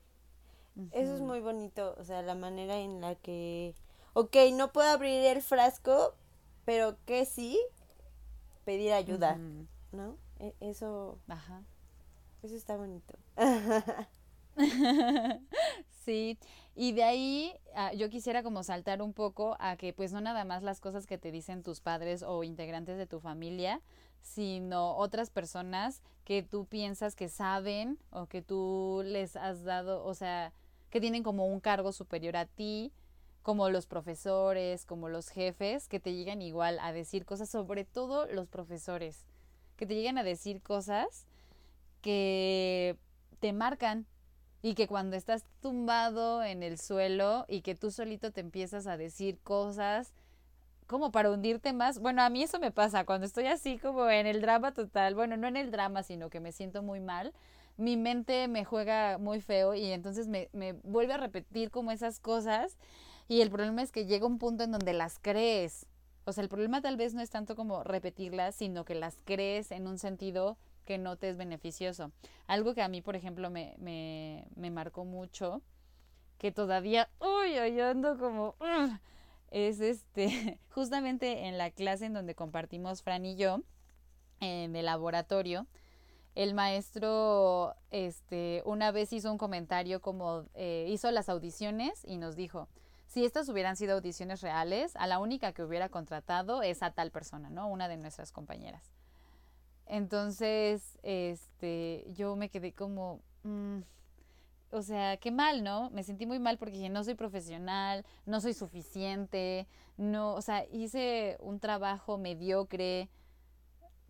Eso 0.92 1.14
es 1.14 1.20
muy 1.20 1.40
bonito, 1.40 1.94
o 1.98 2.04
sea, 2.04 2.22
la 2.22 2.34
manera 2.34 2.78
en 2.78 3.00
la 3.00 3.14
que, 3.16 3.74
ok, 4.12 4.36
no 4.52 4.72
puedo 4.72 4.88
abrir 4.88 5.24
el 5.26 5.42
frasco, 5.42 6.14
pero 6.64 6.96
que 7.04 7.24
sí 7.24 7.58
pedir 8.64 8.92
ayuda, 8.92 9.38
¿no? 9.92 10.16
E, 10.38 10.54
eso, 10.60 11.18
Ajá. 11.26 11.62
eso 12.42 12.54
está 12.54 12.76
bonito. 12.76 13.18
sí, 16.04 16.38
y 16.74 16.92
de 16.92 17.02
ahí 17.02 17.54
ah, 17.74 17.92
yo 17.92 18.08
quisiera 18.08 18.42
como 18.42 18.62
saltar 18.62 19.02
un 19.02 19.12
poco 19.12 19.56
a 19.58 19.76
que 19.76 19.92
pues 19.92 20.12
no 20.12 20.20
nada 20.20 20.44
más 20.44 20.62
las 20.62 20.80
cosas 20.80 21.06
que 21.06 21.18
te 21.18 21.32
dicen 21.32 21.62
tus 21.62 21.80
padres 21.80 22.22
o 22.22 22.44
integrantes 22.44 22.98
de 22.98 23.06
tu 23.06 23.20
familia, 23.20 23.80
sino 24.20 24.96
otras 24.96 25.30
personas 25.30 26.02
que 26.24 26.42
tú 26.42 26.66
piensas 26.66 27.14
que 27.14 27.28
saben 27.28 27.98
o 28.10 28.26
que 28.26 28.42
tú 28.42 29.02
les 29.04 29.36
has 29.36 29.64
dado, 29.64 30.04
o 30.04 30.14
sea, 30.14 30.52
que 30.90 31.00
tienen 31.00 31.22
como 31.22 31.46
un 31.46 31.60
cargo 31.60 31.92
superior 31.92 32.36
a 32.36 32.46
ti, 32.46 32.92
como 33.42 33.70
los 33.70 33.86
profesores, 33.86 34.84
como 34.84 35.08
los 35.08 35.28
jefes, 35.28 35.88
que 35.88 36.00
te 36.00 36.14
llegan 36.14 36.42
igual 36.42 36.78
a 36.80 36.92
decir 36.92 37.24
cosas, 37.24 37.48
sobre 37.48 37.84
todo 37.84 38.26
los 38.26 38.48
profesores, 38.48 39.24
que 39.76 39.86
te 39.86 39.94
llegan 39.94 40.18
a 40.18 40.22
decir 40.22 40.60
cosas 40.60 41.26
que 42.02 42.96
te 43.40 43.52
marcan 43.52 44.06
y 44.62 44.74
que 44.74 44.88
cuando 44.88 45.16
estás 45.16 45.44
tumbado 45.60 46.42
en 46.42 46.62
el 46.62 46.78
suelo 46.78 47.44
y 47.48 47.62
que 47.62 47.74
tú 47.74 47.90
solito 47.90 48.32
te 48.32 48.40
empiezas 48.40 48.86
a 48.86 48.96
decir 48.96 49.38
cosas 49.38 50.12
como 50.86 51.12
para 51.12 51.30
hundirte 51.30 51.72
más. 51.72 52.00
Bueno, 52.00 52.22
a 52.22 52.30
mí 52.30 52.42
eso 52.42 52.58
me 52.58 52.70
pasa 52.72 53.04
cuando 53.04 53.26
estoy 53.26 53.46
así 53.46 53.78
como 53.78 54.08
en 54.08 54.26
el 54.26 54.40
drama 54.40 54.72
total. 54.72 55.14
Bueno, 55.14 55.36
no 55.36 55.46
en 55.46 55.56
el 55.56 55.70
drama, 55.70 56.02
sino 56.02 56.30
que 56.30 56.40
me 56.40 56.50
siento 56.50 56.82
muy 56.82 56.98
mal. 56.98 57.32
Mi 57.78 57.96
mente 57.96 58.46
me 58.48 58.66
juega 58.66 59.16
muy 59.16 59.40
feo 59.40 59.74
y 59.74 59.90
entonces 59.92 60.28
me, 60.28 60.50
me 60.52 60.74
vuelve 60.74 61.14
a 61.14 61.16
repetir 61.16 61.70
como 61.70 61.90
esas 61.90 62.20
cosas. 62.20 62.76
Y 63.28 63.40
el 63.40 63.50
problema 63.50 63.82
es 63.82 63.90
que 63.92 64.04
llega 64.04 64.26
un 64.26 64.38
punto 64.38 64.64
en 64.64 64.72
donde 64.72 64.92
las 64.92 65.18
crees. 65.18 65.86
O 66.24 66.32
sea, 66.32 66.42
el 66.42 66.50
problema 66.50 66.82
tal 66.82 66.98
vez 66.98 67.14
no 67.14 67.22
es 67.22 67.30
tanto 67.30 67.56
como 67.56 67.82
repetirlas, 67.84 68.54
sino 68.54 68.84
que 68.84 68.94
las 68.94 69.16
crees 69.24 69.70
en 69.70 69.86
un 69.86 69.96
sentido 69.96 70.58
que 70.84 70.98
no 70.98 71.16
te 71.16 71.28
es 71.28 71.36
beneficioso. 71.36 72.12
Algo 72.46 72.74
que 72.74 72.82
a 72.82 72.88
mí, 72.88 73.00
por 73.00 73.16
ejemplo, 73.16 73.50
me, 73.50 73.74
me, 73.78 74.46
me 74.56 74.70
marcó 74.70 75.04
mucho, 75.04 75.62
que 76.38 76.52
todavía, 76.52 77.10
uy, 77.20 77.54
yo 77.76 77.88
ando 77.88 78.16
como, 78.18 78.56
es 79.50 79.80
este, 79.80 80.58
justamente 80.70 81.46
en 81.46 81.58
la 81.58 81.70
clase 81.70 82.06
en 82.06 82.14
donde 82.14 82.34
compartimos 82.34 83.02
Fran 83.02 83.26
y 83.26 83.36
yo, 83.36 83.60
en 84.40 84.76
el 84.76 84.86
laboratorio, 84.86 85.66
el 86.38 86.54
maestro, 86.54 87.74
este, 87.90 88.62
una 88.64 88.92
vez 88.92 89.12
hizo 89.12 89.32
un 89.32 89.38
comentario 89.38 90.00
como, 90.00 90.44
eh, 90.54 90.86
hizo 90.88 91.10
las 91.10 91.28
audiciones 91.28 92.04
y 92.04 92.16
nos 92.16 92.36
dijo, 92.36 92.68
si 93.08 93.24
estas 93.24 93.48
hubieran 93.48 93.74
sido 93.74 93.96
audiciones 93.96 94.40
reales, 94.40 94.94
a 94.94 95.08
la 95.08 95.18
única 95.18 95.52
que 95.52 95.64
hubiera 95.64 95.88
contratado 95.88 96.62
es 96.62 96.84
a 96.84 96.92
tal 96.92 97.10
persona, 97.10 97.50
¿no? 97.50 97.66
Una 97.66 97.88
de 97.88 97.96
nuestras 97.96 98.30
compañeras. 98.30 98.84
Entonces, 99.86 100.96
este, 101.02 102.06
yo 102.12 102.36
me 102.36 102.50
quedé 102.50 102.72
como, 102.72 103.20
mm, 103.42 103.78
o 104.70 104.82
sea, 104.82 105.16
qué 105.16 105.32
mal, 105.32 105.64
¿no? 105.64 105.90
Me 105.90 106.04
sentí 106.04 106.24
muy 106.24 106.38
mal 106.38 106.56
porque 106.56 106.74
dije, 106.74 106.88
no 106.88 107.02
soy 107.02 107.14
profesional, 107.14 108.06
no 108.26 108.40
soy 108.40 108.54
suficiente, 108.54 109.66
no, 109.96 110.34
o 110.36 110.42
sea, 110.42 110.64
hice 110.70 111.36
un 111.40 111.58
trabajo 111.58 112.16
mediocre, 112.16 113.08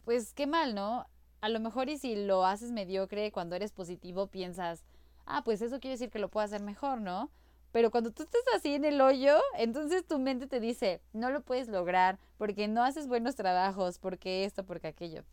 pues 0.05 0.35
qué 0.35 0.47
mal, 0.47 0.75
¿no? 0.75 1.07
A 1.41 1.49
lo 1.49 1.61
mejor 1.61 1.89
y 1.89 1.99
si 1.99 2.17
lo 2.17 2.45
haces 2.45 2.73
mediocre, 2.73 3.31
cuando 3.33 3.55
eres 3.55 3.73
positivo 3.73 4.27
piensas, 4.27 4.85
ah, 5.27 5.43
pues 5.45 5.63
eso 5.63 5.79
quiere 5.81 5.93
decir 5.93 6.11
que 6.11 6.19
lo 6.19 6.29
puedo 6.29 6.45
hacer 6.45 6.63
mejor, 6.63 7.01
¿no? 7.01 7.31
Pero 7.71 7.91
cuando 7.91 8.11
tú 8.11 8.23
estás 8.23 8.43
así 8.57 8.75
en 8.75 8.85
el 8.85 9.01
hoyo, 9.01 9.39
entonces 9.57 10.07
tu 10.07 10.19
mente 10.19 10.47
te 10.47 10.59
dice, 10.59 11.01
no 11.13 11.31
lo 11.31 11.43
puedes 11.43 11.69
lograr 11.69 12.19
porque 12.39 12.67
no 12.67 12.83
haces 12.83 13.07
buenos 13.07 13.37
trabajos, 13.37 13.99
porque 13.99 14.45
esto, 14.45 14.65
porque 14.65 14.89
aquello. 14.89 15.25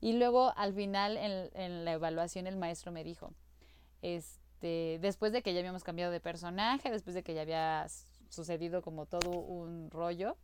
Y 0.00 0.14
luego 0.14 0.52
al 0.56 0.72
final 0.72 1.16
en, 1.16 1.50
en 1.54 1.84
la 1.84 1.92
evaluación 1.92 2.46
el 2.46 2.56
maestro 2.56 2.90
me 2.92 3.04
dijo, 3.04 3.32
este, 4.00 4.98
después 5.00 5.32
de 5.32 5.42
que 5.42 5.52
ya 5.52 5.60
habíamos 5.60 5.84
cambiado 5.84 6.10
de 6.10 6.20
personaje, 6.20 6.90
después 6.90 7.14
de 7.14 7.22
que 7.22 7.34
ya 7.34 7.42
había 7.42 7.86
sucedido 8.28 8.82
como 8.82 9.06
todo 9.06 9.30
un 9.30 9.90
rollo, 9.90 10.36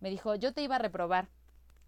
me 0.00 0.10
dijo, 0.10 0.36
yo 0.36 0.52
te 0.54 0.62
iba 0.62 0.76
a 0.76 0.78
reprobar 0.78 1.28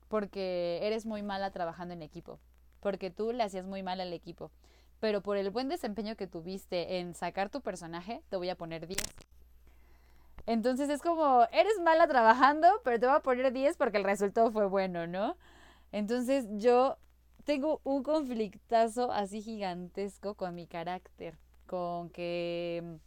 porque 0.08 0.80
eres 0.82 1.06
muy 1.06 1.22
mala 1.22 1.50
trabajando 1.52 1.94
en 1.94 2.02
equipo, 2.02 2.38
porque 2.80 3.10
tú 3.10 3.32
le 3.32 3.42
hacías 3.42 3.66
muy 3.66 3.82
mal 3.82 4.00
al 4.00 4.12
equipo 4.12 4.50
pero 5.00 5.22
por 5.22 5.36
el 5.36 5.50
buen 5.50 5.68
desempeño 5.68 6.16
que 6.16 6.26
tuviste 6.26 6.98
en 6.98 7.14
sacar 7.14 7.50
tu 7.50 7.60
personaje, 7.60 8.22
te 8.28 8.36
voy 8.36 8.48
a 8.48 8.56
poner 8.56 8.86
10. 8.86 8.98
Entonces 10.46 10.88
es 10.88 11.02
como, 11.02 11.46
eres 11.52 11.78
mala 11.80 12.06
trabajando, 12.06 12.68
pero 12.84 12.98
te 13.00 13.06
voy 13.06 13.16
a 13.16 13.20
poner 13.20 13.52
10 13.52 13.76
porque 13.76 13.98
el 13.98 14.04
resultado 14.04 14.50
fue 14.52 14.66
bueno, 14.66 15.06
¿no? 15.06 15.36
Entonces 15.92 16.46
yo 16.50 16.96
tengo 17.44 17.80
un 17.84 18.02
conflictazo 18.02 19.12
así 19.12 19.42
gigantesco 19.42 20.34
con 20.34 20.54
mi 20.54 20.66
carácter, 20.66 21.36
con 21.66 22.10
que 22.10 22.98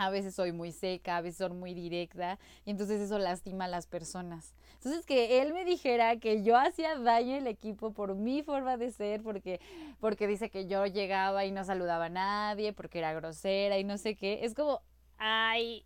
a 0.00 0.08
veces 0.08 0.34
soy 0.34 0.50
muy 0.50 0.72
seca, 0.72 1.18
a 1.18 1.20
veces 1.20 1.36
soy 1.36 1.50
muy 1.50 1.74
directa, 1.74 2.38
y 2.64 2.70
entonces 2.70 3.02
eso 3.02 3.18
lastima 3.18 3.66
a 3.66 3.68
las 3.68 3.86
personas. 3.86 4.54
Entonces 4.76 5.04
que 5.04 5.42
él 5.42 5.52
me 5.52 5.66
dijera 5.66 6.16
que 6.16 6.42
yo 6.42 6.56
hacía 6.56 6.98
daño 6.98 7.36
al 7.36 7.46
equipo 7.46 7.92
por 7.92 8.14
mi 8.14 8.42
forma 8.42 8.78
de 8.78 8.92
ser, 8.92 9.22
porque, 9.22 9.60
porque 10.00 10.26
dice 10.26 10.48
que 10.48 10.66
yo 10.66 10.86
llegaba 10.86 11.44
y 11.44 11.50
no 11.50 11.64
saludaba 11.64 12.06
a 12.06 12.08
nadie, 12.08 12.72
porque 12.72 13.00
era 13.00 13.12
grosera 13.12 13.76
y 13.78 13.84
no 13.84 13.98
sé 13.98 14.16
qué, 14.16 14.42
es 14.42 14.54
como, 14.54 14.80
ay, 15.18 15.84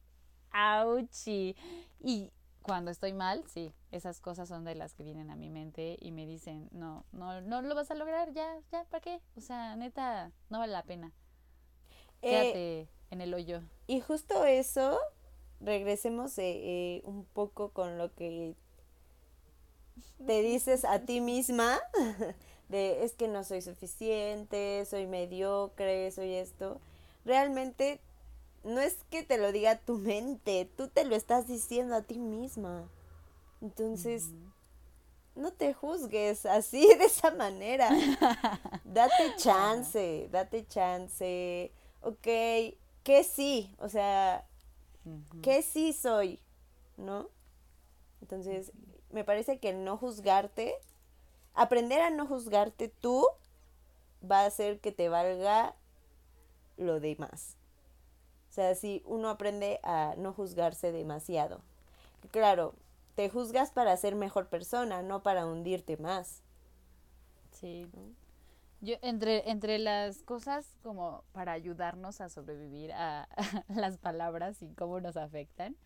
auchi. 0.53 1.57
Y 1.99 2.31
cuando 2.63 2.93
estoy 2.93 3.15
mal, 3.15 3.43
sí, 3.49 3.75
esas 3.91 4.21
cosas 4.21 4.49
son 4.49 4.63
de 4.63 4.77
las 4.77 4.95
que 4.95 5.03
vienen 5.03 5.29
a 5.29 5.35
mi 5.35 5.51
mente 5.51 5.97
y 6.01 6.13
me 6.13 6.25
dicen, 6.25 6.69
no, 6.71 7.05
no, 7.11 7.41
no 7.41 7.63
lo 7.63 7.75
vas 7.75 7.91
a 7.91 7.97
lograr, 7.97 8.33
ya, 8.33 8.61
ya, 8.71 8.85
¿para 8.85 9.01
qué? 9.01 9.21
O 9.37 9.41
sea, 9.41 9.75
neta, 9.75 10.31
no 10.51 10.61
vale 10.61 10.73
la 10.73 10.85
pena. 10.85 11.11
Eh, 12.23 12.31
Quédate 12.31 12.89
en 13.15 13.23
el 13.23 13.33
hoyo. 13.33 13.63
Y 13.87 14.01
justo 14.01 14.45
eso, 14.45 14.99
regresemos 15.61 16.35
eh, 16.39 17.01
un 17.05 17.25
poco 17.25 17.71
con 17.71 17.97
lo 17.97 18.15
que 18.15 18.55
te 20.27 20.43
dices 20.43 20.85
a 20.85 21.01
ti 21.01 21.21
misma, 21.21 21.81
de 22.69 23.05
es 23.05 23.13
que 23.13 23.29
no 23.29 23.45
soy 23.45 23.63
suficiente, 23.63 24.85
soy 24.85 25.07
mediocre, 25.07 26.11
soy 26.11 26.35
esto. 26.35 26.81
Realmente 27.25 28.01
no 28.65 28.81
es 28.81 28.99
que 29.11 29.23
te 29.23 29.39
lo 29.39 29.53
diga 29.53 29.79
tu 29.79 29.99
mente, 29.99 30.69
tú 30.77 30.89
te 30.89 31.05
lo 31.05 31.15
estás 31.15 31.47
diciendo 31.47 31.95
a 31.95 32.03
ti 32.03 32.19
misma. 32.19 32.89
Entonces, 33.61 34.31
no 35.35 35.53
te 35.53 35.75
juzgues 35.75 36.47
así, 36.47 36.87
de 36.99 37.05
esa 37.05 37.31
manera. 37.31 37.91
date 38.85 39.37
chance, 39.37 40.29
date 40.31 40.67
chance. 40.67 41.71
Ok, 42.03 42.27
¿qué 43.05 43.23
sí? 43.23 43.73
O 43.79 43.89
sea, 43.89 44.45
¿qué 45.43 45.63
sí 45.63 45.93
soy? 45.93 46.41
¿No? 46.97 47.29
Entonces, 48.21 48.73
me 49.11 49.23
parece 49.23 49.61
que 49.61 49.73
no 49.73 49.97
juzgarte, 49.97 50.75
aprender 51.55 52.01
a 52.01 52.11
no 52.11 52.27
juzgarte 52.27 52.89
tú, 52.89 53.25
va 54.29 54.41
a 54.41 54.47
hacer 54.47 54.81
que 54.81 54.91
te 54.91 55.09
valga 55.09 55.77
lo 56.77 56.99
demás. 56.99 57.57
O 58.51 58.53
sea, 58.55 58.75
si 58.75 59.03
uno 59.05 59.29
aprende 59.29 59.81
a 59.83 60.15
no 60.17 60.33
juzgarse 60.33 60.91
demasiado. 60.91 61.61
Claro, 62.31 62.75
te 63.15 63.29
juzgas 63.29 63.71
para 63.71 63.97
ser 63.97 64.15
mejor 64.15 64.49
persona, 64.49 65.03
no 65.03 65.23
para 65.23 65.47
hundirte 65.47 65.97
más. 65.97 66.43
Sí. 67.53 67.87
Yo, 68.81 68.97
entre, 69.03 69.51
entre 69.51 69.79
las 69.79 70.23
cosas 70.23 70.79
como 70.83 71.25
para 71.33 71.53
ayudarnos 71.53 72.21
a 72.21 72.29
sobrevivir 72.29 72.93
a, 72.93 73.29
las 73.69 73.99
palabras 73.99 74.63
y 74.63 74.73
cómo 74.75 75.01
nos 75.01 75.17
afectan, 75.17 75.77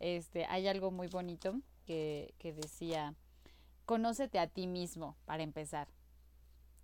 este, 0.00 0.46
hay 0.46 0.66
algo 0.66 0.90
muy 0.90 1.08
bonito 1.08 1.60
que, 1.84 2.34
que 2.38 2.52
decía, 2.52 3.14
conócete 3.84 4.38
a 4.38 4.46
ti 4.46 4.66
mismo, 4.66 5.16
para 5.26 5.42
empezar. 5.42 5.88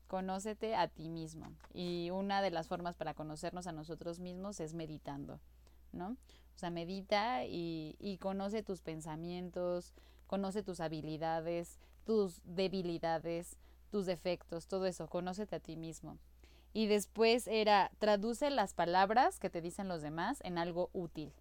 Conócete 0.07 0.75
a 0.75 0.89
ti 0.89 1.09
mismo. 1.09 1.53
Y 1.73 2.11
una 2.11 2.43
de 2.43 2.51
las 2.51 2.69
formas 2.69 2.97
para 2.97 3.15
conocernos 3.15 3.67
a 3.67 3.73
nosotros 3.73 4.21
mismos 4.21 4.61
es 4.61 4.75
meditando, 4.75 5.41
¿no? 5.93 6.17
O 6.55 6.59
sea, 6.59 6.71
medita 6.71 7.45
y, 7.45 7.97
y 7.99 8.19
conoce 8.19 8.63
tus 8.63 8.81
pensamientos, 8.81 9.95
conoce 10.27 10.63
tus 10.63 10.81
habilidades, 10.81 11.79
tus 12.05 12.41
debilidades, 12.45 13.57
tus 13.89 14.07
defectos, 14.07 14.67
todo 14.67 14.87
eso, 14.87 15.09
conócete 15.09 15.57
a 15.57 15.61
ti 15.61 15.77
mismo. 15.77 16.19
Y 16.73 16.87
después 16.87 17.47
era, 17.49 17.91
traduce 17.99 18.51
las 18.51 18.75
palabras 18.75 19.39
que 19.39 19.51
te 19.51 19.61
dicen 19.61 19.89
los 19.89 20.03
demás 20.03 20.39
en 20.45 20.59
algo 20.59 20.91
útil. 20.93 21.33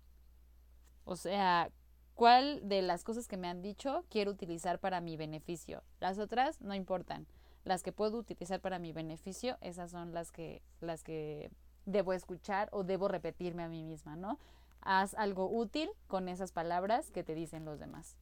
O 1.05 1.15
sea, 1.15 1.69
¿cuál 2.15 2.67
de 2.67 2.81
las 2.81 3.03
cosas 3.03 3.27
que 3.27 3.37
me 3.37 3.47
han 3.47 3.61
dicho 3.61 4.03
quiero 4.09 4.31
utilizar 4.31 4.79
para 4.79 5.01
mi 5.01 5.17
beneficio? 5.17 5.83
Las 5.99 6.19
otras 6.19 6.59
no 6.61 6.73
importan. 6.73 7.27
Las 7.65 7.83
que 7.83 7.91
puedo 7.91 8.17
utilizar 8.17 8.61
para 8.61 8.79
mi 8.79 8.93
beneficio, 8.93 9.57
esas 9.61 9.91
son 9.91 10.13
las 10.13 10.31
que, 10.31 10.61
las 10.79 11.03
que 11.03 11.51
debo 11.85 12.13
escuchar 12.13 12.69
o 12.71 12.83
debo 12.83 13.07
repetirme 13.07 13.63
a 13.63 13.69
mí 13.69 13.83
misma, 13.83 14.15
¿no? 14.15 14.39
Haz 14.81 15.13
algo 15.15 15.49
útil 15.49 15.89
con 16.07 16.29
esas 16.29 16.51
palabras 16.51 17.11
que 17.11 17.23
te 17.23 17.35
dicen 17.35 17.65
los 17.65 17.79
demás. 17.79 18.15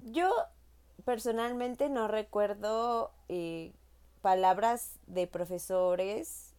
Yo 0.00 0.30
personalmente 1.04 1.88
no 1.88 2.08
recuerdo 2.08 3.12
eh, 3.28 3.72
palabras 4.20 4.98
de 5.06 5.26
profesores 5.26 6.54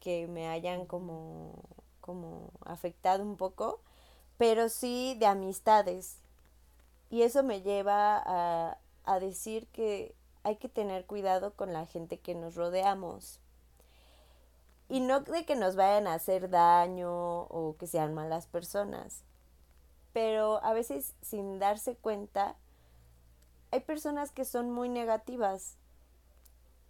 que 0.00 0.26
me 0.26 0.48
hayan 0.48 0.86
como, 0.86 1.62
como 2.00 2.50
afectado 2.64 3.22
un 3.22 3.36
poco, 3.36 3.80
pero 4.38 4.68
sí 4.68 5.16
de 5.18 5.26
amistades. 5.26 6.18
Y 7.10 7.22
eso 7.22 7.42
me 7.42 7.62
lleva 7.62 8.22
a, 8.24 8.78
a 9.04 9.20
decir 9.20 9.66
que 9.68 10.14
hay 10.42 10.56
que 10.56 10.68
tener 10.68 11.06
cuidado 11.06 11.54
con 11.54 11.72
la 11.72 11.86
gente 11.86 12.18
que 12.18 12.34
nos 12.34 12.54
rodeamos. 12.54 13.40
Y 14.88 15.00
no 15.00 15.20
de 15.20 15.44
que 15.44 15.56
nos 15.56 15.76
vayan 15.76 16.06
a 16.06 16.14
hacer 16.14 16.50
daño 16.50 17.42
o 17.44 17.76
que 17.78 17.86
sean 17.86 18.14
malas 18.14 18.46
personas, 18.46 19.24
pero 20.12 20.62
a 20.62 20.72
veces 20.74 21.14
sin 21.22 21.58
darse 21.58 21.96
cuenta 21.96 22.56
hay 23.72 23.80
personas 23.80 24.30
que 24.30 24.44
son 24.44 24.70
muy 24.70 24.88
negativas. 24.88 25.78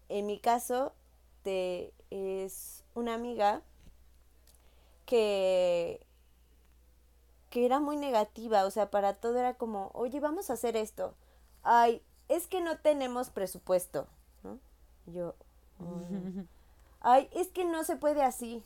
En 0.08 0.26
mi 0.26 0.38
caso, 0.38 0.92
te, 1.44 1.94
es 2.10 2.84
una 2.94 3.14
amiga 3.14 3.62
que, 5.06 6.04
que 7.50 7.64
era 7.64 7.78
muy 7.78 7.96
negativa, 7.96 8.64
o 8.64 8.70
sea, 8.70 8.90
para 8.90 9.14
todo 9.14 9.38
era 9.38 9.54
como, 9.54 9.90
oye, 9.94 10.18
vamos 10.18 10.50
a 10.50 10.54
hacer 10.54 10.76
esto. 10.76 11.14
Ay, 11.62 12.02
es 12.28 12.48
que 12.48 12.60
no 12.60 12.76
tenemos 12.78 13.30
presupuesto, 13.30 14.08
¿no? 14.42 14.58
yo, 15.06 15.34
ay, 17.00 17.28
es 17.32 17.48
que 17.48 17.64
no 17.64 17.84
se 17.84 17.96
puede 17.96 18.22
así. 18.22 18.64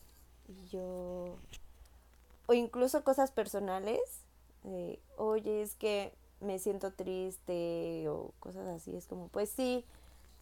Y 0.48 0.66
yo, 0.68 1.36
o 2.46 2.54
incluso 2.54 3.04
cosas 3.04 3.30
personales, 3.30 4.00
oye, 5.16 5.60
es 5.60 5.74
que 5.74 6.14
me 6.40 6.58
siento 6.58 6.92
triste 6.92 8.08
o 8.08 8.32
cosas 8.40 8.66
así, 8.68 8.96
es 8.96 9.06
como, 9.06 9.28
pues 9.28 9.50
sí, 9.50 9.84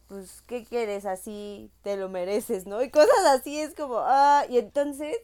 pues, 0.07 0.43
¿qué 0.43 0.63
quieres? 0.63 1.05
Así 1.05 1.71
te 1.83 1.97
lo 1.97 2.09
mereces, 2.09 2.65
¿no? 2.67 2.81
Y 2.83 2.89
cosas 2.89 3.25
así 3.27 3.59
es 3.59 3.73
como, 3.75 3.97
ah, 3.99 4.45
y 4.49 4.57
entonces 4.57 5.17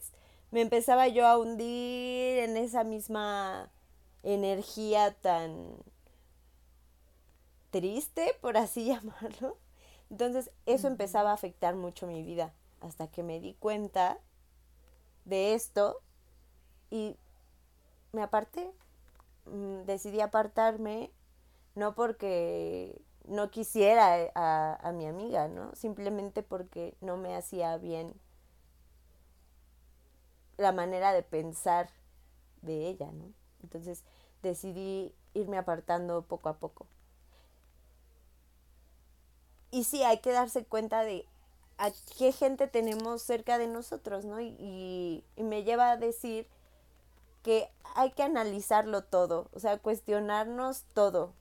me 0.52 0.62
empezaba 0.62 1.08
yo 1.08 1.28
a 1.28 1.38
hundir 1.38 2.40
en 2.40 2.58
esa 2.58 2.84
misma 2.84 3.70
energía 4.24 5.14
tan 5.14 5.78
triste, 7.72 8.36
por 8.42 8.58
así 8.58 8.86
llamarlo. 8.88 9.58
Entonces 10.10 10.52
eso 10.66 10.88
empezaba 10.88 11.32
a 11.32 11.36
afectar 11.36 11.76
mucho 11.76 12.06
mi 12.06 12.22
vida 12.22 12.54
hasta 12.82 13.08
que 13.08 13.24
me 13.24 13.40
di 13.40 13.54
cuenta 13.54 14.18
de 15.26 15.54
esto 15.54 16.02
y 16.90 17.16
me 18.12 18.22
aparté. 18.22 18.72
Mm, 19.52 19.84
decidí 19.86 20.22
apartarme 20.22 21.12
no 21.76 21.94
porque 21.94 23.02
no 23.26 23.52
quisiera 23.52 24.32
a, 24.36 24.76
a, 24.82 24.92
mi 24.94 25.06
amiga, 25.06 25.48
¿no? 25.48 25.76
Simplemente 25.76 26.42
porque 26.44 26.96
no 27.02 27.18
me 27.18 27.36
hacía 27.36 27.78
bien 27.78 28.14
la 30.58 30.72
manera 30.72 31.14
de 31.14 31.24
pensar 31.24 31.90
de 32.62 32.88
ella, 32.88 33.12
¿no? 33.12 33.34
Entonces 33.62 34.04
decidí 34.42 35.14
irme 35.34 35.58
apartando 35.58 36.24
poco 36.24 36.50
a 36.50 36.58
poco. 36.58 36.88
Y 39.70 39.84
sí, 39.86 40.04
hay 40.04 40.20
que 40.20 40.32
darse 40.32 40.66
cuenta 40.66 41.04
de 41.04 41.26
a 41.78 41.92
qué 42.18 42.32
gente 42.32 42.68
tenemos 42.68 43.22
cerca 43.22 43.58
de 43.58 43.68
nosotros, 43.68 44.26
¿no? 44.26 44.40
Y, 44.40 45.24
y, 45.36 45.44
me 45.44 45.64
lleva 45.64 45.92
a 45.92 45.98
decir 45.98 46.48
que 47.44 47.70
hay 47.96 48.12
que 48.12 48.24
analizarlo 48.24 49.04
todo, 49.04 49.50
o 49.54 49.60
sea, 49.60 49.78
cuestionarnos 49.78 50.86
todo. 50.94 51.34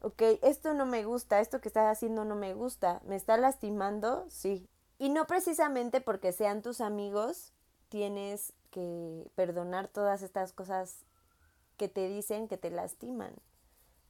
Ok, 0.00 0.22
esto 0.42 0.74
no 0.74 0.84
me 0.84 1.04
gusta, 1.04 1.40
esto 1.40 1.60
que 1.60 1.68
estás 1.68 1.90
haciendo 1.90 2.24
no 2.24 2.34
me 2.34 2.52
gusta, 2.52 3.00
¿me 3.04 3.16
está 3.16 3.36
lastimando? 3.36 4.26
Sí. 4.28 4.68
Y 4.98 5.08
no 5.08 5.26
precisamente 5.26 6.00
porque 6.00 6.32
sean 6.32 6.60
tus 6.60 6.80
amigos, 6.80 7.52
tienes 7.88 8.52
que 8.70 9.30
perdonar 9.34 9.88
todas 9.88 10.22
estas 10.22 10.52
cosas 10.52 11.04
que 11.76 11.88
te 11.88 12.08
dicen 12.08 12.48
que 12.48 12.58
te 12.58 12.70
lastiman, 12.70 13.34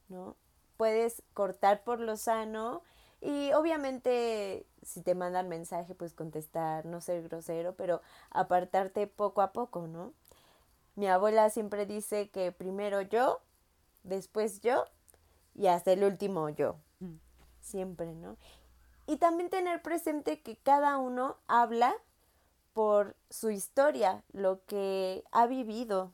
¿no? 0.09 0.35
Puedes 0.77 1.23
cortar 1.33 1.83
por 1.83 1.99
lo 1.99 2.17
sano 2.17 2.81
y 3.21 3.53
obviamente 3.53 4.67
si 4.83 5.01
te 5.01 5.15
mandan 5.15 5.49
mensaje, 5.49 5.95
pues 5.95 6.13
contestar, 6.13 6.85
no 6.85 7.01
ser 7.01 7.23
grosero, 7.23 7.75
pero 7.75 8.01
apartarte 8.29 9.07
poco 9.07 9.41
a 9.41 9.53
poco, 9.53 9.87
¿no? 9.87 10.13
Mi 10.95 11.07
abuela 11.07 11.49
siempre 11.49 11.85
dice 11.85 12.29
que 12.29 12.51
primero 12.53 13.01
yo, 13.01 13.41
después 14.03 14.61
yo 14.61 14.85
y 15.53 15.67
hasta 15.67 15.91
el 15.91 16.03
último 16.03 16.49
yo. 16.49 16.77
Mm. 16.99 17.15
Siempre, 17.61 18.13
¿no? 18.13 18.37
Y 19.07 19.17
también 19.17 19.49
tener 19.49 19.81
presente 19.81 20.41
que 20.41 20.55
cada 20.57 20.97
uno 20.97 21.37
habla 21.47 21.93
por 22.73 23.15
su 23.29 23.49
historia, 23.49 24.23
lo 24.31 24.63
que 24.65 25.23
ha 25.31 25.47
vivido. 25.47 26.11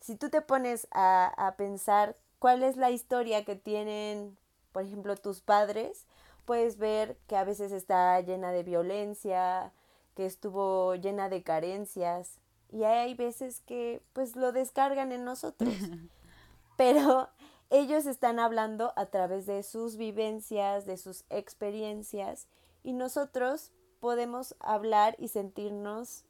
Si 0.00 0.16
tú 0.16 0.30
te 0.30 0.40
pones 0.42 0.88
a, 0.90 1.32
a 1.36 1.56
pensar 1.56 2.16
cuál 2.38 2.62
es 2.62 2.76
la 2.76 2.90
historia 2.90 3.44
que 3.44 3.56
tienen, 3.56 4.36
por 4.72 4.82
ejemplo, 4.82 5.16
tus 5.16 5.40
padres, 5.40 6.06
puedes 6.44 6.76
ver 6.76 7.16
que 7.28 7.36
a 7.36 7.44
veces 7.44 7.72
está 7.72 8.20
llena 8.20 8.50
de 8.50 8.64
violencia, 8.64 9.72
que 10.16 10.26
estuvo 10.26 10.96
llena 10.96 11.28
de 11.28 11.42
carencias 11.42 12.41
y 12.72 12.84
hay 12.84 13.14
veces 13.14 13.60
que 13.60 14.02
pues 14.14 14.34
lo 14.34 14.50
descargan 14.50 15.12
en 15.12 15.24
nosotros. 15.24 15.72
Pero 16.76 17.28
ellos 17.70 18.06
están 18.06 18.38
hablando 18.38 18.92
a 18.96 19.06
través 19.06 19.46
de 19.46 19.62
sus 19.62 19.96
vivencias, 19.96 20.86
de 20.86 20.96
sus 20.96 21.24
experiencias 21.28 22.48
y 22.82 22.94
nosotros 22.94 23.72
podemos 24.00 24.56
hablar 24.58 25.14
y 25.18 25.28
sentirnos 25.28 26.24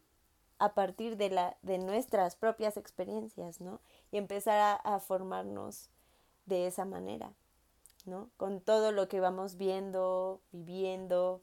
a 0.59 0.75
partir 0.75 1.17
de, 1.17 1.31
la, 1.31 1.57
de 1.63 1.79
nuestras 1.79 2.37
propias 2.37 2.77
experiencias, 2.77 3.61
¿no? 3.61 3.81
Y 4.11 4.19
empezar 4.19 4.59
a, 4.59 4.75
a 4.75 5.01
formarnos 5.01 5.91
de 6.47 6.67
esa 6.67 6.85
manera, 6.85 7.33
¿no? 8.05 8.31
Con 8.37 8.61
todo 8.61 8.93
lo 8.93 9.09
que 9.09 9.21
vamos 9.21 9.57
viendo, 9.57 10.41
viviendo 10.53 11.41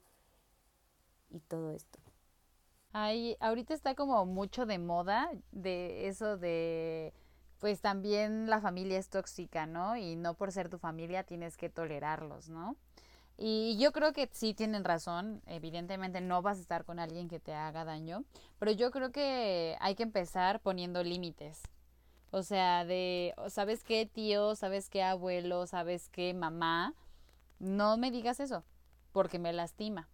y 1.31 1.39
todo 1.39 1.71
esto. 1.71 1.99
Hay, 2.91 3.37
ahorita 3.39 3.73
está 3.73 3.93
como 3.93 4.25
mucho 4.25 4.65
de 4.65 4.79
moda 4.79 5.29
de 5.51 6.07
eso 6.07 6.37
de, 6.37 7.13
pues 7.59 7.81
también 7.81 8.49
la 8.49 8.61
familia 8.61 8.97
es 8.97 9.09
tóxica, 9.09 9.67
¿no? 9.67 9.95
Y 9.95 10.15
no 10.15 10.33
por 10.33 10.51
ser 10.51 10.69
tu 10.69 10.79
familia 10.79 11.23
tienes 11.23 11.55
que 11.55 11.69
tolerarlos, 11.69 12.49
¿no? 12.49 12.75
Y 13.37 13.77
yo 13.79 13.91
creo 13.93 14.11
que 14.11 14.27
sí 14.31 14.53
tienen 14.53 14.83
razón, 14.83 15.41
evidentemente 15.45 16.19
no 16.19 16.41
vas 16.41 16.57
a 16.57 16.61
estar 16.61 16.83
con 16.83 16.99
alguien 16.99 17.29
que 17.29 17.39
te 17.39 17.53
haga 17.53 17.85
daño, 17.85 18.25
pero 18.57 18.71
yo 18.71 18.91
creo 18.91 19.11
que 19.11 19.77
hay 19.79 19.95
que 19.95 20.03
empezar 20.03 20.59
poniendo 20.59 21.03
límites. 21.03 21.61
O 22.31 22.43
sea, 22.43 22.85
de, 22.85 23.33
¿sabes 23.47 23.83
qué 23.83 24.05
tío? 24.05 24.55
¿Sabes 24.55 24.89
qué 24.89 25.03
abuelo? 25.03 25.67
¿Sabes 25.67 26.09
qué 26.09 26.33
mamá? 26.33 26.93
No 27.59 27.97
me 27.97 28.11
digas 28.11 28.39
eso, 28.39 28.63
porque 29.13 29.39
me 29.39 29.53
lastima, 29.53 30.09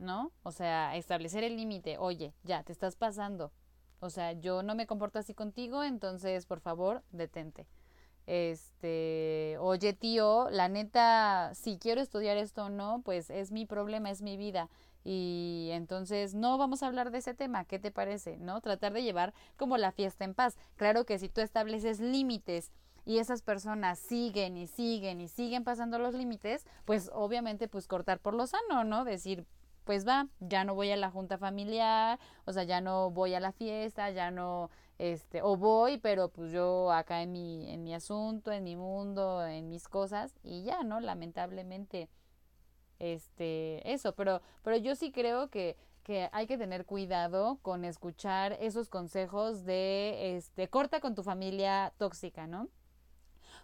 ¿no? 0.00 0.32
O 0.42 0.50
sea, 0.50 0.96
establecer 0.96 1.44
el 1.44 1.56
límite, 1.56 1.98
oye, 1.98 2.34
ya, 2.42 2.64
te 2.64 2.72
estás 2.72 2.96
pasando. 2.96 3.52
O 4.00 4.10
sea, 4.10 4.32
yo 4.32 4.62
no 4.62 4.74
me 4.74 4.86
comporto 4.86 5.18
así 5.18 5.34
contigo, 5.34 5.84
entonces, 5.84 6.46
por 6.46 6.60
favor, 6.60 7.04
detente 7.12 7.66
este, 8.30 9.56
oye 9.58 9.92
tío, 9.92 10.50
la 10.50 10.68
neta, 10.68 11.52
si 11.54 11.78
quiero 11.78 12.00
estudiar 12.00 12.36
esto 12.36 12.66
o 12.66 12.68
no, 12.68 13.02
pues 13.04 13.28
es 13.28 13.50
mi 13.50 13.66
problema, 13.66 14.08
es 14.08 14.22
mi 14.22 14.36
vida. 14.36 14.68
Y 15.02 15.70
entonces 15.72 16.34
no 16.34 16.56
vamos 16.56 16.82
a 16.82 16.86
hablar 16.86 17.10
de 17.10 17.18
ese 17.18 17.34
tema, 17.34 17.64
¿qué 17.64 17.80
te 17.80 17.90
parece? 17.90 18.36
¿No? 18.36 18.60
Tratar 18.60 18.92
de 18.92 19.02
llevar 19.02 19.34
como 19.56 19.78
la 19.78 19.90
fiesta 19.90 20.24
en 20.24 20.34
paz. 20.34 20.56
Claro 20.76 21.04
que 21.06 21.18
si 21.18 21.28
tú 21.28 21.40
estableces 21.40 21.98
límites 21.98 22.70
y 23.04 23.18
esas 23.18 23.42
personas 23.42 23.98
siguen 23.98 24.56
y 24.56 24.68
siguen 24.68 25.20
y 25.20 25.26
siguen 25.26 25.64
pasando 25.64 25.98
los 25.98 26.14
límites, 26.14 26.66
pues 26.84 27.10
obviamente 27.12 27.66
pues 27.66 27.88
cortar 27.88 28.20
por 28.20 28.34
lo 28.34 28.46
sano, 28.46 28.84
¿no? 28.84 29.04
Decir, 29.04 29.44
pues 29.90 30.06
va, 30.06 30.28
ya 30.38 30.62
no 30.62 30.76
voy 30.76 30.92
a 30.92 30.96
la 30.96 31.10
junta 31.10 31.36
familiar, 31.36 32.20
o 32.44 32.52
sea, 32.52 32.62
ya 32.62 32.80
no 32.80 33.10
voy 33.10 33.34
a 33.34 33.40
la 33.40 33.50
fiesta, 33.50 34.08
ya 34.12 34.30
no 34.30 34.70
este, 34.98 35.42
o 35.42 35.56
voy, 35.56 35.98
pero 35.98 36.28
pues 36.28 36.52
yo 36.52 36.92
acá 36.92 37.22
en 37.22 37.32
mi, 37.32 37.68
en 37.68 37.82
mi 37.82 37.92
asunto, 37.92 38.52
en 38.52 38.62
mi 38.62 38.76
mundo, 38.76 39.44
en 39.44 39.68
mis 39.68 39.88
cosas, 39.88 40.32
y 40.44 40.62
ya, 40.62 40.84
¿no? 40.84 41.00
Lamentablemente, 41.00 42.08
este, 43.00 43.92
eso, 43.92 44.14
pero, 44.14 44.42
pero 44.62 44.76
yo 44.76 44.94
sí 44.94 45.10
creo 45.10 45.50
que, 45.50 45.76
que 46.04 46.28
hay 46.30 46.46
que 46.46 46.56
tener 46.56 46.86
cuidado 46.86 47.58
con 47.60 47.84
escuchar 47.84 48.56
esos 48.60 48.90
consejos 48.90 49.64
de, 49.64 50.36
este, 50.36 50.68
corta 50.68 51.00
con 51.00 51.16
tu 51.16 51.24
familia 51.24 51.92
tóxica, 51.98 52.46
¿no? 52.46 52.68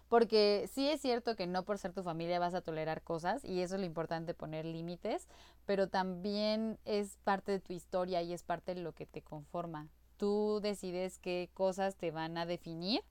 Porque 0.09 0.69
sí 0.71 0.87
es 0.89 1.01
cierto 1.01 1.35
que 1.35 1.47
no 1.47 1.63
por 1.63 1.77
ser 1.77 1.93
tu 1.93 2.03
familia 2.03 2.39
vas 2.39 2.53
a 2.53 2.61
tolerar 2.61 3.01
cosas 3.01 3.43
y 3.43 3.61
eso 3.61 3.75
es 3.75 3.81
lo 3.81 3.85
importante 3.85 4.33
poner 4.33 4.65
límites, 4.65 5.27
pero 5.65 5.87
también 5.87 6.79
es 6.85 7.17
parte 7.23 7.51
de 7.51 7.59
tu 7.59 7.73
historia 7.73 8.21
y 8.21 8.33
es 8.33 8.43
parte 8.43 8.73
de 8.73 8.81
lo 8.81 8.93
que 8.93 9.05
te 9.05 9.21
conforma 9.21 9.89
tú 10.17 10.59
decides 10.61 11.19
qué 11.19 11.49
cosas 11.53 11.95
te 11.95 12.11
van 12.11 12.37
a 12.37 12.45
definir, 12.45 13.03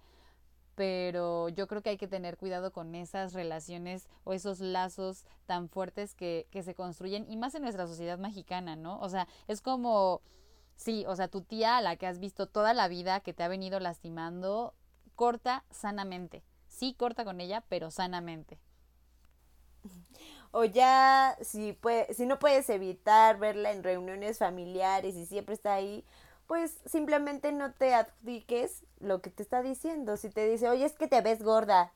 pero 0.75 1.49
yo 1.49 1.67
creo 1.67 1.83
que 1.83 1.91
hay 1.91 1.97
que 1.97 2.09
tener 2.09 2.37
cuidado 2.37 2.73
con 2.73 2.95
esas 2.95 3.33
relaciones 3.33 4.09
o 4.25 4.35
esos 4.35 4.61
lazos 4.61 5.25
tan 5.47 5.69
fuertes 5.71 6.15
que, 6.15 6.47
que 6.51 6.63
se 6.63 6.75
construyen 6.75 7.31
y 7.31 7.37
más 7.37 7.55
en 7.55 7.63
nuestra 7.63 7.87
sociedad 7.87 8.19
mexicana, 8.19 8.77
¿no? 8.77 9.01
O 9.01 9.09
sea, 9.09 9.27
es 9.49 9.63
como, 9.63 10.21
sí, 10.75 11.05
o 11.07 11.17
sea, 11.17 11.29
tu 11.29 11.41
tía 11.41 11.79
a 11.79 11.81
la 11.81 11.97
que 11.97 12.07
has 12.07 12.19
visto 12.19 12.47
toda 12.47 12.75
la 12.75 12.89
vida 12.89 13.21
que 13.21 13.33
te 13.33 13.43
ha 13.43 13.49
venido 13.49 13.81
lastimando, 13.81 14.75
corta 15.15 15.65
sanamente. 15.71 16.43
Sí, 16.77 16.93
corta 16.93 17.25
con 17.25 17.41
ella, 17.41 17.65
pero 17.71 17.91
sanamente. 17.91 18.59
O 20.51 20.65
ya, 20.65 21.39
si, 21.41 21.73
puede, 21.73 22.13
si 22.13 22.27
no 22.27 22.39
puedes 22.39 22.69
evitar 22.69 23.39
verla 23.39 23.73
en 23.73 23.83
reuniones 23.83 24.39
familiares 24.39 25.15
y 25.17 25.25
siempre 25.25 25.55
está 25.55 25.73
ahí, 25.73 26.05
pues 26.47 26.79
simplemente 26.85 27.51
no 27.53 27.73
te 27.73 27.95
adjudiques 27.95 28.85
lo 29.01 29.23
que 29.23 29.31
te 29.31 29.43
está 29.43 29.63
diciendo. 29.63 30.19
Si 30.19 30.29
te 30.29 30.47
dice, 30.47 30.69
oye, 30.69 30.85
es 30.85 30.93
que 30.93 31.09
te 31.09 31.23
ves 31.23 31.43
gorda. 31.43 31.95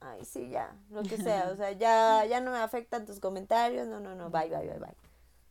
Ay, 0.00 0.24
sí, 0.24 0.48
ya, 0.50 0.76
lo 0.90 1.02
que 1.04 1.16
sea. 1.16 1.50
O 1.52 1.56
sea, 1.56 1.70
ya, 1.70 2.24
ya 2.26 2.40
no 2.40 2.50
me 2.50 2.58
afectan 2.58 3.06
tus 3.06 3.20
comentarios. 3.20 3.86
No, 3.86 4.00
no, 4.00 4.16
no, 4.16 4.28
bye, 4.28 4.48
bye, 4.48 4.66
bye, 4.66 4.80
bye. 4.80 4.96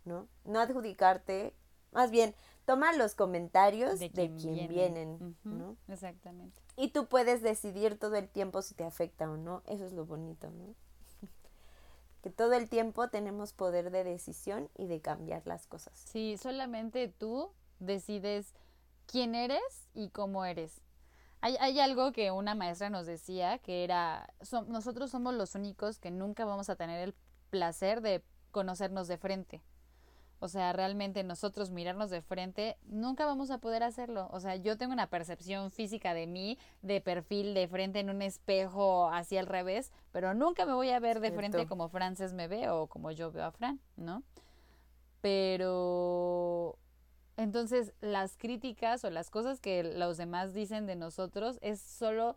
¿No? 0.04 0.28
No 0.44 0.60
adjudicarte. 0.60 1.56
Más 1.94 2.12
bien, 2.12 2.36
toma 2.66 2.94
los 2.94 3.16
comentarios 3.16 4.00
de, 4.00 4.10
quien, 4.10 4.38
vienen, 4.68 5.36
¿no? 5.44 5.78
Exactamente. 5.88 6.62
Y 6.76 6.90
tú 6.90 7.08
puedes 7.08 7.42
decidir 7.42 7.98
todo 7.98 8.16
el 8.16 8.30
tiempo 8.30 8.62
si 8.62 8.74
te 8.74 8.84
afecta 8.84 9.30
o 9.30 9.38
no. 9.38 9.64
Eso 9.68 9.86
es 9.86 9.94
lo 9.94 10.06
bonito, 10.06 10.50
¿no? 10.50 10.76
que 12.22 12.30
todo 12.30 12.54
el 12.54 12.70
tiempo 12.70 13.10
tenemos 13.10 13.54
poder 13.54 13.92
de 13.92 14.04
decisión 14.04 14.70
y 14.76 14.88
de 14.88 15.02
cambiar 15.02 15.46
las 15.46 15.68
cosas. 15.68 15.94
Sí, 15.98 16.38
solamente 16.38 17.08
tú 17.08 17.52
decides 17.80 18.54
quién 19.06 19.36
eres 19.36 19.90
y 19.94 20.10
cómo 20.10 20.46
eres. 20.46 20.82
Hay, 21.42 21.58
hay 21.60 21.80
algo 21.82 22.14
que 22.14 22.32
una 22.32 22.56
maestra 22.56 22.90
nos 22.90 23.06
decía, 23.06 23.58
que 23.60 23.84
era, 23.84 24.34
nosotros 24.68 25.12
somos 25.12 25.34
los 25.34 25.56
únicos 25.56 26.00
que 26.00 26.10
nunca 26.10 26.46
vamos 26.46 26.70
a 26.70 26.78
tener 26.78 27.02
el 27.02 27.14
placer 27.50 28.00
de 28.00 28.24
conocernos 28.52 29.10
de 29.10 29.18
frente. 29.18 29.62
O 30.44 30.50
sea, 30.50 30.74
realmente 30.74 31.24
nosotros 31.24 31.72
mirarnos 31.72 32.10
de 32.10 32.22
frente, 32.22 32.76
nunca 32.86 33.26
vamos 33.26 33.50
a 33.50 33.60
poder 33.60 33.82
hacerlo. 33.82 34.28
O 34.34 34.42
sea, 34.42 34.58
yo 34.58 34.78
tengo 34.78 34.92
una 34.92 35.08
percepción 35.08 35.72
física 35.72 36.14
de 36.14 36.28
mí, 36.28 36.58
de 36.82 37.00
perfil 37.00 37.54
de 37.54 37.66
frente 37.70 38.02
en 38.02 38.10
un 38.10 38.22
espejo 38.22 39.08
así 39.08 39.38
al 39.38 39.48
revés, 39.48 39.94
pero 40.12 40.34
nunca 40.34 40.66
me 40.66 40.74
voy 40.74 40.90
a 40.90 41.00
ver 41.00 41.22
de 41.22 41.32
frente 41.32 41.66
como 41.66 41.88
Frances 41.88 42.34
me 42.34 42.50
ve 42.50 42.70
o 42.70 42.88
como 42.88 43.10
yo 43.12 43.32
veo 43.32 43.46
a 43.46 43.52
Fran, 43.52 43.80
¿no? 43.96 44.22
Pero 45.22 46.78
entonces 47.38 47.94
las 48.02 48.36
críticas 48.36 49.06
o 49.06 49.10
las 49.12 49.30
cosas 49.30 49.62
que 49.62 49.82
los 49.82 50.18
demás 50.18 50.54
dicen 50.54 50.88
de 50.88 50.98
nosotros 50.98 51.58
es 51.62 51.80
solo 51.80 52.36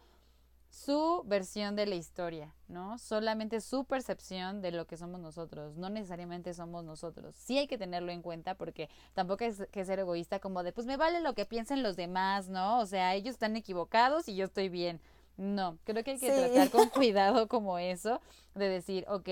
su 0.77 1.22
versión 1.24 1.74
de 1.74 1.87
la 1.87 1.95
historia, 1.95 2.55
¿no? 2.68 2.99
Solamente 2.99 3.62
su 3.62 3.87
percepción 3.87 4.61
de 4.61 4.72
lo 4.72 4.87
que 4.87 4.99
somos 4.99 5.20
nosotros, 5.20 5.77
no 5.77 5.89
necesariamente 5.89 6.53
somos 6.53 6.85
nosotros. 6.85 7.35
Sí 7.35 7.57
hay 7.57 7.66
que 7.66 7.79
tenerlo 7.79 8.12
en 8.12 8.20
cuenta 8.20 8.57
porque 8.57 8.91
tampoco 9.14 9.45
es 9.45 9.66
que 9.72 9.87
ser 9.87 10.01
egoísta 10.01 10.39
como 10.39 10.62
de, 10.62 10.72
pues 10.72 10.87
me 10.87 10.99
vale 10.99 11.22
lo 11.22 11.35
que 11.35 11.47
piensen 11.47 11.83
los 11.83 11.97
demás, 11.97 12.51
¿no? 12.51 12.79
O 12.79 12.85
sea, 12.85 13.14
ellos 13.14 13.35
están 13.35 13.57
equivocados 13.57 14.29
y 14.29 14.37
yo 14.37 14.45
estoy 14.45 14.68
bien. 14.68 15.01
No, 15.39 15.79
creo 15.85 16.05
que 16.05 16.12
hay 16.12 16.18
que 16.18 16.31
tratar 16.31 16.70
con 16.70 16.89
cuidado 16.91 17.49
como 17.49 17.79
eso, 17.79 18.20
de 18.55 18.68
decir, 18.68 19.07
ok, 19.09 19.29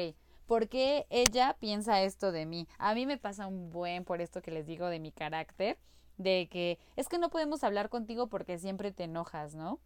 ¿por 0.47 0.69
qué 0.71 1.07
ella 1.11 1.57
piensa 1.61 2.03
esto 2.03 2.33
de 2.33 2.47
mí? 2.47 2.67
A 2.79 2.95
mí 2.95 3.05
me 3.05 3.19
pasa 3.19 3.47
un 3.47 3.71
buen 3.71 4.05
por 4.05 4.23
esto 4.23 4.41
que 4.41 4.51
les 4.51 4.67
digo 4.67 4.87
de 4.87 4.99
mi 4.99 5.13
carácter, 5.13 5.79
de 6.17 6.49
que 6.51 6.79
es 6.97 7.09
que 7.09 7.19
no 7.19 7.29
podemos 7.29 7.65
hablar 7.65 7.91
contigo 7.91 8.29
porque 8.29 8.59
siempre 8.59 8.93
te 8.93 9.05
enojas, 9.05 9.55
¿no? 9.55 9.79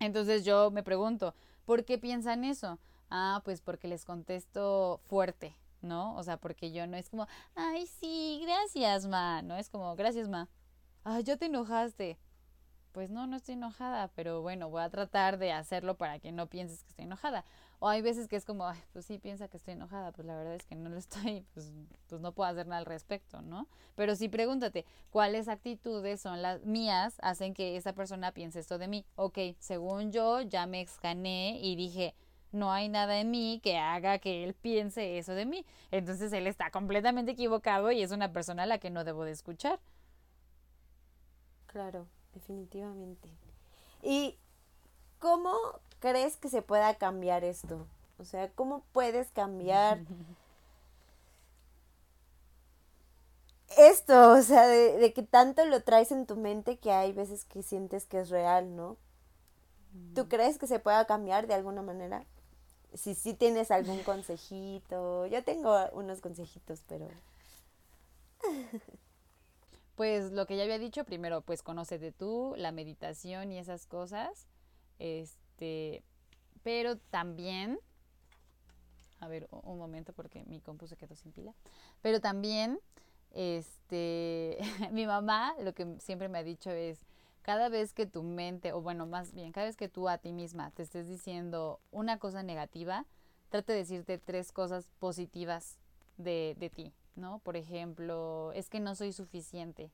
Entonces 0.00 0.44
yo 0.44 0.70
me 0.70 0.84
pregunto, 0.84 1.34
¿por 1.64 1.84
qué 1.84 1.98
piensan 1.98 2.44
eso? 2.44 2.78
Ah, 3.10 3.42
pues 3.44 3.60
porque 3.60 3.88
les 3.88 4.04
contesto 4.04 5.00
fuerte, 5.06 5.56
¿no? 5.82 6.14
O 6.14 6.22
sea, 6.22 6.36
porque 6.36 6.70
yo 6.70 6.86
no 6.86 6.96
es 6.96 7.08
como, 7.10 7.26
ay, 7.56 7.86
sí, 7.86 8.40
gracias, 8.44 9.06
ma, 9.06 9.42
no 9.42 9.56
es 9.56 9.68
como, 9.68 9.96
gracias, 9.96 10.28
ma. 10.28 10.48
Ay, 11.02 11.24
ya 11.24 11.36
te 11.36 11.46
enojaste. 11.46 12.16
Pues 12.92 13.10
no, 13.10 13.26
no 13.26 13.36
estoy 13.36 13.54
enojada, 13.54 14.08
pero 14.14 14.40
bueno, 14.40 14.70
voy 14.70 14.82
a 14.82 14.90
tratar 14.90 15.36
de 15.38 15.52
hacerlo 15.52 15.96
para 15.96 16.20
que 16.20 16.30
no 16.32 16.46
pienses 16.46 16.84
que 16.84 16.90
estoy 16.90 17.04
enojada. 17.06 17.44
O 17.80 17.88
hay 17.88 18.02
veces 18.02 18.26
que 18.26 18.36
es 18.36 18.44
como, 18.44 18.70
pues 18.92 19.06
sí, 19.06 19.18
piensa 19.18 19.48
que 19.48 19.56
estoy 19.56 19.74
enojada, 19.74 20.10
pues 20.12 20.26
la 20.26 20.36
verdad 20.36 20.54
es 20.54 20.66
que 20.66 20.74
no 20.74 20.88
lo 20.88 20.96
estoy, 20.98 21.44
pues, 21.54 21.72
pues 22.08 22.20
no 22.20 22.32
puedo 22.32 22.50
hacer 22.50 22.66
nada 22.66 22.80
al 22.80 22.86
respecto, 22.86 23.40
¿no? 23.42 23.68
Pero 23.94 24.16
sí 24.16 24.28
pregúntate, 24.28 24.84
¿cuáles 25.10 25.48
actitudes 25.48 26.20
son 26.20 26.42
las 26.42 26.64
mías 26.64 27.16
hacen 27.22 27.54
que 27.54 27.76
esa 27.76 27.92
persona 27.92 28.32
piense 28.32 28.60
esto 28.60 28.78
de 28.78 28.88
mí? 28.88 29.04
Ok, 29.16 29.38
según 29.58 30.10
yo 30.12 30.40
ya 30.40 30.66
me 30.66 30.80
escaneé 30.80 31.58
y 31.60 31.76
dije, 31.76 32.14
no 32.50 32.72
hay 32.72 32.88
nada 32.88 33.20
en 33.20 33.30
mí 33.30 33.60
que 33.62 33.76
haga 33.76 34.18
que 34.18 34.44
él 34.44 34.54
piense 34.54 35.18
eso 35.18 35.34
de 35.34 35.46
mí. 35.46 35.64
Entonces 35.90 36.32
él 36.32 36.46
está 36.46 36.70
completamente 36.70 37.32
equivocado 37.32 37.92
y 37.92 38.02
es 38.02 38.10
una 38.10 38.32
persona 38.32 38.64
a 38.64 38.66
la 38.66 38.78
que 38.78 38.90
no 38.90 39.04
debo 39.04 39.24
de 39.24 39.32
escuchar. 39.32 39.78
Claro, 41.66 42.06
definitivamente. 42.32 43.28
¿Y 44.02 44.38
cómo 45.18 45.52
crees 46.00 46.36
que 46.36 46.48
se 46.48 46.62
pueda 46.62 46.94
cambiar 46.94 47.44
esto? 47.44 47.86
O 48.18 48.24
sea, 48.24 48.50
¿cómo 48.50 48.82
puedes 48.92 49.30
cambiar 49.30 50.00
esto? 53.76 54.32
O 54.32 54.42
sea, 54.42 54.66
de, 54.66 55.12
que 55.12 55.22
tanto 55.22 55.64
lo 55.64 55.82
traes 55.82 56.10
en 56.10 56.26
tu 56.26 56.36
mente 56.36 56.78
que 56.78 56.90
hay 56.90 57.12
veces 57.12 57.44
que 57.44 57.62
sientes 57.62 58.06
que 58.06 58.20
es 58.20 58.30
real, 58.30 58.74
¿no? 58.74 58.96
¿Tú 60.14 60.28
crees 60.28 60.58
que 60.58 60.66
se 60.66 60.78
pueda 60.78 61.06
cambiar 61.06 61.46
de 61.46 61.54
alguna 61.54 61.82
manera? 61.82 62.24
Si 62.94 63.14
sí 63.14 63.34
tienes 63.34 63.70
algún 63.70 64.02
consejito. 64.04 65.26
Yo 65.26 65.44
tengo 65.44 65.76
unos 65.92 66.20
consejitos, 66.20 66.82
pero... 66.88 67.08
Pues 69.94 70.30
lo 70.30 70.46
que 70.46 70.56
ya 70.56 70.62
había 70.62 70.78
dicho, 70.78 71.02
primero, 71.02 71.40
pues 71.40 71.62
conócete 71.62 72.12
tú, 72.12 72.54
la 72.56 72.70
meditación 72.70 73.50
y 73.50 73.58
esas 73.58 73.84
cosas. 73.86 74.46
Este 75.00 75.47
este, 75.58 76.04
pero 76.62 76.96
también, 76.96 77.80
a 79.18 79.26
ver, 79.26 79.48
un 79.50 79.78
momento 79.78 80.12
porque 80.12 80.44
mi 80.44 80.60
compu 80.60 80.86
se 80.86 80.96
quedó 80.96 81.16
sin 81.16 81.32
pila, 81.32 81.52
pero 82.00 82.20
también, 82.20 82.78
este, 83.32 84.58
mi 84.92 85.06
mamá 85.06 85.54
lo 85.60 85.74
que 85.74 85.98
siempre 85.98 86.28
me 86.28 86.38
ha 86.38 86.44
dicho 86.44 86.70
es, 86.70 87.00
cada 87.42 87.68
vez 87.68 87.92
que 87.92 88.06
tu 88.06 88.22
mente, 88.22 88.72
o 88.72 88.80
bueno, 88.80 89.06
más 89.06 89.32
bien, 89.32 89.50
cada 89.52 89.66
vez 89.66 89.76
que 89.76 89.88
tú 89.88 90.08
a 90.08 90.18
ti 90.18 90.32
misma 90.32 90.70
te 90.72 90.82
estés 90.82 91.08
diciendo 91.08 91.80
una 91.90 92.18
cosa 92.18 92.42
negativa, 92.42 93.04
trate 93.48 93.72
de 93.72 93.78
decirte 93.78 94.18
tres 94.18 94.52
cosas 94.52 94.88
positivas 95.00 95.78
de, 96.18 96.54
de 96.58 96.70
ti, 96.70 96.92
¿no? 97.16 97.40
Por 97.40 97.56
ejemplo, 97.56 98.52
es 98.52 98.68
que 98.68 98.78
no 98.78 98.94
soy 98.94 99.12
suficiente. 99.12 99.90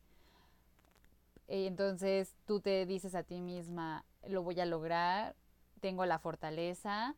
Entonces 1.47 2.35
tú 2.47 2.61
te 2.61 2.85
dices 2.87 3.15
a 3.15 3.23
ti 3.23 3.41
misma, 3.41 4.05
lo 4.27 4.43
voy 4.43 4.59
a 4.59 4.67
lograr, 4.67 5.37
tengo 5.85 6.07
la 6.07 6.19
fortaleza 6.19 7.15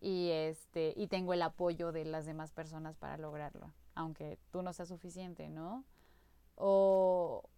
y 0.00 0.30
este 0.30 0.94
y 0.96 1.08
tengo 1.08 1.34
el 1.34 1.42
apoyo 1.42 1.92
de 1.92 2.06
las 2.06 2.24
demás 2.24 2.52
personas 2.52 2.96
para 2.96 3.18
lograrlo, 3.18 3.74
aunque 3.94 4.38
tú 4.50 4.62
no 4.62 4.72
seas 4.72 4.88
suficiente, 4.88 5.50
¿no? 5.50 5.84
O 6.54 7.50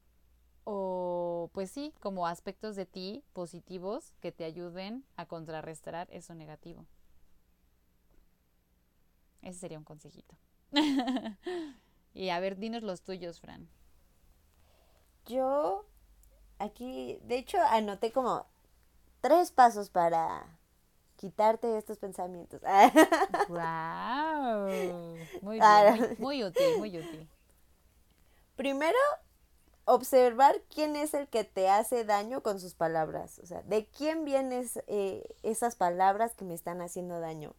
o 0.64 1.50
pues 1.52 1.70
sí, 1.70 1.94
como 2.00 2.26
aspectos 2.26 2.74
de 2.74 2.84
ti 2.84 3.22
positivos 3.32 4.12
que 4.20 4.32
te 4.32 4.42
ayuden 4.42 5.04
a 5.14 5.26
contrarrestar 5.26 6.08
eso 6.10 6.34
negativo. 6.34 6.84
Ese 9.42 9.60
sería 9.60 9.78
un 9.78 9.84
consejito. 9.84 10.34
y 12.12 12.30
a 12.30 12.40
ver, 12.40 12.58
dinos 12.58 12.82
los 12.82 13.02
tuyos, 13.02 13.38
Fran. 13.40 13.68
Yo 15.26 15.86
aquí, 16.58 17.20
de 17.22 17.38
hecho, 17.38 17.58
anoté 17.62 18.10
como 18.10 18.46
tres 19.20 19.50
pasos 19.50 19.90
para 19.90 20.58
quitarte 21.16 21.76
estos 21.76 21.98
pensamientos. 21.98 22.62
wow. 23.48 24.66
Muy 25.42 25.60
bien, 25.60 26.16
muy, 26.18 26.44
útil, 26.44 26.78
muy 26.78 26.98
útil. 26.98 27.28
Primero, 28.56 28.98
observar 29.84 30.62
quién 30.74 30.96
es 30.96 31.12
el 31.14 31.28
que 31.28 31.44
te 31.44 31.68
hace 31.68 32.04
daño 32.04 32.42
con 32.42 32.58
sus 32.58 32.74
palabras. 32.74 33.38
O 33.42 33.46
sea, 33.46 33.62
de 33.62 33.86
quién 33.86 34.24
vienen 34.24 34.66
eh, 34.86 35.24
esas 35.42 35.76
palabras 35.76 36.34
que 36.34 36.44
me 36.44 36.54
están 36.54 36.80
haciendo 36.80 37.20
daño. 37.20 37.54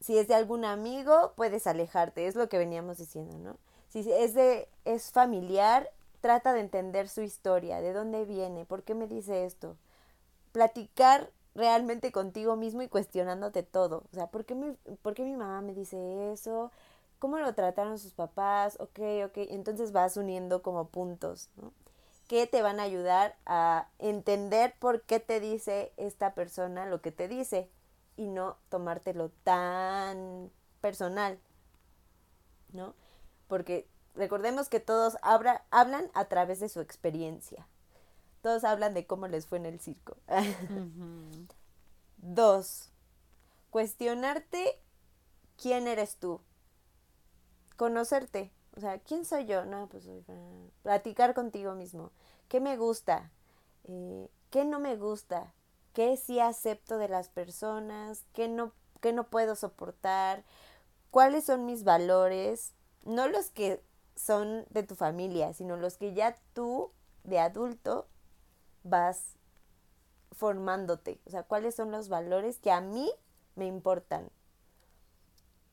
Si 0.00 0.18
es 0.18 0.28
de 0.28 0.34
algún 0.34 0.64
amigo, 0.64 1.32
puedes 1.36 1.66
alejarte, 1.66 2.26
es 2.26 2.34
lo 2.34 2.48
que 2.48 2.58
veníamos 2.58 2.98
diciendo, 2.98 3.38
¿no? 3.38 3.56
Si 3.88 4.10
es 4.10 4.34
de 4.34 4.68
es 4.84 5.12
familiar, 5.12 5.90
trata 6.20 6.52
de 6.52 6.60
entender 6.60 7.08
su 7.08 7.22
historia, 7.22 7.80
de 7.80 7.92
dónde 7.92 8.24
viene, 8.24 8.64
por 8.64 8.82
qué 8.82 8.94
me 8.94 9.06
dice 9.06 9.44
esto 9.44 9.76
platicar 10.52 11.30
realmente 11.54 12.12
contigo 12.12 12.56
mismo 12.56 12.82
y 12.82 12.88
cuestionándote 12.88 13.62
todo. 13.62 14.04
O 14.12 14.14
sea, 14.14 14.28
¿por 14.28 14.44
qué 14.44 14.54
mi, 14.54 14.72
por 15.02 15.14
qué 15.14 15.24
mi 15.24 15.36
mamá 15.36 15.60
me 15.60 15.74
dice 15.74 16.32
eso? 16.32 16.70
¿Cómo 17.18 17.38
lo 17.38 17.54
trataron 17.54 17.98
sus 17.98 18.14
papás? 18.14 18.76
Ok, 18.80 18.98
ok. 19.26 19.36
Entonces 19.50 19.92
vas 19.92 20.16
uniendo 20.16 20.62
como 20.62 20.88
puntos, 20.88 21.50
¿no? 21.56 21.72
Que 22.28 22.46
te 22.46 22.62
van 22.62 22.80
a 22.80 22.84
ayudar 22.84 23.36
a 23.46 23.88
entender 23.98 24.74
por 24.78 25.02
qué 25.02 25.20
te 25.20 25.40
dice 25.40 25.92
esta 25.96 26.34
persona 26.34 26.86
lo 26.86 27.02
que 27.02 27.12
te 27.12 27.28
dice 27.28 27.70
y 28.16 28.28
no 28.28 28.56
tomártelo 28.68 29.30
tan 29.44 30.50
personal, 30.80 31.38
¿no? 32.72 32.94
Porque 33.48 33.86
recordemos 34.14 34.68
que 34.68 34.80
todos 34.80 35.16
hablan 35.22 36.10
a 36.14 36.24
través 36.26 36.60
de 36.60 36.68
su 36.68 36.80
experiencia. 36.80 37.66
Todos 38.42 38.64
hablan 38.64 38.92
de 38.92 39.06
cómo 39.06 39.28
les 39.28 39.46
fue 39.46 39.58
en 39.58 39.66
el 39.66 39.80
circo. 39.80 40.16
Dos, 42.18 42.90
cuestionarte 43.70 44.78
quién 45.56 45.86
eres 45.86 46.16
tú. 46.16 46.40
Conocerte. 47.76 48.52
O 48.76 48.80
sea, 48.80 48.98
¿quién 48.98 49.24
soy 49.24 49.46
yo? 49.46 49.64
No, 49.64 49.88
pues 49.88 50.04
soy 50.04 50.24
Platicar 50.82 51.34
contigo 51.34 51.74
mismo. 51.74 52.10
¿Qué 52.48 52.60
me 52.60 52.76
gusta? 52.76 53.30
Eh, 53.84 54.28
¿Qué 54.50 54.64
no 54.64 54.80
me 54.80 54.96
gusta? 54.96 55.54
¿Qué 55.92 56.16
sí 56.16 56.40
acepto 56.40 56.98
de 56.98 57.08
las 57.08 57.28
personas? 57.28 58.24
¿Qué 58.32 58.48
no, 58.48 58.72
qué 59.00 59.12
no 59.12 59.28
puedo 59.28 59.56
soportar? 59.56 60.44
¿Cuáles 61.10 61.44
son 61.44 61.66
mis 61.66 61.84
valores? 61.84 62.72
No 63.04 63.28
los 63.28 63.50
que 63.50 63.82
son 64.16 64.64
de 64.70 64.82
tu 64.82 64.94
familia, 64.94 65.52
sino 65.52 65.76
los 65.76 65.96
que 65.96 66.14
ya 66.14 66.36
tú, 66.54 66.92
de 67.24 67.38
adulto, 67.38 68.08
vas 68.84 69.36
formándote. 70.32 71.20
O 71.26 71.30
sea, 71.30 71.42
cuáles 71.42 71.74
son 71.74 71.90
los 71.90 72.08
valores 72.08 72.58
que 72.58 72.70
a 72.70 72.80
mí 72.80 73.10
me 73.54 73.66
importan. 73.66 74.30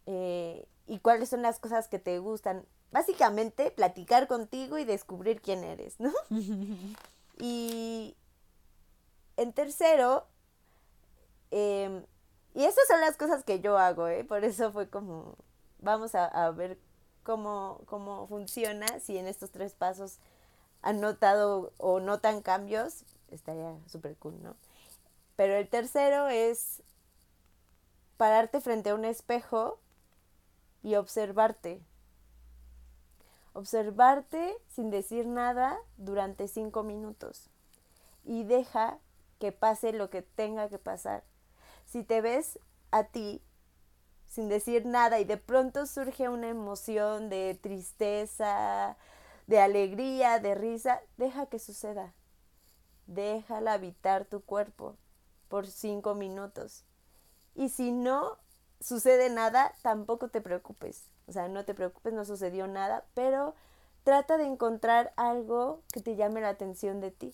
Eh, 0.05 0.67
y 0.87 0.99
cuáles 0.99 1.29
son 1.29 1.41
las 1.41 1.59
cosas 1.59 1.87
que 1.87 1.99
te 1.99 2.19
gustan. 2.19 2.65
Básicamente, 2.91 3.71
platicar 3.71 4.27
contigo 4.27 4.77
y 4.77 4.85
descubrir 4.85 5.41
quién 5.41 5.63
eres, 5.63 5.99
¿no? 5.99 6.11
y 7.37 8.15
en 9.37 9.53
tercero, 9.53 10.27
em, 11.51 12.03
y 12.55 12.65
esas 12.65 12.87
son 12.87 12.99
las 12.99 13.15
cosas 13.15 13.43
que 13.43 13.59
yo 13.59 13.77
hago, 13.77 14.07
¿eh? 14.07 14.23
Por 14.23 14.43
eso 14.43 14.71
fue 14.71 14.89
como, 14.89 15.37
vamos 15.77 16.15
a, 16.15 16.49
ver 16.51 16.79
cómo, 17.23 17.81
cómo 17.85 18.27
funciona, 18.27 18.99
si 18.99 19.17
en 19.17 19.27
estos 19.27 19.51
tres 19.51 19.75
pasos 19.75 20.19
han 20.81 21.01
notado 21.01 21.73
o 21.77 21.99
notan 21.99 22.41
cambios, 22.41 23.03
estaría 23.31 23.75
súper 23.87 24.15
cool, 24.17 24.41
¿no? 24.41 24.55
Pero 25.35 25.55
el 25.55 25.67
tercero 25.69 26.27
es 26.27 26.81
pararte 28.17 28.59
frente 28.61 28.89
a 28.89 28.95
un 28.95 29.05
espejo 29.05 29.79
y 30.83 30.95
observarte. 30.95 31.81
Observarte 33.53 34.55
sin 34.67 34.89
decir 34.89 35.25
nada 35.27 35.77
durante 35.97 36.47
cinco 36.47 36.83
minutos. 36.83 37.49
Y 38.25 38.43
deja 38.43 38.99
que 39.39 39.51
pase 39.51 39.93
lo 39.93 40.09
que 40.09 40.21
tenga 40.21 40.69
que 40.69 40.77
pasar. 40.77 41.23
Si 41.85 42.03
te 42.03 42.21
ves 42.21 42.59
a 42.91 43.05
ti 43.05 43.41
sin 44.27 44.47
decir 44.47 44.85
nada 44.85 45.19
y 45.19 45.25
de 45.25 45.37
pronto 45.37 45.85
surge 45.85 46.29
una 46.29 46.49
emoción 46.49 47.29
de 47.29 47.57
tristeza, 47.61 48.97
de 49.49 49.59
alegría, 49.59 50.37
de 50.37 50.53
risa, 50.53 51.01
deja 51.17 51.47
que 51.47 51.57
suceda. 51.57 52.13
Déjala 53.07 53.73
habitar 53.73 54.25
tu 54.25 54.41
cuerpo 54.41 54.95
por 55.47 55.65
cinco 55.65 56.13
minutos. 56.13 56.85
Y 57.55 57.69
si 57.69 57.91
no 57.91 58.37
sucede 58.79 59.31
nada, 59.31 59.73
tampoco 59.81 60.27
te 60.27 60.39
preocupes. 60.39 61.09
O 61.25 61.31
sea, 61.31 61.47
no 61.47 61.65
te 61.65 61.73
preocupes, 61.73 62.13
no 62.13 62.25
sucedió 62.25 62.67
nada, 62.67 63.07
pero 63.15 63.55
trata 64.03 64.37
de 64.37 64.45
encontrar 64.45 65.13
algo 65.17 65.81
que 65.91 66.01
te 66.01 66.15
llame 66.15 66.41
la 66.41 66.49
atención 66.49 67.01
de 67.01 67.09
ti 67.09 67.33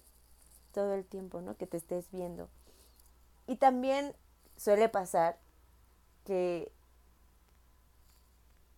todo 0.72 0.94
el 0.94 1.04
tiempo, 1.04 1.42
¿no? 1.42 1.58
Que 1.58 1.68
te 1.68 1.76
estés 1.76 2.10
viendo. 2.12 2.48
Y 3.46 3.58
también 3.58 4.16
suele 4.56 4.88
pasar 4.88 5.38
que 6.24 6.72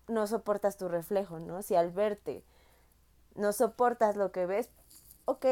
no 0.08 0.26
soportas 0.26 0.76
tu 0.76 0.88
reflejo, 0.88 1.40
¿no? 1.40 1.62
Si 1.62 1.76
al 1.76 1.92
verte 1.92 2.44
no 3.38 3.54
soportas 3.54 4.18
lo 4.18 4.32
que 4.32 4.46
ves, 4.46 4.70
ok, 5.26 5.46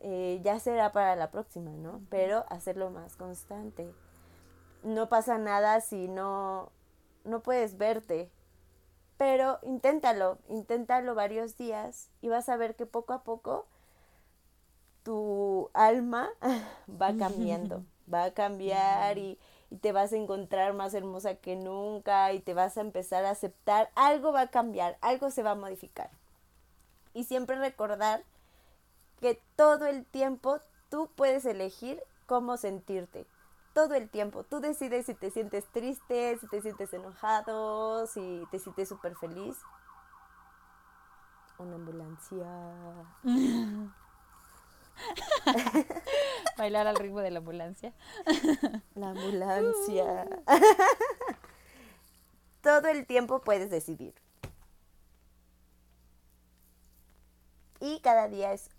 eh, 0.00 0.40
ya 0.42 0.58
será 0.60 0.92
para 0.92 1.16
la 1.16 1.30
próxima, 1.30 1.72
¿no? 1.72 2.00
Pero 2.08 2.46
hacerlo 2.48 2.90
más 2.90 3.16
constante. 3.16 3.92
No 4.84 5.08
pasa 5.08 5.38
nada 5.38 5.80
si 5.80 6.08
no, 6.08 6.70
no 7.24 7.42
puedes 7.42 7.76
verte, 7.76 8.30
pero 9.16 9.58
inténtalo, 9.62 10.38
inténtalo 10.48 11.14
varios 11.16 11.56
días 11.56 12.10
y 12.20 12.28
vas 12.28 12.48
a 12.48 12.56
ver 12.56 12.76
que 12.76 12.86
poco 12.86 13.12
a 13.12 13.24
poco 13.24 13.66
tu 15.02 15.70
alma 15.74 16.30
va 16.88 17.16
cambiando, 17.16 17.84
va 18.12 18.24
a 18.24 18.34
cambiar 18.34 19.18
y, 19.18 19.36
y, 19.70 19.76
te 19.78 19.90
vas 19.90 20.12
a 20.12 20.16
encontrar 20.16 20.74
más 20.74 20.94
hermosa 20.94 21.34
que 21.34 21.56
nunca 21.56 22.32
y 22.32 22.38
te 22.38 22.54
vas 22.54 22.78
a 22.78 22.82
empezar 22.82 23.24
a 23.24 23.30
aceptar, 23.30 23.90
algo 23.96 24.32
va 24.32 24.42
a 24.42 24.50
cambiar, 24.50 24.96
algo 25.00 25.32
se 25.32 25.42
va 25.42 25.50
a 25.50 25.56
modificar. 25.56 26.10
Y 27.14 27.24
siempre 27.24 27.56
recordar 27.56 28.22
que 29.20 29.40
todo 29.56 29.86
el 29.86 30.04
tiempo 30.04 30.60
tú 30.90 31.10
puedes 31.16 31.44
elegir 31.44 32.02
cómo 32.26 32.56
sentirte. 32.56 33.26
Todo 33.74 33.94
el 33.94 34.08
tiempo. 34.08 34.44
Tú 34.44 34.60
decides 34.60 35.06
si 35.06 35.14
te 35.14 35.30
sientes 35.30 35.64
triste, 35.72 36.38
si 36.38 36.48
te 36.48 36.60
sientes 36.60 36.92
enojado, 36.92 38.06
si 38.06 38.46
te 38.50 38.58
sientes 38.58 38.88
súper 38.88 39.14
feliz. 39.16 39.56
Una 41.58 41.76
ambulancia. 41.76 42.46
Bailar 46.56 46.86
al 46.86 46.96
ritmo 46.96 47.20
de 47.20 47.30
la 47.30 47.38
ambulancia. 47.38 47.92
La 48.94 49.10
ambulancia. 49.10 50.26
Todo 52.62 52.88
el 52.88 53.06
tiempo 53.06 53.40
puedes 53.40 53.70
decidir. 53.70 54.14
Y 57.80 58.00
cada 58.00 58.28
día 58.28 58.52
es 58.52 58.70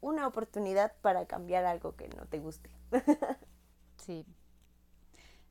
una 0.00 0.26
oportunidad 0.26 0.92
para 1.00 1.26
cambiar 1.26 1.64
algo 1.64 1.96
que 1.96 2.08
no 2.08 2.26
te 2.26 2.38
guste. 2.38 2.70
sí. 3.96 4.26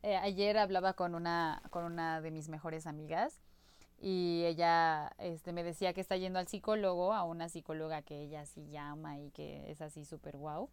Eh, 0.04 0.18
ayer 0.18 0.58
hablaba 0.58 0.94
con 0.94 1.16
una, 1.16 1.62
con 1.70 1.86
una 1.86 2.22
de 2.22 2.30
mis 2.30 2.50
mejores 2.50 2.86
amigas 2.86 3.42
y 4.00 4.44
ella 4.46 5.14
este, 5.18 5.54
me 5.54 5.64
decía 5.64 5.94
que 5.94 6.02
está 6.02 6.18
yendo 6.18 6.38
al 6.38 6.48
psicólogo, 6.48 7.14
a 7.14 7.24
una 7.24 7.48
psicóloga 7.48 8.02
que 8.02 8.22
ella 8.22 8.46
sí 8.46 8.68
llama 8.70 9.18
y 9.20 9.32
que 9.32 9.72
es 9.72 9.82
así 9.82 10.04
súper 10.04 10.36
guau. 10.36 10.70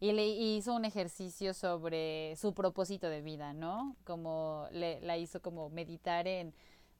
Y 0.00 0.12
le 0.12 0.26
hizo 0.26 0.74
un 0.74 0.84
ejercicio 0.84 1.54
sobre 1.54 2.36
su 2.36 2.52
propósito 2.52 3.08
de 3.08 3.22
vida, 3.22 3.54
¿no? 3.54 3.96
Como 4.04 4.68
le, 4.70 5.00
la 5.00 5.16
hizo 5.16 5.40
como 5.40 5.70
meditar 5.70 6.26
en 6.28 6.52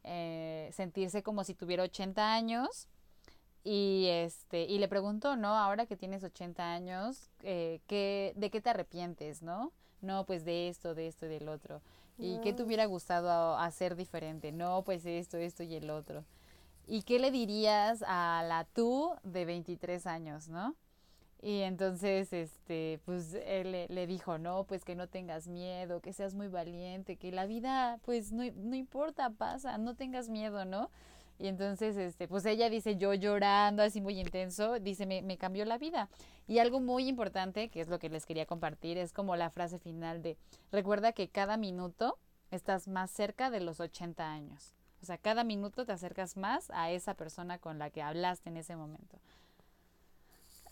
eh, 0.05 0.71
sentirse 0.73 1.23
como 1.23 1.45
si 1.45 1.55
tuviera 1.55 1.83
80 1.83 2.33
años 2.33 2.89
y 3.65 4.07
este 4.09 4.65
y 4.65 4.79
le 4.79 4.89
preguntó 4.89 5.37
no 5.37 5.57
ahora 5.57 5.87
que 5.87 5.97
tienes 5.97 6.23
80 6.23 6.73
años 6.73 7.31
eh, 7.43 7.81
¿qué, 7.87 8.35
de 8.37 8.51
qué 8.51 8.61
te 8.61 8.71
arrepientes 8.71 9.43
no 9.43 9.73
no 10.03 10.27
pues 10.27 10.45
de 10.45 10.69
esto 10.69 10.95
de 10.95 11.09
esto 11.09 11.27
y 11.27 11.31
del 11.31 11.49
otro. 11.49 11.81
Y 12.17 12.39
qué 12.43 12.53
te 12.53 12.62
hubiera 12.62 12.85
gustado 12.85 13.57
hacer 13.57 13.97
diferente 13.97 14.53
no 14.53 14.83
pues 14.85 15.05
esto 15.07 15.39
esto 15.39 15.65
y 15.65 15.75
el 15.75 15.91
otro. 15.91 16.25
Y 16.87 17.03
qué 17.03 17.19
le 17.19 17.33
dirías 17.33 18.05
a 18.07 18.45
la 18.47 18.67
tú 18.73 19.11
de 19.25 19.45
23 19.47 20.07
años 20.07 20.49
no 20.49 20.77
y 21.45 21.61
entonces, 21.61 22.33
este, 22.33 23.01
pues 23.05 23.35
él 23.45 23.73
le, 23.73 23.87
le, 23.89 24.07
dijo, 24.07 24.39
no, 24.39 24.65
pues 24.65 24.83
que 24.83 24.95
no 24.95 25.09
tengas 25.09 25.47
miedo, 25.47 26.01
que 26.01 26.15
seas 26.15 26.35
muy 26.35 26.49
valiente, 26.49 27.17
que 27.19 27.33
la 27.33 27.45
vida, 27.45 27.99
pues 28.03 28.33
no, 28.33 28.45
no 28.57 28.75
importa, 28.75 29.29
pasa, 29.29 29.77
no 29.77 29.95
tengas 29.95 30.31
miedo, 30.31 30.65
¿no? 30.65 30.91
Y 31.39 31.49
entonces, 31.49 31.97
este, 31.97 32.28
pues 32.28 32.45
ella 32.47 32.70
dice, 32.70 32.97
yo 32.97 33.12
llorando, 33.14 33.82
así 33.82 34.01
muy 34.01 34.20
intenso, 34.20 34.78
dice, 34.78 35.07
me, 35.07 35.22
me 35.22 35.37
cambió 35.37 35.64
la 35.64 35.78
vida. 35.78 36.09
Y 36.47 36.59
algo 36.59 36.80
muy 36.80 37.09
importante, 37.09 37.68
que 37.68 37.80
es 37.80 37.89
lo 37.89 37.99
que 37.99 38.09
les 38.09 38.26
quería 38.26 38.47
compartir, 38.47 38.99
es 38.99 39.12
como 39.12 39.35
la 39.37 39.51
frase 39.51 39.78
final 39.78 40.22
de, 40.22 40.37
recuerda 40.70 41.12
que 41.12 41.28
cada 41.28 41.57
minuto 41.57 42.18
estás 42.51 42.89
más 42.89 43.11
cerca 43.11 43.51
de 43.51 43.61
los 43.61 43.80
80 43.80 44.30
años. 44.30 44.74
O 45.03 45.07
sea, 45.07 45.18
cada 45.18 45.45
minuto 45.45 45.85
te 45.85 45.93
acercas 45.93 46.37
más 46.37 46.70
a 46.70 46.91
esa 46.91 47.14
persona 47.14 47.59
con 47.59 47.78
la 47.78 47.91
que 47.91 48.01
hablaste 48.01 48.49
en 48.49 48.57
ese 48.57 48.74
momento. 48.74 49.18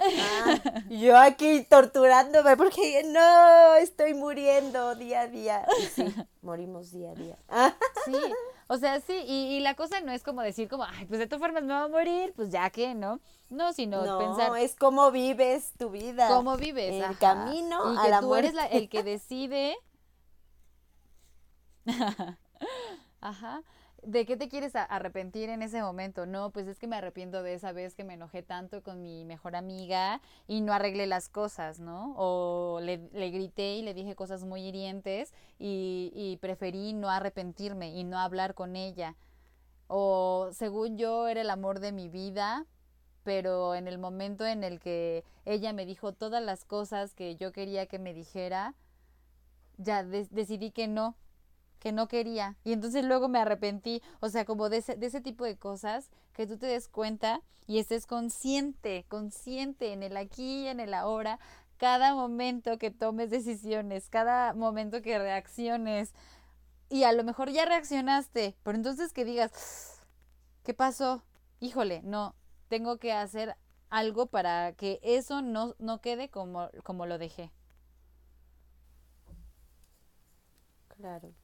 Ah, 0.04 0.82
yo 0.90 1.16
aquí 1.16 1.64
torturándome 1.64 2.56
porque 2.56 3.04
no, 3.04 3.74
estoy 3.76 4.14
muriendo 4.14 4.94
día 4.94 5.22
a 5.22 5.28
día. 5.28 5.66
sí, 5.94 6.04
morimos 6.40 6.90
día 6.92 7.10
a 7.10 7.14
día. 7.14 7.38
Sí, 8.04 8.16
o 8.66 8.78
sea, 8.78 9.00
sí, 9.00 9.12
y, 9.28 9.60
la 9.60 9.74
cosa 9.74 10.00
no 10.00 10.10
es 10.10 10.24
como 10.24 10.42
decir 10.42 10.68
como, 10.68 10.82
ay, 10.82 11.06
pues 11.06 11.20
de 11.20 11.28
todas 11.28 11.40
formas 11.40 11.62
me 11.62 11.72
voy 11.72 11.84
a 11.84 11.88
morir, 11.88 12.32
pues 12.34 12.50
ya 12.50 12.68
que, 12.70 12.94
¿no? 12.94 13.20
No, 13.48 13.72
sino 13.72 14.04
no, 14.04 14.18
pensar. 14.18 14.58
es 14.58 14.74
cómo 14.74 15.12
vives 15.12 15.72
tu 15.78 15.90
vida. 15.90 16.26
Cómo 16.28 16.56
vives. 16.56 17.04
El 17.04 17.16
camino 17.18 17.94
y 17.94 17.98
a 17.98 18.02
que 18.02 18.10
la 18.10 18.20
tú 18.20 18.34
eres 18.34 18.54
el 18.72 18.88
que 18.88 19.04
decide. 19.04 19.76
Ajá. 23.20 23.62
¿De 24.02 24.26
qué 24.26 24.36
te 24.36 24.48
quieres 24.48 24.74
arrepentir 24.74 25.48
en 25.48 25.62
ese 25.62 25.80
momento? 25.80 26.26
No, 26.26 26.50
pues 26.50 26.66
es 26.66 26.80
que 26.80 26.88
me 26.88 26.96
arrepiento 26.96 27.44
de 27.44 27.54
esa 27.54 27.70
vez 27.70 27.94
que 27.94 28.02
me 28.02 28.14
enojé 28.14 28.42
tanto 28.42 28.82
con 28.82 29.00
mi 29.00 29.24
mejor 29.24 29.54
amiga 29.54 30.20
y 30.48 30.60
no 30.60 30.72
arreglé 30.72 31.06
las 31.06 31.28
cosas, 31.28 31.78
¿no? 31.78 32.12
O 32.16 32.80
le, 32.80 32.96
grité 33.30 33.76
y 33.76 33.82
le 33.82 33.94
dije 33.94 34.16
cosas 34.16 34.42
muy 34.42 34.62
hirientes 34.62 35.32
y, 35.60 36.10
y 36.16 36.36
preferí 36.38 36.94
no 36.94 37.10
arrepentirme 37.10 37.90
y 37.94 38.02
no 38.02 38.18
hablar 38.18 38.54
con 38.54 38.74
ella. 38.74 39.14
O 39.86 40.48
según 40.52 40.98
yo 40.98 41.28
era 41.28 41.42
el 41.42 41.50
amor 41.50 41.78
de 41.78 41.92
mi 41.92 42.08
vida, 42.08 42.66
pero 43.22 43.76
en 43.76 43.86
el 43.86 43.98
momento 43.98 44.44
en 44.44 44.64
el 44.64 44.80
que 44.80 45.24
ella 45.44 45.72
me 45.72 45.86
dijo 45.86 46.12
todas 46.12 46.42
las 46.42 46.64
cosas 46.64 47.14
que 47.14 47.36
yo 47.36 47.52
quería 47.52 47.86
que 47.86 48.00
me 48.00 48.14
dijera, 48.14 48.74
ya 49.76 50.02
decidí 50.02 50.72
que 50.72 50.88
no, 50.88 51.14
que 51.82 51.90
no 51.90 52.06
quería. 52.06 52.56
Y 52.62 52.72
entonces 52.72 53.04
luego 53.04 53.28
me 53.28 53.40
arrepentí. 53.40 54.02
O 54.20 54.28
sea, 54.28 54.44
como 54.44 54.68
de 54.68 54.76
ese, 54.76 54.94
de 54.94 55.06
ese 55.06 55.20
tipo 55.20 55.44
de 55.44 55.56
cosas 55.56 56.10
que 56.32 56.46
tú 56.46 56.56
te 56.56 56.66
des 56.66 56.86
cuenta 56.86 57.42
y 57.66 57.80
estés 57.80 58.06
consciente, 58.06 59.04
consciente 59.08 59.92
en 59.92 60.04
el 60.04 60.16
aquí 60.16 60.62
y 60.62 60.68
en 60.68 60.78
el 60.78 60.94
ahora, 60.94 61.40
cada 61.78 62.14
momento 62.14 62.78
que 62.78 62.92
tomes 62.92 63.30
decisiones, 63.30 64.08
cada 64.08 64.54
momento 64.54 65.02
que 65.02 65.18
reacciones. 65.18 66.14
Y 66.88 67.02
a 67.02 67.12
lo 67.12 67.24
mejor 67.24 67.50
ya 67.50 67.64
reaccionaste, 67.64 68.54
pero 68.62 68.76
entonces 68.76 69.12
que 69.12 69.24
digas, 69.24 69.50
¿qué 70.62 70.74
pasó? 70.74 71.24
Híjole, 71.58 72.00
no, 72.04 72.36
tengo 72.68 72.98
que 72.98 73.12
hacer 73.12 73.56
algo 73.90 74.26
para 74.26 74.72
que 74.74 75.00
eso 75.02 75.42
no, 75.42 75.74
no 75.80 76.00
quede 76.00 76.28
como, 76.30 76.70
como 76.84 77.06
lo 77.06 77.18
dejé. 77.18 77.50
Claro. 80.96 81.34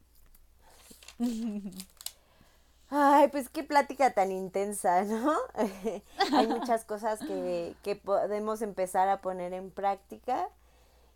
Ay, 2.90 3.28
pues 3.28 3.50
qué 3.50 3.64
plática 3.64 4.12
tan 4.12 4.32
intensa, 4.32 5.04
¿no? 5.04 5.34
Hay 6.32 6.46
muchas 6.46 6.84
cosas 6.84 7.18
que, 7.20 7.74
que, 7.82 7.96
podemos 7.96 8.62
empezar 8.62 9.08
a 9.08 9.20
poner 9.20 9.52
en 9.52 9.70
práctica 9.70 10.48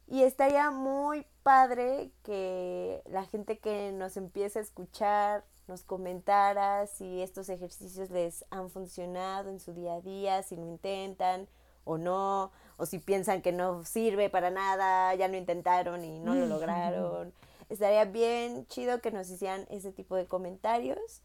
Y 0.06 0.22
estaría 0.22 0.70
muy 0.70 1.26
padre 1.42 2.10
que 2.24 3.02
la 3.06 3.24
gente 3.24 3.58
que 3.58 3.92
nos 3.92 4.16
empiece 4.18 4.58
a 4.58 4.62
escuchar 4.62 5.44
nos 5.68 5.82
comentara 5.82 6.86
si 6.86 7.22
estos 7.22 7.48
ejercicios 7.48 8.10
les 8.10 8.44
han 8.50 8.68
funcionado 8.68 9.48
en 9.48 9.60
su 9.60 9.72
día 9.72 9.94
a 9.94 10.00
día, 10.00 10.42
si 10.42 10.56
lo 10.56 10.66
intentan 10.66 11.48
o 11.84 11.98
no, 11.98 12.52
o 12.76 12.86
si 12.86 12.98
piensan 12.98 13.42
que 13.42 13.52
no 13.52 13.84
sirve 13.84 14.28
para 14.28 14.50
nada, 14.50 15.14
ya 15.14 15.28
lo 15.28 15.36
intentaron 15.36 16.04
y 16.04 16.18
no 16.18 16.34
lo 16.34 16.46
lograron. 16.54 17.32
Estaría 17.72 18.04
bien 18.04 18.66
chido 18.66 19.00
que 19.00 19.10
nos 19.10 19.30
hicieran 19.30 19.66
ese 19.70 19.92
tipo 19.92 20.14
de 20.14 20.26
comentarios. 20.26 21.22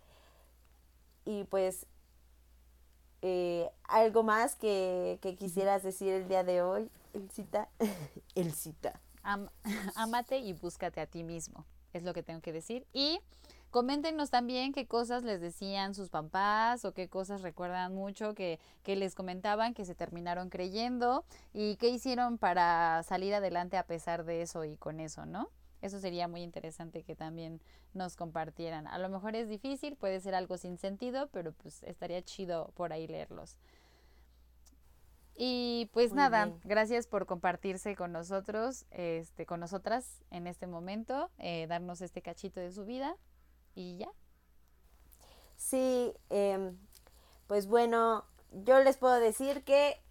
Y 1.26 1.44
pues, 1.44 1.86
eh, 3.22 3.70
algo 3.84 4.24
más 4.24 4.56
que, 4.56 5.20
que, 5.22 5.36
quisieras 5.36 5.84
decir 5.84 6.14
el 6.14 6.30
día 6.30 6.46
de 6.46 6.62
hoy, 6.62 6.90
Elcita. 7.14 7.68
Elcita. 8.36 9.02
Am 9.24 9.50
amate 9.96 10.38
y 10.38 10.54
búscate 10.54 11.02
a 11.02 11.06
ti 11.06 11.26
mismo, 11.26 11.66
es 11.92 12.04
lo 12.04 12.14
que 12.14 12.24
tengo 12.24 12.40
que 12.40 12.54
decir. 12.54 12.88
Y 12.94 13.20
Coméntenos 13.70 14.30
también 14.30 14.72
qué 14.72 14.88
cosas 14.88 15.24
les 15.24 15.42
decían 15.42 15.94
sus 15.94 16.10
papás 16.10 16.86
o 16.86 16.94
qué 16.94 17.10
cosas 17.10 17.42
recuerdan 17.42 17.94
mucho 17.94 18.34
que, 18.34 18.62
que 18.84 18.96
les 18.96 19.14
comentaban 19.14 19.74
que 19.74 19.84
se 19.84 19.94
terminaron 19.94 20.50
creyendo 20.50 21.26
y 21.54 21.76
qué 21.76 21.90
hicieron 21.90 22.38
para 22.38 23.04
salir 23.04 23.36
adelante 23.36 23.76
a 23.76 23.84
pesar 23.84 24.24
de 24.24 24.42
eso 24.42 24.64
y 24.64 24.78
con 24.78 25.02
eso, 25.02 25.26
¿no? 25.26 25.50
Eso 25.82 26.00
sería 26.00 26.28
muy 26.28 26.42
interesante 26.42 27.04
que 27.04 27.16
también 27.16 27.62
nos 27.94 28.16
compartieran. 28.16 28.88
A 28.88 28.98
lo 28.98 29.10
mejor 29.10 29.36
es 29.36 29.48
difícil, 29.48 29.96
puede 29.96 30.20
ser 30.20 30.36
algo 30.36 30.58
sin 30.58 30.78
sentido, 30.78 31.28
pero 31.32 31.52
pues 31.54 31.84
estaría 31.84 32.22
chido 32.24 32.72
por 32.76 32.94
ahí 32.94 33.08
leerlos. 33.08 33.58
Y 35.40 35.88
pues 35.94 36.14
nada, 36.14 36.52
gracias 36.64 37.06
por 37.06 37.28
compartirse 37.28 37.96
con 37.96 38.12
nosotros, 38.12 38.88
este, 38.90 39.46
con 39.46 39.60
nosotras 39.60 40.24
en 40.32 40.48
este 40.48 40.66
momento, 40.66 41.30
eh, 41.38 41.68
darnos 41.68 42.02
este 42.02 42.24
cachito 42.24 42.60
de 42.60 42.72
su 42.72 42.86
vida 42.86 43.16
y 43.76 43.98
ya. 43.98 44.10
Sí, 45.56 46.12
em, 46.32 46.76
pues 47.46 47.68
bueno, 47.68 48.26
yo 48.52 48.80
les 48.80 48.98
puedo 48.98 49.20
decir 49.20 49.64
que 49.64 50.02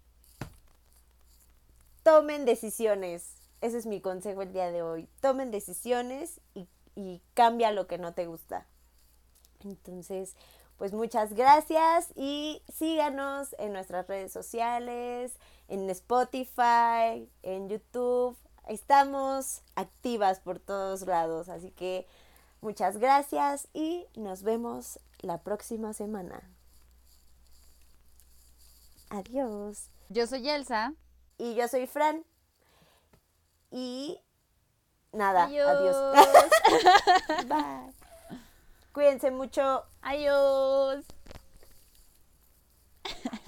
tomen 2.03 2.45
decisiones. 2.45 3.46
Ese 3.61 3.77
es 3.77 3.85
mi 3.85 4.01
consejo 4.01 4.41
el 4.41 4.53
día 4.53 4.71
de 4.71 4.81
hoy. 4.81 5.09
Tomen 5.21 5.51
decisiones 5.51 6.41
y, 6.53 6.67
y 6.95 7.21
cambia 7.33 7.71
lo 7.71 7.87
que 7.87 7.97
no 7.97 8.13
te 8.13 8.27
gusta. 8.27 8.67
Entonces, 9.63 10.35
pues 10.77 10.93
muchas 10.93 11.33
gracias 11.33 12.11
y 12.15 12.61
síganos 12.71 13.55
en 13.57 13.73
nuestras 13.73 14.07
redes 14.07 14.31
sociales, 14.31 15.37
en 15.67 15.89
Spotify, 15.89 17.29
en 17.41 17.69
YouTube. 17.69 18.37
Estamos 18.67 19.63
activas 19.75 20.39
por 20.39 20.59
todos 20.59 21.01
lados, 21.07 21.49
así 21.49 21.71
que 21.71 22.05
Muchas 22.61 22.97
gracias 22.97 23.67
y 23.73 24.07
nos 24.15 24.41
vemos 24.41 24.99
la 25.19 25.43
próxima 25.43 25.93
semana. 25.93 26.41
Adiós. 29.09 29.89
Yo 30.09 30.25
soy 30.25 30.49
Elsa. 30.49 30.93
Y 31.37 31.53
yo 31.53 31.67
soy 31.67 31.85
Fran. 31.85 32.25
Y 33.71 34.19
nada, 35.11 35.45
adiós. 35.45 35.67
adiós. 35.69 37.47
Bye. 37.47 37.93
Cuídense 38.93 39.31
mucho. 39.31 39.83
Adiós. 40.01 41.05